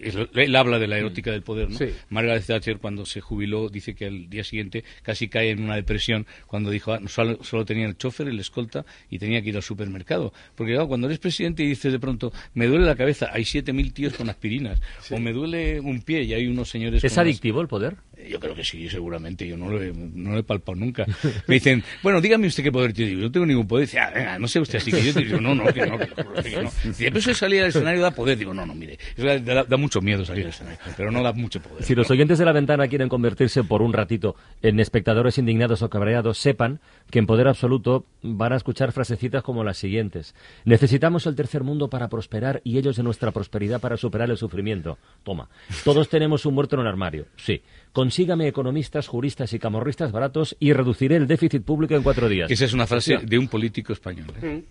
Él, 0.00 0.28
él 0.32 0.54
habla 0.56 0.78
de 0.78 0.86
la 0.86 0.96
erótica 0.98 1.32
del 1.32 1.42
poder, 1.42 1.68
¿no? 1.70 1.76
Sí. 1.76 1.86
Margaret 2.10 2.44
Thatcher, 2.46 2.78
cuando 2.78 3.04
se 3.04 3.20
jubiló, 3.20 3.68
dice 3.68 3.96
que 3.96 4.06
al 4.06 4.30
día 4.30 4.44
siguiente 4.44 4.84
casi 5.02 5.26
cae 5.28 5.50
en 5.50 5.64
una 5.64 5.74
depresión 5.74 6.24
cuando 6.46 6.70
dijo 6.70 6.92
ah, 6.92 7.00
solo, 7.08 7.42
solo 7.42 7.64
tenía 7.64 7.86
el 7.86 7.96
chofer, 7.96 8.28
el 8.28 8.38
escolta 8.38 8.84
y 9.10 9.18
tenía 9.18 9.42
que 9.42 9.48
ir 9.48 9.56
al 9.56 9.62
supermercado. 9.64 10.32
Porque, 10.54 10.74
claro, 10.74 10.86
cuando 10.86 11.08
eres 11.08 11.18
presidente 11.18 11.64
y 11.64 11.66
dices 11.66 11.90
de 11.92 11.98
pronto, 11.98 12.32
me 12.54 12.68
duele 12.68 12.86
la 12.86 12.94
cabeza, 12.94 13.30
hay 13.32 13.42
7.000 13.42 13.92
tíos 13.92 14.12
con 14.14 14.30
aspirinas. 14.30 14.80
O 15.10 15.18
me 15.18 15.32
duele 15.32 15.80
un 15.80 16.00
pie 16.02 16.22
y 16.22 16.32
hay 16.32 16.46
unos 16.46 16.70
señores. 16.70 17.02
¿Es 17.02 17.10
las- 17.12 17.18
adictivo 17.18 17.60
el 17.60 17.66
poder? 17.66 17.96
Yo 18.28 18.40
creo 18.40 18.54
que 18.54 18.64
sí, 18.64 18.88
seguramente. 18.88 19.46
Yo 19.46 19.56
no 19.56 19.68
lo 19.68 19.82
he, 19.82 19.92
no 19.92 20.32
lo 20.32 20.38
he 20.38 20.42
palpado 20.42 20.76
nunca. 20.76 21.06
Me 21.46 21.54
dicen, 21.56 21.82
bueno, 22.02 22.20
dígame 22.20 22.46
usted 22.46 22.62
qué 22.62 22.72
poder 22.72 22.92
tiene. 22.92 23.10
Digo, 23.12 23.22
no 23.22 23.32
tengo 23.32 23.46
ningún 23.46 23.66
poder. 23.66 23.86
Dice, 23.86 23.98
ah, 23.98 24.10
venga, 24.14 24.38
no 24.38 24.48
sé 24.48 24.60
usted, 24.60 24.78
así 24.78 24.90
que 24.90 25.02
yo 25.02 25.12
digo, 25.12 25.40
no, 25.40 25.54
no, 25.54 25.64
que 25.72 25.86
no, 25.86 25.98
que 25.98 26.06
que 26.08 26.62
no. 26.62 26.70
Dice, 26.84 27.04
pero 27.06 27.18
eso 27.18 27.34
salir 27.34 27.62
al 27.62 27.68
escenario 27.68 28.00
da 28.02 28.10
poder. 28.10 28.38
Digo, 28.38 28.54
no, 28.54 28.64
no, 28.66 28.74
mire, 28.74 28.98
da, 29.16 29.64
da- 29.64 29.76
mucho 29.76 30.00
miedo 30.00 30.24
salir 30.24 30.44
al 30.44 30.50
escenario, 30.50 30.78
pero 30.96 31.10
no 31.10 31.22
da 31.22 31.32
mucho 31.32 31.60
poder. 31.60 31.82
Si 31.84 31.94
los 31.94 32.10
oyentes 32.10 32.38
de 32.38 32.44
la 32.44 32.52
ventana 32.52 32.88
quieren 32.88 33.08
convertirse 33.08 33.64
por 33.64 33.82
un 33.82 33.92
ratito 33.92 34.36
en 34.62 34.78
espectadores 34.80 35.38
indignados 35.38 35.82
o 35.82 35.90
cabreados, 35.90 36.38
sepan 36.38 36.80
que 37.10 37.18
en 37.18 37.26
Poder 37.26 37.48
Absoluto 37.48 38.06
van 38.22 38.52
a 38.52 38.56
escuchar 38.56 38.92
frasecitas 38.92 39.42
como 39.42 39.64
las 39.64 39.76
siguientes. 39.78 40.34
Necesitamos 40.64 41.26
el 41.26 41.34
tercer 41.34 41.62
mundo 41.64 41.88
para 41.90 42.08
prosperar 42.08 42.60
y 42.64 42.78
ellos 42.78 42.96
de 42.96 43.02
nuestra 43.02 43.32
prosperidad 43.32 43.80
para 43.80 43.96
superar 43.96 44.30
el 44.30 44.36
sufrimiento. 44.36 44.98
Toma. 45.24 45.48
Todos 45.84 46.08
tenemos 46.08 46.46
un 46.46 46.54
muerto 46.54 46.76
en 46.76 46.82
el 46.82 46.86
armario. 46.88 47.26
Sí. 47.36 47.62
Consígame 47.92 48.48
economistas, 48.48 49.06
juristas 49.06 49.52
y 49.52 49.58
camorristas 49.58 50.12
baratos 50.12 50.56
y 50.58 50.72
reduciré 50.72 51.16
el 51.16 51.26
déficit 51.26 51.62
público 51.62 51.94
en 51.94 52.02
cuatro 52.02 52.28
días. 52.28 52.48
Que 52.48 52.54
esa 52.54 52.64
es 52.64 52.72
una 52.72 52.86
frase 52.86 53.18
de 53.18 53.38
un 53.38 53.48
político 53.48 53.92
español. 53.92 54.32
¿eh? 54.40 54.62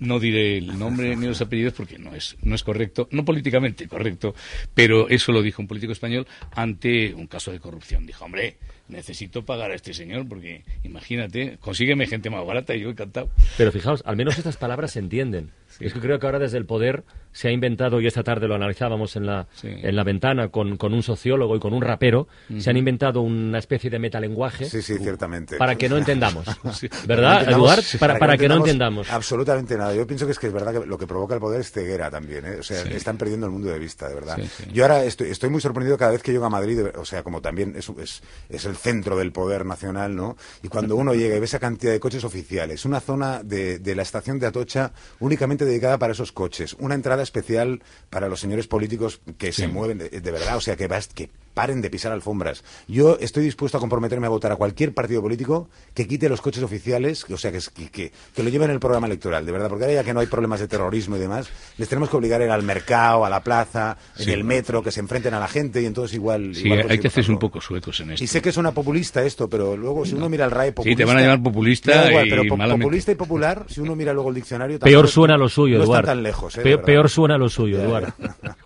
No 0.00 0.18
diré 0.18 0.58
el 0.58 0.76
nombre 0.76 1.14
ni 1.14 1.26
los 1.26 1.40
apellidos 1.40 1.74
porque 1.74 1.96
no 1.96 2.12
es, 2.12 2.36
no 2.42 2.56
es 2.56 2.64
correcto, 2.64 3.06
no 3.12 3.24
políticamente 3.24 3.86
correcto, 3.86 4.34
pero 4.74 5.08
eso 5.08 5.30
lo 5.30 5.42
dijo 5.42 5.62
un 5.62 5.68
político 5.68 5.92
español 5.92 6.26
ante 6.56 7.14
un 7.14 7.28
caso 7.28 7.52
de 7.52 7.60
corrupción. 7.60 8.04
Dijo, 8.04 8.24
hombre, 8.24 8.56
necesito 8.92 9.44
pagar 9.44 9.70
a 9.70 9.74
este 9.74 9.92
señor 9.94 10.28
porque, 10.28 10.62
imagínate, 10.84 11.58
consígueme 11.60 12.06
gente 12.06 12.30
más 12.30 12.46
barata 12.46 12.74
y 12.74 12.80
yo 12.82 12.90
encantado. 12.90 13.30
Pero 13.56 13.72
fijaos, 13.72 14.02
al 14.06 14.16
menos 14.16 14.38
estas 14.38 14.56
palabras 14.56 14.92
se 14.92 14.98
entienden. 15.00 15.50
Es 15.80 15.94
que 15.94 16.00
creo 16.00 16.18
que 16.18 16.26
ahora 16.26 16.38
desde 16.38 16.58
el 16.58 16.66
poder 16.66 17.02
se 17.32 17.48
ha 17.48 17.50
inventado, 17.50 17.98
y 18.02 18.06
esta 18.06 18.22
tarde 18.22 18.46
lo 18.46 18.54
analizábamos 18.54 19.16
en 19.16 19.24
la, 19.24 19.46
Sí. 19.54 19.68
en 19.68 19.96
la 19.96 20.04
ventana 20.04 20.48
con, 20.48 20.76
con 20.76 20.92
un 20.92 21.02
sociólogo 21.02 21.56
y 21.56 21.60
con 21.60 21.72
un 21.72 21.80
rapero, 21.80 22.28
se 22.58 22.68
han 22.68 22.76
inventado 22.76 23.22
una 23.22 23.58
especie 23.58 23.88
de 23.88 23.98
metalenguaje 23.98 24.66
Sí, 24.66 24.82
sí, 24.82 24.98
ciertamente. 24.98 25.56
para 25.56 25.74
que 25.76 25.88
no 25.88 25.96
entendamos. 25.96 26.44
Sí. 26.74 26.88
¿Verdad, 27.06 27.50
Eduard? 27.50 27.82
Para, 27.98 28.18
para 28.18 28.36
que 28.36 28.48
no 28.48 28.56
entendamos. 28.58 29.10
Absolutamente 29.10 29.76
nada. 29.78 29.94
Yo 29.94 30.06
pienso 30.06 30.26
que 30.26 30.32
es 30.32 30.38
que 30.38 30.48
es 30.48 30.52
verdad 30.52 30.78
que 30.78 30.86
lo 30.86 30.98
que 30.98 31.06
provoca 31.06 31.34
el 31.34 31.40
poder 31.40 31.62
es 31.62 31.70
ceguera 31.72 32.10
también. 32.10 32.44
¿eh? 32.44 32.56
O 32.60 32.62
sea, 32.62 32.82
Sí. 32.82 32.90
están 32.92 33.16
perdiendo 33.16 33.46
el 33.46 33.52
mundo 33.52 33.68
de 33.70 33.78
vista, 33.78 34.08
de 34.08 34.14
verdad. 34.14 34.36
Sí, 34.36 34.46
sí. 34.64 34.64
Yo 34.74 34.84
ahora 34.84 35.02
estoy, 35.04 35.30
estoy 35.30 35.48
muy 35.48 35.62
sorprendido 35.62 35.96
cada 35.96 36.10
vez 36.12 36.22
que 36.22 36.32
llego 36.32 36.44
a 36.44 36.50
Madrid, 36.50 36.80
o 36.98 37.04
sea, 37.06 37.22
como 37.22 37.40
también 37.40 37.74
es, 37.76 37.88
es, 37.98 38.22
es 38.50 38.64
el 38.66 38.74
centro 38.82 39.16
del 39.16 39.30
poder 39.32 39.64
nacional, 39.64 40.16
¿no? 40.16 40.36
Y 40.62 40.68
cuando 40.68 40.96
uno 40.96 41.14
llega 41.14 41.36
y 41.36 41.38
ve 41.38 41.44
esa 41.44 41.58
cantidad 41.60 41.92
de 41.92 42.00
coches 42.00 42.24
oficiales, 42.24 42.84
una 42.84 43.00
zona 43.00 43.42
de, 43.42 43.78
de 43.78 43.94
la 43.94 44.02
estación 44.02 44.38
de 44.38 44.46
Atocha 44.46 44.92
únicamente 45.20 45.64
dedicada 45.64 45.98
para 45.98 46.12
esos 46.12 46.32
coches, 46.32 46.74
una 46.78 46.94
entrada 46.94 47.22
especial 47.22 47.82
para 48.10 48.28
los 48.28 48.40
señores 48.40 48.66
políticos 48.66 49.20
que 49.38 49.52
se 49.52 49.68
mueven 49.68 49.98
de, 49.98 50.08
de 50.08 50.30
verdad, 50.30 50.56
o 50.56 50.60
sea, 50.60 50.76
que, 50.76 50.88
vas- 50.88 51.08
que 51.08 51.30
paren 51.54 51.80
de 51.82 51.90
pisar 51.90 52.12
alfombras. 52.12 52.64
Yo 52.88 53.18
estoy 53.20 53.44
dispuesto 53.44 53.76
a 53.78 53.80
comprometerme 53.80 54.26
a 54.26 54.30
votar 54.30 54.52
a 54.52 54.56
cualquier 54.56 54.94
partido 54.94 55.20
político 55.22 55.68
que 55.94 56.06
quite 56.06 56.28
los 56.28 56.40
coches 56.40 56.62
oficiales, 56.62 57.24
o 57.30 57.36
sea, 57.36 57.52
que, 57.52 57.58
que, 57.90 58.12
que, 58.34 58.42
lo 58.42 58.48
lleven 58.48 58.70
en 58.70 58.74
el 58.74 58.80
programa 58.80 59.06
electoral, 59.06 59.44
de 59.46 59.52
verdad, 59.52 59.68
porque 59.68 59.84
ahora 59.84 59.94
ya 59.94 60.04
que 60.04 60.14
no 60.14 60.20
hay 60.20 60.26
problemas 60.26 60.60
de 60.60 60.68
terrorismo 60.68 61.16
y 61.16 61.18
demás, 61.18 61.48
les 61.78 61.88
tenemos 61.88 62.08
que 62.10 62.16
obligar 62.16 62.40
a 62.40 62.44
ir 62.44 62.50
al 62.50 62.62
mercado, 62.62 63.24
a 63.24 63.30
la 63.30 63.42
plaza, 63.42 63.96
en 64.18 64.24
Sí. 64.24 64.30
el 64.32 64.44
metro, 64.44 64.82
que 64.82 64.90
se 64.90 65.00
enfrenten 65.00 65.34
a 65.34 65.40
la 65.40 65.48
gente 65.48 65.82
y 65.82 65.86
entonces 65.86 66.14
igual... 66.14 66.54
Sí, 66.54 66.64
igual 66.66 66.86
hay 66.90 66.98
que 66.98 67.08
hacerse 67.08 67.30
un 67.30 67.38
poco 67.38 67.60
suecos 67.60 68.00
en 68.00 68.12
esto. 68.12 68.24
Y 68.24 68.26
sé 68.26 68.40
que 68.40 68.52
suena 68.52 68.72
populista 68.72 69.22
esto, 69.22 69.48
pero 69.48 69.76
luego 69.76 70.04
si 70.04 70.14
uno 70.14 70.28
mira 70.28 70.44
el 70.44 70.50
RAE 70.50 70.72
populista... 70.72 70.92
Sí, 70.92 70.96
te 70.96 71.04
van 71.04 71.18
a 71.18 71.20
llamar 71.26 71.42
populista 71.42 72.08
igual, 72.10 72.26
y 72.26 72.30
pero 72.30 72.42
po- 72.48 72.56
malamente. 72.56 72.84
populista 72.84 73.12
y 73.12 73.14
popular, 73.14 73.66
si 73.68 73.80
uno 73.80 73.94
mira 73.96 74.12
luego 74.12 74.30
el 74.30 74.34
diccionario... 74.36 74.78
Peor 74.78 74.92
tampoco- 75.04 75.12
suena 75.12 75.36
lo 75.36 75.48
suyo, 75.48 75.78
no 75.78 75.84
Eduard. 75.84 76.00
están 76.04 76.16
tan 76.16 76.22
lejos, 76.22 76.54
¿eh? 76.54 76.58
de 76.58 76.62
Pe- 76.64 76.70
verdad. 76.70 76.84
peor 76.86 77.08
suena 77.10 77.36
lo 77.38 77.48
suyo, 77.48 77.78
Ya, 77.78 77.84
Eduard. 77.84 78.12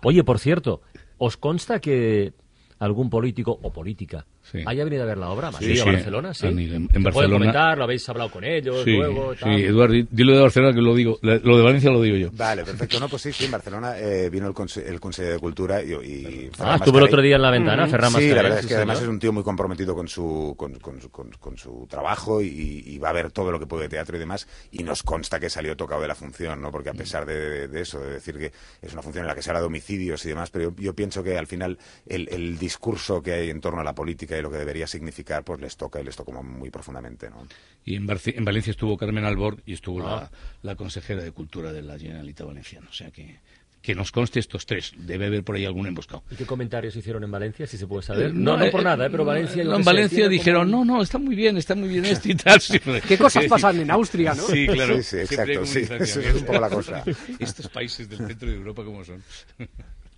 Oye, 0.03 0.23
por 0.23 0.39
cierto, 0.39 0.81
¿os 1.17 1.37
consta 1.37 1.79
que 1.79 2.33
algún 2.79 3.09
político 3.09 3.57
o 3.61 3.71
política 3.73 4.25
Sí. 4.43 4.59
haya 4.65 4.85
venido 4.85 5.03
a 5.03 5.05
ver 5.05 5.17
la 5.17 5.29
obra 5.29 5.49
Sí, 5.49 5.53
Madrid 5.55 5.73
sí, 5.75 5.81
a 5.81 5.85
Barcelona? 5.91 6.33
Sí. 6.33 6.47
han 6.47 6.57
ido 6.59 6.75
en- 6.77 6.83
en 6.83 6.87
¿Se 6.87 6.93
puede 6.93 7.03
Barcelona. 7.03 7.35
comentar? 7.37 7.77
¿Lo 7.77 7.83
habéis 7.83 8.07
hablado 8.07 8.31
con 8.31 8.43
ellos 8.45 8.81
Sí, 8.85 8.91
luego? 8.95 9.33
sí, 9.33 9.39
tal? 9.41 9.59
Eduardo, 9.59 9.93
di- 9.93 10.07
dilo 10.09 10.33
de 10.35 10.41
Barcelona 10.41 10.73
que 10.73 10.81
lo 10.81 10.95
digo. 10.95 11.19
Lo 11.21 11.57
de 11.57 11.63
Valencia 11.63 11.91
lo 11.91 12.01
digo 12.01 12.15
yo. 12.15 12.29
Vale, 12.31 12.63
perfecto. 12.63 12.97
No, 13.01 13.09
pues 13.09 13.23
sí, 13.23 13.33
sí, 13.33 13.43
en 13.45 13.51
Barcelona 13.51 13.99
eh, 13.99 14.29
vino 14.29 14.47
el, 14.47 14.53
conse- 14.53 14.87
el 14.87 15.01
Consejo 15.01 15.31
de 15.33 15.39
Cultura 15.39 15.83
y, 15.83 15.91
y 15.91 16.49
Ah, 16.59 16.75
estuvo 16.77 16.97
el 16.99 17.03
otro 17.03 17.21
día 17.21 17.35
en 17.35 17.41
la 17.41 17.51
ventana, 17.51 17.87
Ferran 17.87 18.11
Sí, 18.13 18.29
la 18.29 18.41
verdad 18.41 18.59
es 18.59 18.63
sí, 18.63 18.69
que 18.69 18.75
además 18.75 18.99
señor. 18.99 19.09
es 19.09 19.13
un 19.15 19.19
tío 19.19 19.33
muy 19.33 19.43
comprometido 19.43 19.93
con 19.93 20.07
su, 20.07 20.53
con, 20.57 20.79
con 20.79 21.01
su, 21.01 21.09
con- 21.11 21.31
con 21.31 21.57
su 21.57 21.85
trabajo 21.89 22.41
y, 22.41 22.83
y 22.85 22.97
va 22.99 23.09
a 23.09 23.13
ver 23.13 23.31
todo 23.31 23.51
lo 23.51 23.59
que 23.59 23.65
puede 23.65 23.83
de 23.83 23.89
teatro 23.89 24.15
y 24.15 24.19
demás 24.19 24.47
y 24.71 24.83
nos 24.83 25.03
consta 25.03 25.41
que 25.41 25.49
salió 25.49 25.75
tocado 25.75 26.01
de 26.01 26.07
la 26.07 26.15
función, 26.15 26.61
¿no? 26.61 26.71
Porque 26.71 26.89
a 26.89 26.93
pesar 26.93 27.25
de, 27.25 27.67
de 27.67 27.81
eso, 27.81 27.99
de 27.99 28.13
decir 28.13 28.37
que 28.37 28.53
es 28.81 28.93
una 28.93 29.01
función 29.01 29.23
en 29.25 29.27
la 29.27 29.35
que 29.35 29.41
se 29.41 29.49
habla 29.49 29.59
de 29.59 29.65
homicidios 29.67 30.23
y 30.25 30.29
demás, 30.29 30.51
pero 30.51 30.69
yo, 30.69 30.75
yo 30.81 30.93
pienso 30.95 31.21
que 31.21 31.37
al 31.37 31.47
final 31.47 31.77
el, 32.05 32.29
el 32.31 32.57
discurso 32.67 33.21
que 33.21 33.31
hay 33.33 33.49
en 33.49 33.61
torno 33.61 33.79
a 33.81 33.83
la 33.83 33.93
política 33.93 34.37
y 34.37 34.41
lo 34.41 34.51
que 34.51 34.57
debería 34.57 34.87
significar, 34.87 35.43
pues 35.43 35.59
les 35.61 35.75
toca 35.77 35.99
y 36.01 36.03
les 36.03 36.15
toca 36.15 36.31
muy 36.41 36.69
profundamente, 36.69 37.29
¿no? 37.29 37.47
Y 37.85 37.95
en, 37.95 38.05
en 38.09 38.45
Valencia 38.45 38.71
estuvo 38.71 38.97
Carmen 38.97 39.23
Albor 39.25 39.61
y 39.65 39.73
estuvo 39.73 40.05
Ah. 40.07 40.29
la, 40.63 40.71
la 40.71 40.75
consejera 40.75 41.23
de 41.23 41.31
Cultura 41.31 41.71
de 41.71 41.81
la 41.81 41.97
Generalitat 41.97 42.45
Valenciana. 42.47 42.87
O 42.89 42.93
sea 42.93 43.09
que, 43.11 43.39
que 43.81 43.95
nos 43.95 44.11
conste 44.11 44.39
estos 44.39 44.65
tres. 44.65 44.91
Debe 44.97 45.27
haber 45.27 45.43
por 45.43 45.55
ahí 45.55 45.65
algún 45.65 45.87
emboscado. 45.87 46.23
¿Y 46.29 46.35
qué 46.35 46.45
comentarios 46.45 46.95
hicieron 46.95 47.23
en 47.23 47.31
Valencia, 47.31 47.65
si 47.67 47.77
se 47.77 47.87
puede 47.87 48.03
saber? 48.03 48.27
Eh, 48.27 48.33
no, 48.33 48.57
no, 48.57 48.65
eh, 48.65 48.71
por 48.71 48.83
nada, 48.83 49.05
¿eh? 49.05 49.09
pero 49.09 49.23
Valencia... 49.23 49.63
no, 49.63 49.75
en 49.77 49.83
Valencia 49.85 50.27
dijeron, 50.27 50.69
como- 50.69 50.83
no, 50.85 50.95
no, 50.97 51.01
está 51.01 51.17
muy 51.17 51.35
bien, 51.35 51.55
está 51.57 51.73
muy 51.75 51.87
bien 51.89 52.03
esto 52.13 52.27
y 52.29 52.35
tal. 52.35 52.59
¿Qué 53.07 53.17
cosas 53.17 53.45
pasan 53.45 53.79
en 53.79 53.89
Austria, 53.91 54.33
no? 54.33 54.43
Sí, 54.43 54.67
claro. 54.67 54.97
Sí, 54.97 55.03
sí, 55.03 55.17
exacto, 55.19 55.65
sí, 55.65 55.79
eso 55.99 56.19
es 56.19 56.35
un 56.35 56.45
poco 56.45 56.59
la 56.59 56.69
cosa. 56.69 57.03
Estos 57.39 57.69
países 57.69 58.09
del 58.09 58.19
centro 58.27 58.49
de 58.49 58.55
Europa, 58.55 58.83
¿cómo 58.83 59.05
son? 59.05 59.23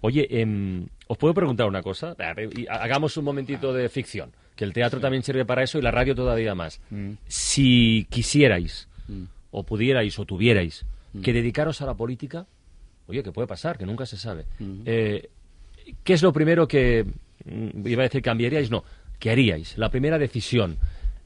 Oye, 0.02 0.28
em, 0.42 0.88
¿os 1.08 1.18
puedo 1.18 1.34
preguntar 1.34 1.68
una 1.68 1.82
cosa? 1.82 2.16
Hagamos 2.70 3.18
un 3.18 3.26
momentito 3.26 3.74
de 3.74 3.90
ficción, 3.90 4.32
que 4.56 4.64
el 4.64 4.74
teatro 4.74 5.00
también 5.00 5.24
sirve 5.24 5.46
para 5.46 5.64
eso 5.64 5.78
y 5.78 5.82
la 5.82 5.92
radio 5.92 6.16
todavía 6.16 6.56
más. 6.56 6.80
Mm. 6.90 7.12
Si 7.28 8.08
quisierais, 8.10 8.88
Mm. 9.08 9.24
o 9.52 9.64
pudierais, 9.64 10.18
o 10.20 10.26
tuvierais, 10.26 10.86
Mm. 11.14 11.22
que 11.22 11.34
dedicaros 11.34 11.82
a 11.82 11.86
la 11.86 11.96
política, 11.96 12.46
oye, 13.08 13.24
que 13.24 13.32
puede 13.32 13.48
pasar, 13.48 13.78
que 13.78 13.86
nunca 13.86 14.06
se 14.06 14.18
sabe. 14.18 14.46
Eh, 14.86 15.30
¿Qué 16.04 16.14
es 16.14 16.22
lo 16.22 16.32
primero 16.32 16.68
que, 16.68 17.06
iba 17.86 18.04
a 18.04 18.08
decir, 18.08 18.22
cambiaríais? 18.22 18.70
No, 18.70 18.84
¿qué 19.18 19.32
haríais? 19.32 19.78
La 19.78 19.90
primera 19.90 20.20
decisión, 20.20 20.78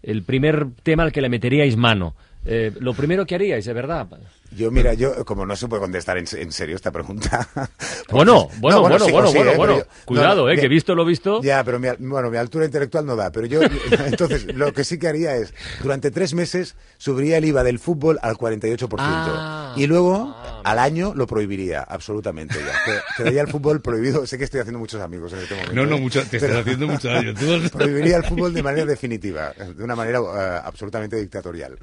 el 0.01 0.23
primer 0.23 0.67
tema 0.83 1.03
al 1.03 1.11
que 1.11 1.21
le 1.21 1.27
meteríais 1.29 1.75
mano, 1.75 2.15
eh, 2.45 2.71
lo 2.79 2.93
primero 2.93 3.25
que 3.25 3.35
haríais, 3.35 3.65
de 3.65 3.73
verdad. 3.73 4.07
Yo, 4.55 4.71
mira, 4.71 4.93
yo, 4.93 5.25
como 5.25 5.45
no 5.45 5.55
se 5.55 5.67
puede 5.67 5.81
contestar 5.81 6.17
en, 6.17 6.25
en 6.33 6.51
serio 6.51 6.75
esta 6.75 6.91
pregunta. 6.91 7.47
Bueno, 8.11 8.47
pues, 8.47 8.59
bueno, 8.61 8.81
bueno, 8.81 8.99
sí, 9.05 9.11
bueno, 9.11 9.27
sí, 9.29 9.37
bueno, 9.37 9.51
eh, 9.51 9.57
bueno. 9.57 9.73
pero 9.75 9.85
yo- 9.87 10.05
Cuidado, 10.05 10.49
eh, 10.51 10.55
mi- 10.55 10.61
que 10.61 10.67
visto 10.67 10.93
lo 10.93 11.03
visto. 11.03 11.41
Ya, 11.41 11.63
pero 11.63 11.79
mi, 11.79 11.87
bueno, 11.99 12.29
mi 12.29 12.37
altura 12.37 12.65
intelectual 12.65 13.05
no 13.07 13.15
da. 13.15 13.31
Pero 13.31 13.47
yo, 13.47 13.61
entonces, 14.05 14.53
lo 14.53 14.71
que 14.73 14.83
sí 14.83 14.99
que 14.99 15.07
haría 15.07 15.35
es, 15.35 15.53
durante 15.81 16.11
tres 16.11 16.33
meses, 16.35 16.75
subiría 16.97 17.37
el 17.37 17.45
IVA 17.45 17.63
del 17.63 17.79
fútbol 17.79 18.19
al 18.21 18.35
48%. 18.35 18.87
Ah. 18.99 19.73
y 19.75 19.87
luego, 19.87 20.35
al 20.63 20.77
año 20.77 21.13
lo 21.15 21.25
prohibiría, 21.25 21.81
absolutamente 21.81 22.55
ya. 22.59 22.73
Que- 22.85 22.99
Quedaría 23.17 23.41
el 23.41 23.47
fútbol 23.47 23.81
prohibido. 23.81 24.27
Sé 24.27 24.37
que 24.37 24.43
estoy 24.43 24.59
haciendo 24.59 24.77
muchos 24.79 25.01
amigos 25.01 25.33
en 25.33 25.39
este 25.39 25.55
momento. 25.55 25.73
No, 25.75 25.85
no, 25.87 25.95
¿eh? 25.95 25.99
mucho- 25.99 26.23
te 26.29 26.37
estás 26.37 26.55
haciendo 26.57 26.87
mucho 26.87 27.07
daño. 27.07 27.33
Tú- 27.33 27.69
prohibiría 27.71 28.17
el 28.17 28.23
fútbol 28.25 28.53
de 28.53 28.61
manera 28.61 28.85
definitiva, 28.85 29.53
de 29.53 29.83
una 29.83 29.95
manera 29.95 30.19
eh, 30.19 30.59
absolutamente 30.63 31.15
dictatorial. 31.15 31.77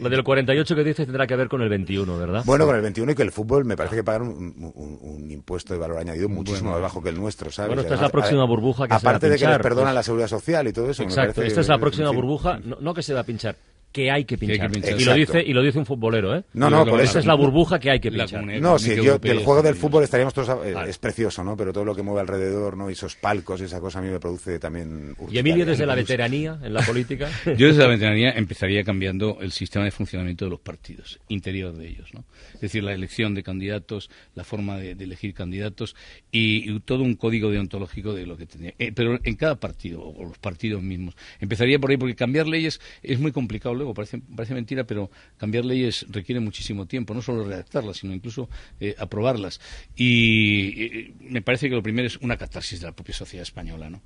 Lo 0.00 0.08
del 0.08 0.22
48 0.24 0.74
que 0.74 0.84
dices 0.84 1.06
tendrá 1.06 1.26
que 1.26 1.36
ver 1.36 1.48
con 1.48 1.62
el 1.62 1.68
21, 1.68 2.18
¿verdad? 2.18 2.42
Bueno, 2.46 2.66
con 2.66 2.76
el 2.76 2.82
21 2.82 3.12
y 3.12 3.14
que 3.14 3.22
el 3.22 3.32
fútbol 3.32 3.64
me 3.64 3.76
parece 3.76 3.96
que 3.96 4.04
pagan 4.04 4.22
un, 4.22 4.72
un- 4.74 4.98
un 5.00 5.30
impuesto 5.30 5.72
de 5.74 5.80
valor 5.80 5.98
añadido 5.98 6.28
muchísimo 6.28 6.70
Bueno. 6.70 6.82
más 6.82 6.90
bajo 6.92 7.02
que 7.02 7.10
el 7.10 7.16
nuestro, 7.16 7.50
¿sabes? 7.50 7.68
Bueno, 7.68 7.82
esta 7.82 7.94
es 7.94 8.00
la 8.00 8.08
próxima 8.08 8.42
a- 8.42 8.46
burbuja 8.46 8.84
que 8.84 8.88
se 8.88 8.92
va 8.92 8.96
a 8.96 8.98
Aparte 8.98 9.26
de 9.26 9.36
que 9.36 9.40
les 9.40 9.48
pinchar, 9.48 9.62
perdonan 9.62 9.86
pues. 9.90 9.94
la 9.94 10.02
seguridad 10.02 10.28
social 10.28 10.68
y 10.68 10.72
todo 10.72 10.90
eso. 10.90 11.02
me 11.02 11.08
Exacto, 11.08 11.34
parece- 11.34 11.48
esta 11.48 11.60
es 11.60 11.68
la 11.68 11.74
en 11.74 11.80
próxima 11.80 12.08
fin. 12.10 12.16
burbuja, 12.16 12.58
no, 12.64 12.76
no 12.80 12.94
que 12.94 13.02
se 13.02 13.14
va 13.14 13.20
a 13.20 13.24
pinchar, 13.24 13.56
que 13.92 14.10
hay 14.10 14.24
que 14.24 14.34
hay 14.34 14.38
que 14.38 14.38
pinchar. 14.38 14.70
pinchar. 14.70 15.00
Y, 15.00 15.04
lo 15.04 15.14
dice, 15.14 15.42
y 15.42 15.52
lo 15.52 15.62
dice 15.62 15.78
un 15.78 15.86
futbolero, 15.86 16.36
¿eh? 16.36 16.44
No, 16.52 16.68
no, 16.70 16.84
por 16.84 17.00
eso. 17.00 17.18
es 17.18 17.26
la 17.26 17.34
burbuja 17.34 17.78
que 17.78 17.90
hay 17.90 18.00
que 18.00 18.10
pinchar. 18.10 18.40
comunidad 18.40 18.60
No, 18.60 18.78
sí, 18.78 18.94
yo 18.96 19.18
del 19.18 19.38
juego 19.38 19.62
del 19.62 19.74
fútbol 19.74 20.04
estaríamos 20.04 20.34
todos... 20.34 20.48
eh, 20.66 20.74
Es 20.88 20.98
precioso, 20.98 21.42
¿no? 21.42 21.56
Pero 21.56 21.72
todo 21.72 21.84
lo 21.84 21.94
que 21.94 22.02
mueve 22.02 22.20
alrededor, 22.20 22.76
¿no? 22.76 22.90
Y 22.90 22.92
esos 22.92 23.16
palcos 23.16 23.60
y 23.60 23.64
esa 23.64 23.80
cosa 23.80 23.98
a 23.98 24.02
mí 24.02 24.08
me 24.10 24.20
produce 24.20 24.58
también... 24.58 25.16
Y 25.30 25.38
Emilio, 25.38 25.64
desde 25.64 25.86
la 25.86 25.94
veteranía 25.94 26.58
en 26.62 26.74
la 26.74 26.82
política. 26.82 27.28
Yo 27.56 27.68
desde 27.68 27.82
la 27.82 27.88
veteranía 27.88 28.30
empezaría 28.32 28.84
cambiando 28.84 29.38
el 29.40 29.52
sistema 29.52 29.84
de 29.84 29.90
funcionamiento 29.90 30.44
de 30.44 30.50
los 30.50 30.60
partidos, 30.60 31.18
interior 31.28 31.74
de 31.74 31.88
ellos, 31.88 32.12
¿no? 32.12 32.24
Es 32.54 32.60
decir, 32.60 32.82
la 32.84 32.92
elección 32.92 33.34
de 33.34 33.42
candidatos, 33.42 34.10
la 34.34 34.44
forma 34.44 34.76
de, 34.78 34.94
de 34.94 35.04
elegir 35.04 35.34
candidatos 35.34 35.96
y, 36.30 36.70
y 36.70 36.80
todo 36.80 37.02
un 37.02 37.14
código 37.14 37.50
deontológico 37.50 38.12
de 38.14 38.26
lo 38.26 38.36
que 38.36 38.46
tendría. 38.46 38.74
Eh, 38.78 38.92
pero 38.94 39.18
en 39.22 39.36
cada 39.36 39.56
partido, 39.56 40.02
o 40.02 40.24
los 40.24 40.38
partidos 40.38 40.82
mismos. 40.82 41.14
Empezaría 41.40 41.78
por 41.78 41.90
ahí, 41.90 41.96
porque 41.96 42.14
cambiar 42.14 42.46
leyes 42.46 42.80
es 43.02 43.18
muy 43.18 43.32
complicado 43.32 43.74
luego, 43.78 43.94
parece, 43.94 44.20
parece 44.36 44.54
mentira, 44.54 44.84
pero 44.84 45.10
cambiar 45.36 45.64
leyes 45.64 46.04
requiere 46.10 46.40
muchísimo 46.40 46.86
tiempo, 46.86 47.14
no 47.14 47.22
solo 47.22 47.44
redactarlas, 47.44 47.98
sino 47.98 48.12
incluso 48.12 48.48
eh, 48.80 48.94
aprobarlas. 48.98 49.60
Y 49.96 50.82
eh, 50.82 51.14
me 51.20 51.40
parece 51.40 51.68
que 51.68 51.74
lo 51.74 51.82
primero 51.82 52.06
es 52.06 52.16
una 52.18 52.36
catarsis 52.36 52.80
de 52.80 52.86
la 52.86 52.92
propia 52.92 53.14
sociedad 53.14 53.42
española, 53.42 53.88
¿no? 53.88 54.02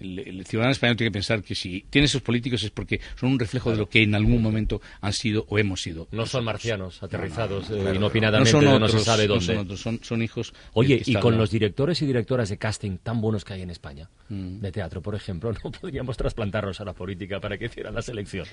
El, 0.00 0.18
el 0.18 0.46
ciudadano 0.46 0.72
español 0.72 0.96
tiene 0.96 1.10
que 1.10 1.14
pensar 1.14 1.42
que 1.44 1.54
si 1.54 1.84
tiene 1.88 2.06
esos 2.06 2.22
políticos 2.22 2.62
es 2.64 2.70
porque 2.70 3.00
son 3.14 3.30
un 3.32 3.38
reflejo 3.38 3.70
de 3.70 3.76
lo 3.76 3.88
que 3.88 4.02
en 4.02 4.14
algún 4.16 4.42
momento 4.42 4.80
han 5.00 5.12
sido 5.12 5.46
o 5.48 5.58
hemos 5.58 5.80
sido. 5.80 6.08
No 6.10 6.26
son 6.26 6.44
marcianos 6.44 7.00
aterrizados 7.02 7.70
No, 7.70 7.76
no, 7.76 7.80
eh, 7.80 7.84
claro, 7.84 7.96
inopinadamente 7.98 8.52
no 8.52 8.60
son 8.60 8.72
de 8.72 8.78
no 8.80 8.88
se 8.88 8.98
sabe 9.00 9.28
no 9.28 9.34
dónde. 9.34 9.46
son 9.46 9.58
otros, 9.58 9.80
son- 9.80 10.00
son 10.02 10.22
hijos 10.22 10.52
Oye, 10.72 11.00
y 11.06 11.14
con 11.14 11.38
los 11.38 11.50
directores 11.52 12.02
y 12.02 12.06
directoras 12.06 12.48
de 12.48 12.56
casting 12.58 12.96
tan 12.98 13.20
buenos 13.20 13.44
que 13.44 13.52
hay 13.54 13.62
en 13.62 13.70
España, 13.70 14.08
Mm. 14.28 14.58
de 14.60 14.72
teatro, 14.72 15.02
por 15.02 15.14
ejemplo, 15.14 15.52
no 15.64 15.70
podríamos 15.70 16.16
trasplantarlos 16.16 16.80
a 16.80 16.84
la 16.84 16.94
política 16.94 17.38
para 17.38 17.56
que 17.56 17.66
hicieran 17.66 17.94
la 17.94 18.02
selección. 18.02 18.46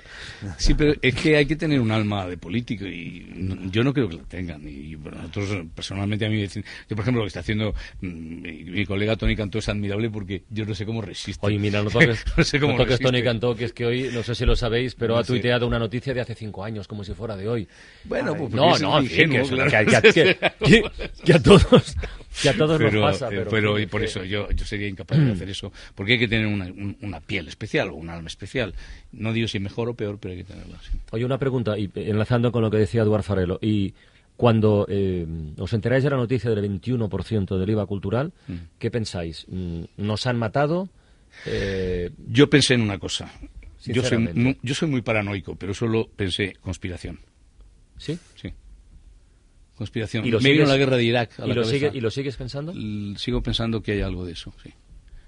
Sí, 0.58 0.74
pero 0.76 0.94
es 1.02 1.16
que 1.16 1.36
hay 1.38 1.46
que 1.46 1.56
tener 1.56 1.80
un 1.80 1.90
alma 1.92 2.28
de 2.28 2.38
político 2.38 2.86
y 2.86 3.26
no- 3.36 3.72
yo 3.72 3.84
no 3.84 3.92
creo 3.94 4.08
que 4.08 4.18
la 4.18 4.24
tengan. 4.24 4.62
Y 4.68 4.96
nosotros, 4.98 5.66
personalmente, 5.74 6.26
a 6.26 6.30
mí 6.30 6.36
me 6.36 6.42
dicen, 6.44 6.64
yo 6.90 6.96
por 6.96 7.04
ejemplo, 7.04 7.22
lo 7.22 7.26
que 7.26 7.30
está 7.30 7.40
haciendo 7.40 7.74
mm, 8.02 8.08
mi, 8.08 8.64
mi 8.66 8.86
colega 8.86 9.16
Tony 9.16 9.36
Cantó 9.36 9.58
es 9.60 9.70
admirable 9.70 10.10
porque 10.10 10.44
yo 10.50 10.66
no 10.66 10.76
sé 10.76 10.86
cómo 10.86 11.02
resiste. 11.02 11.29
Oye, 11.42 11.60
mira, 11.60 11.82
no 11.84 11.90
toques, 11.90 12.24
no 12.38 12.44
sé 12.44 12.60
cómo 12.60 12.74
no 12.74 12.78
toques 12.80 12.92
resiste. 13.00 13.12
Tony 13.12 13.24
Cantó, 13.24 13.56
que 13.56 13.66
es 13.66 13.74
que 13.74 13.86
hoy, 13.86 14.10
no 14.14 14.24
sé 14.24 14.36
si 14.36 14.46
lo 14.46 14.56
sabéis, 14.56 14.96
pero 14.96 15.14
No 15.16 15.20
ha 15.20 15.24
sé. 15.24 15.34
tuiteado 15.34 15.68
una 15.68 15.80
noticia 15.80 16.14
de 16.14 16.22
hace 16.22 16.36
cinco 16.36 16.64
años, 16.64 16.88
como 16.88 17.04
si 17.04 17.14
fuera 17.14 17.36
de 17.36 17.48
hoy. 17.48 17.68
Bueno, 18.06 18.36
pues 18.36 18.52
no, 18.52 18.76
es 18.76 18.82
no, 18.82 19.02
que, 19.02 19.28
claro. 19.28 20.02
que- 20.14 21.34
a 21.34 21.40
todos, 21.42 21.96
que 22.42 22.50
a 22.50 22.58
todos 22.58 22.78
pero, 22.78 22.92
nos 23.02 23.12
pasa. 23.12 23.34
eh, 23.34 23.46
Pero, 23.50 23.78
y 23.78 23.82
que- 23.84 23.88
por 23.88 24.04
eso 24.04 24.24
yo, 24.24 24.50
yo 24.52 24.66
sería 24.66 24.88
incapaz 24.88 25.18
de 25.20 25.32
hacer 25.32 25.50
eso, 25.50 25.72
porque 25.96 26.14
hay 26.14 26.20
que 26.20 26.28
tener 26.28 26.48
una, 26.48 26.66
un- 26.66 26.98
una 27.02 27.20
piel 27.20 27.48
especial 27.48 27.90
o 27.90 27.96
un 27.96 28.10
alma 28.10 28.28
especial. 28.28 28.74
No 29.12 29.34
digo 29.34 29.48
si 29.48 29.60
mejor 29.60 29.90
o 29.90 29.94
peor, 29.94 30.18
pero 30.20 30.32
hay 30.34 30.40
que 30.40 30.44
tenerla. 30.46 30.78
sí. 30.82 30.98
Oye, 31.12 31.26
una 31.26 31.38
pregunta, 31.38 31.78
y 31.78 31.90
enlazando 31.96 32.52
con 32.52 32.62
lo 32.62 32.72
que 32.72 32.78
decía 32.78 33.02
Eduard 33.02 33.24
Farelo, 33.24 33.60
y 33.62 33.94
cuando 34.38 34.86
eh, 34.90 35.26
os 35.58 35.74
enteráis 35.74 36.04
de 36.04 36.10
la 36.12 36.16
noticia 36.16 36.50
del 36.50 36.62
21% 36.62 37.58
del 37.58 37.70
IVA 37.72 37.86
cultural, 37.86 38.32
Mm. 38.48 38.54
¿qué 38.80 38.90
pensáis? 38.90 39.46
Mm, 39.50 39.82
¿Nos 39.98 40.26
han 40.28 40.38
matado? 40.38 40.88
Eh, 41.46 42.10
Yo 42.28 42.50
pensé 42.50 42.74
en 42.76 42.82
una 42.82 42.98
cosa. 43.00 43.32
Yo 43.86 44.04
soy, 44.04 44.58
yo 44.62 44.88
muy 44.88 45.02
paranoico, 45.02 45.56
pero 45.56 45.74
solo 45.74 46.10
pensé 46.16 46.54
conspiración. 46.62 47.20
¿Sí? 47.98 48.18
Sí. 48.36 48.54
Conspiración. 49.76 50.26
¿Y 50.26 50.32
lo 50.32 50.42
Me 50.42 50.52
vino 50.52 50.66
la 50.66 50.76
guerra 50.78 50.98
de 50.98 51.04
Irak 51.06 51.40
a 51.40 51.46
y 51.46 51.50
la 51.50 51.56
lo 51.56 51.62
cabeza. 51.62 51.72
sigue- 51.88 51.98
y 51.98 52.02
lo 52.02 52.12
sigues 52.12 52.36
pensando? 52.36 52.74
L- 52.74 53.18
Sigo 53.18 53.42
pensando 53.42 53.82
que 53.82 53.94
hay 53.94 54.02
algo 54.02 54.26
de 54.26 54.34
eso, 54.34 54.54
sí. 54.62 54.74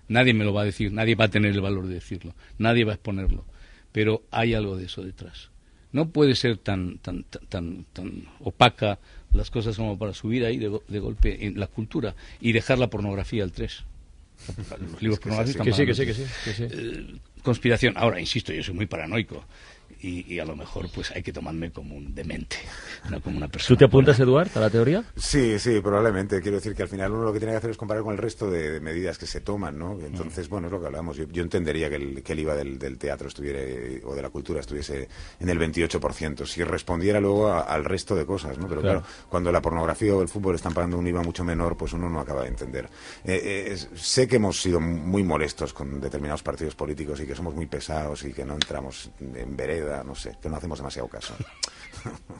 Nadie 0.09 0.33
me 0.33 0.43
lo 0.43 0.53
va 0.53 0.63
a 0.63 0.65
decir, 0.65 0.91
nadie 0.91 1.15
va 1.15 1.25
a 1.25 1.29
tener 1.29 1.51
el 1.51 1.61
valor 1.61 1.87
de 1.87 1.93
decirlo, 1.95 2.35
nadie 2.57 2.83
va 2.83 2.91
a 2.91 2.95
exponerlo, 2.95 3.45
pero 3.93 4.23
hay 4.31 4.53
algo 4.53 4.75
de 4.75 4.85
eso 4.85 5.01
detrás. 5.03 5.49
No 5.93 6.09
puede 6.09 6.35
ser 6.35 6.57
tan 6.57 6.97
tan 6.97 7.23
tan 7.23 7.45
tan, 7.47 7.85
tan 7.93 8.25
opaca 8.41 8.99
las 9.31 9.49
cosas 9.49 9.77
como 9.77 9.97
para 9.97 10.13
subir 10.13 10.43
ahí 10.45 10.57
de, 10.57 10.67
go- 10.67 10.83
de 10.89 10.99
golpe 10.99 11.45
en 11.45 11.57
la 11.57 11.67
cultura 11.67 12.15
y 12.41 12.51
dejar 12.51 12.77
la 12.79 12.89
pornografía 12.89 13.43
al 13.45 13.53
3. 13.53 13.85
Los 14.91 15.01
libros 15.01 15.19
pornográficos 15.19 15.65
Que 15.65 15.73
sí, 15.73 15.85
que 15.85 15.93
sí, 15.93 16.05
que 16.05 16.13
sí, 16.13 16.23
que 16.45 16.53
sí. 16.53 16.63
eh, 16.69 17.15
conspiración. 17.43 17.93
Ahora, 17.97 18.19
insisto, 18.19 18.51
yo 18.53 18.63
soy 18.63 18.73
muy 18.73 18.85
paranoico 18.85 19.43
y, 20.01 20.33
y 20.33 20.39
a 20.39 20.45
lo 20.45 20.55
mejor 20.55 20.87
pues 20.93 21.11
hay 21.11 21.23
que 21.23 21.33
tomarme 21.33 21.71
como 21.71 21.95
un 21.95 22.13
demente, 22.15 22.57
no 23.09 23.21
como 23.21 23.37
una 23.37 23.47
persona. 23.47 23.67
¿Tú 23.69 23.77
te 23.77 23.85
apuntas, 23.85 24.19
Eduard, 24.19 24.49
a 24.55 24.59
la 24.59 24.69
teoría? 24.69 25.03
Sí, 25.15 25.57
sí, 25.59 25.79
probablemente. 25.81 26.41
Quiero 26.41 26.57
decir 26.57 26.75
que 26.75 26.83
al 26.83 26.89
final 26.89 27.11
uno 27.11 27.23
lo 27.23 27.33
que 27.33 27.39
tiene 27.39 27.53
que 27.53 27.57
hacer 27.57 27.71
es 27.71 27.77
comparar 27.77 28.03
con 28.03 28.13
el 28.13 28.17
resto 28.19 28.49
de, 28.49 28.71
de 28.71 28.79
medidas 28.79 29.17
que 29.17 29.25
se 29.27 29.41
toman, 29.41 29.77
¿no? 29.77 29.99
Entonces, 29.99 30.47
bueno, 30.49 30.67
es 30.67 30.71
lo 30.73 30.79
que 30.79 30.87
hablamos. 30.87 31.17
Yo, 31.17 31.25
yo 31.29 31.43
entendería 31.43 31.89
que 31.89 31.95
el, 31.95 32.23
que 32.23 32.33
el 32.33 32.39
IVA 32.39 32.55
del, 32.55 32.77
del 32.79 32.97
teatro 32.97 33.27
estuviera, 33.27 33.59
eh, 33.61 34.01
o 34.05 34.15
de 34.15 34.21
la 34.21 34.29
cultura 34.29 34.59
estuviese 34.59 35.07
en 35.39 35.49
el 35.49 35.59
28%, 35.59 36.45
si 36.45 36.63
respondiera 36.63 37.19
luego 37.19 37.47
a- 37.47 37.61
al 37.61 37.85
resto 37.85 38.15
de 38.15 38.25
cosas, 38.25 38.57
¿no? 38.57 38.67
Pero 38.67 38.81
Claro. 38.81 39.01
claro. 39.01 39.15
cuando 39.29 39.51
la 39.51 39.61
pornografía 39.61 40.15
o 40.15 40.21
el 40.21 40.27
fútbol 40.29 40.55
están 40.55 40.73
pagando 40.73 40.97
un 40.97 41.07
IVA 41.07 41.21
mucho 41.23 41.43
menor, 41.43 41.77
pues 41.77 41.93
uno 41.93 42.09
no 42.09 42.19
acaba 42.19 42.43
de 42.43 42.49
entender. 42.49 42.85
Eh, 43.23 43.71
eh, 43.73 43.77
sé 43.95 44.27
que 44.27 44.37
hemos 44.37 44.61
sido 44.61 44.79
muy 44.79 45.23
molestos 45.23 45.73
con 45.73 45.99
determinados 46.01 46.43
partidos 46.43 46.75
políticos 46.75 47.19
y 47.21 47.25
que 47.27 47.35
somos 47.35 47.53
muy 47.55 47.65
pesados 47.67 48.23
y 48.25 48.33
que 48.33 48.45
no 48.45 48.53
entramos 48.53 49.11
en 49.19 49.55
no 50.05 50.15
sé, 50.15 50.37
que 50.41 50.49
no 50.49 50.57
hacemos 50.57 50.79
demasiado 50.79 51.07
caso. 51.07 51.33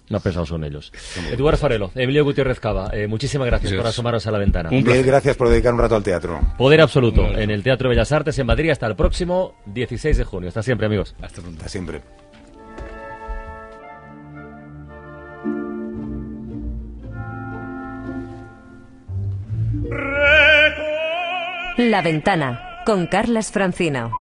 No 0.10 0.20
pesados 0.20 0.50
son 0.50 0.64
ellos. 0.64 0.92
Eduard 1.32 1.58
Farelo, 1.58 1.92
Emilio 1.94 2.24
Gutiérrez 2.24 2.60
Cava, 2.60 2.90
eh, 2.94 3.08
muchísimas 3.08 3.46
gracias 3.46 3.72
Gracias. 3.72 3.82
por 3.84 3.90
asomaros 3.90 4.26
a 4.26 4.32
la 4.32 4.40
ventana. 4.40 4.70
Mil 4.70 5.04
gracias 5.04 5.38
por 5.38 5.50
dedicar 5.50 5.74
un 5.74 5.80
rato 5.80 5.96
al 5.96 6.04
teatro. 6.04 6.40
Poder 6.58 6.82
absoluto 6.82 7.28
en 7.38 7.52
el 7.52 7.62
Teatro 7.62 7.88
Bellas 7.90 8.12
Artes 8.12 8.40
en 8.40 8.48
Madrid 8.48 8.72
hasta 8.72 8.88
el 8.88 8.96
próximo 8.96 9.54
16 9.68 10.18
de 10.18 10.24
junio. 10.24 10.48
Hasta 10.48 10.64
siempre, 10.64 10.88
amigos. 10.88 11.16
Hasta 11.22 11.42
pronto. 11.42 11.60
Hasta 11.60 11.70
siempre. 11.70 12.02
La 21.78 22.02
ventana 22.02 22.82
con 22.86 23.08
Carlas 23.08 23.52
Francino. 23.52 24.22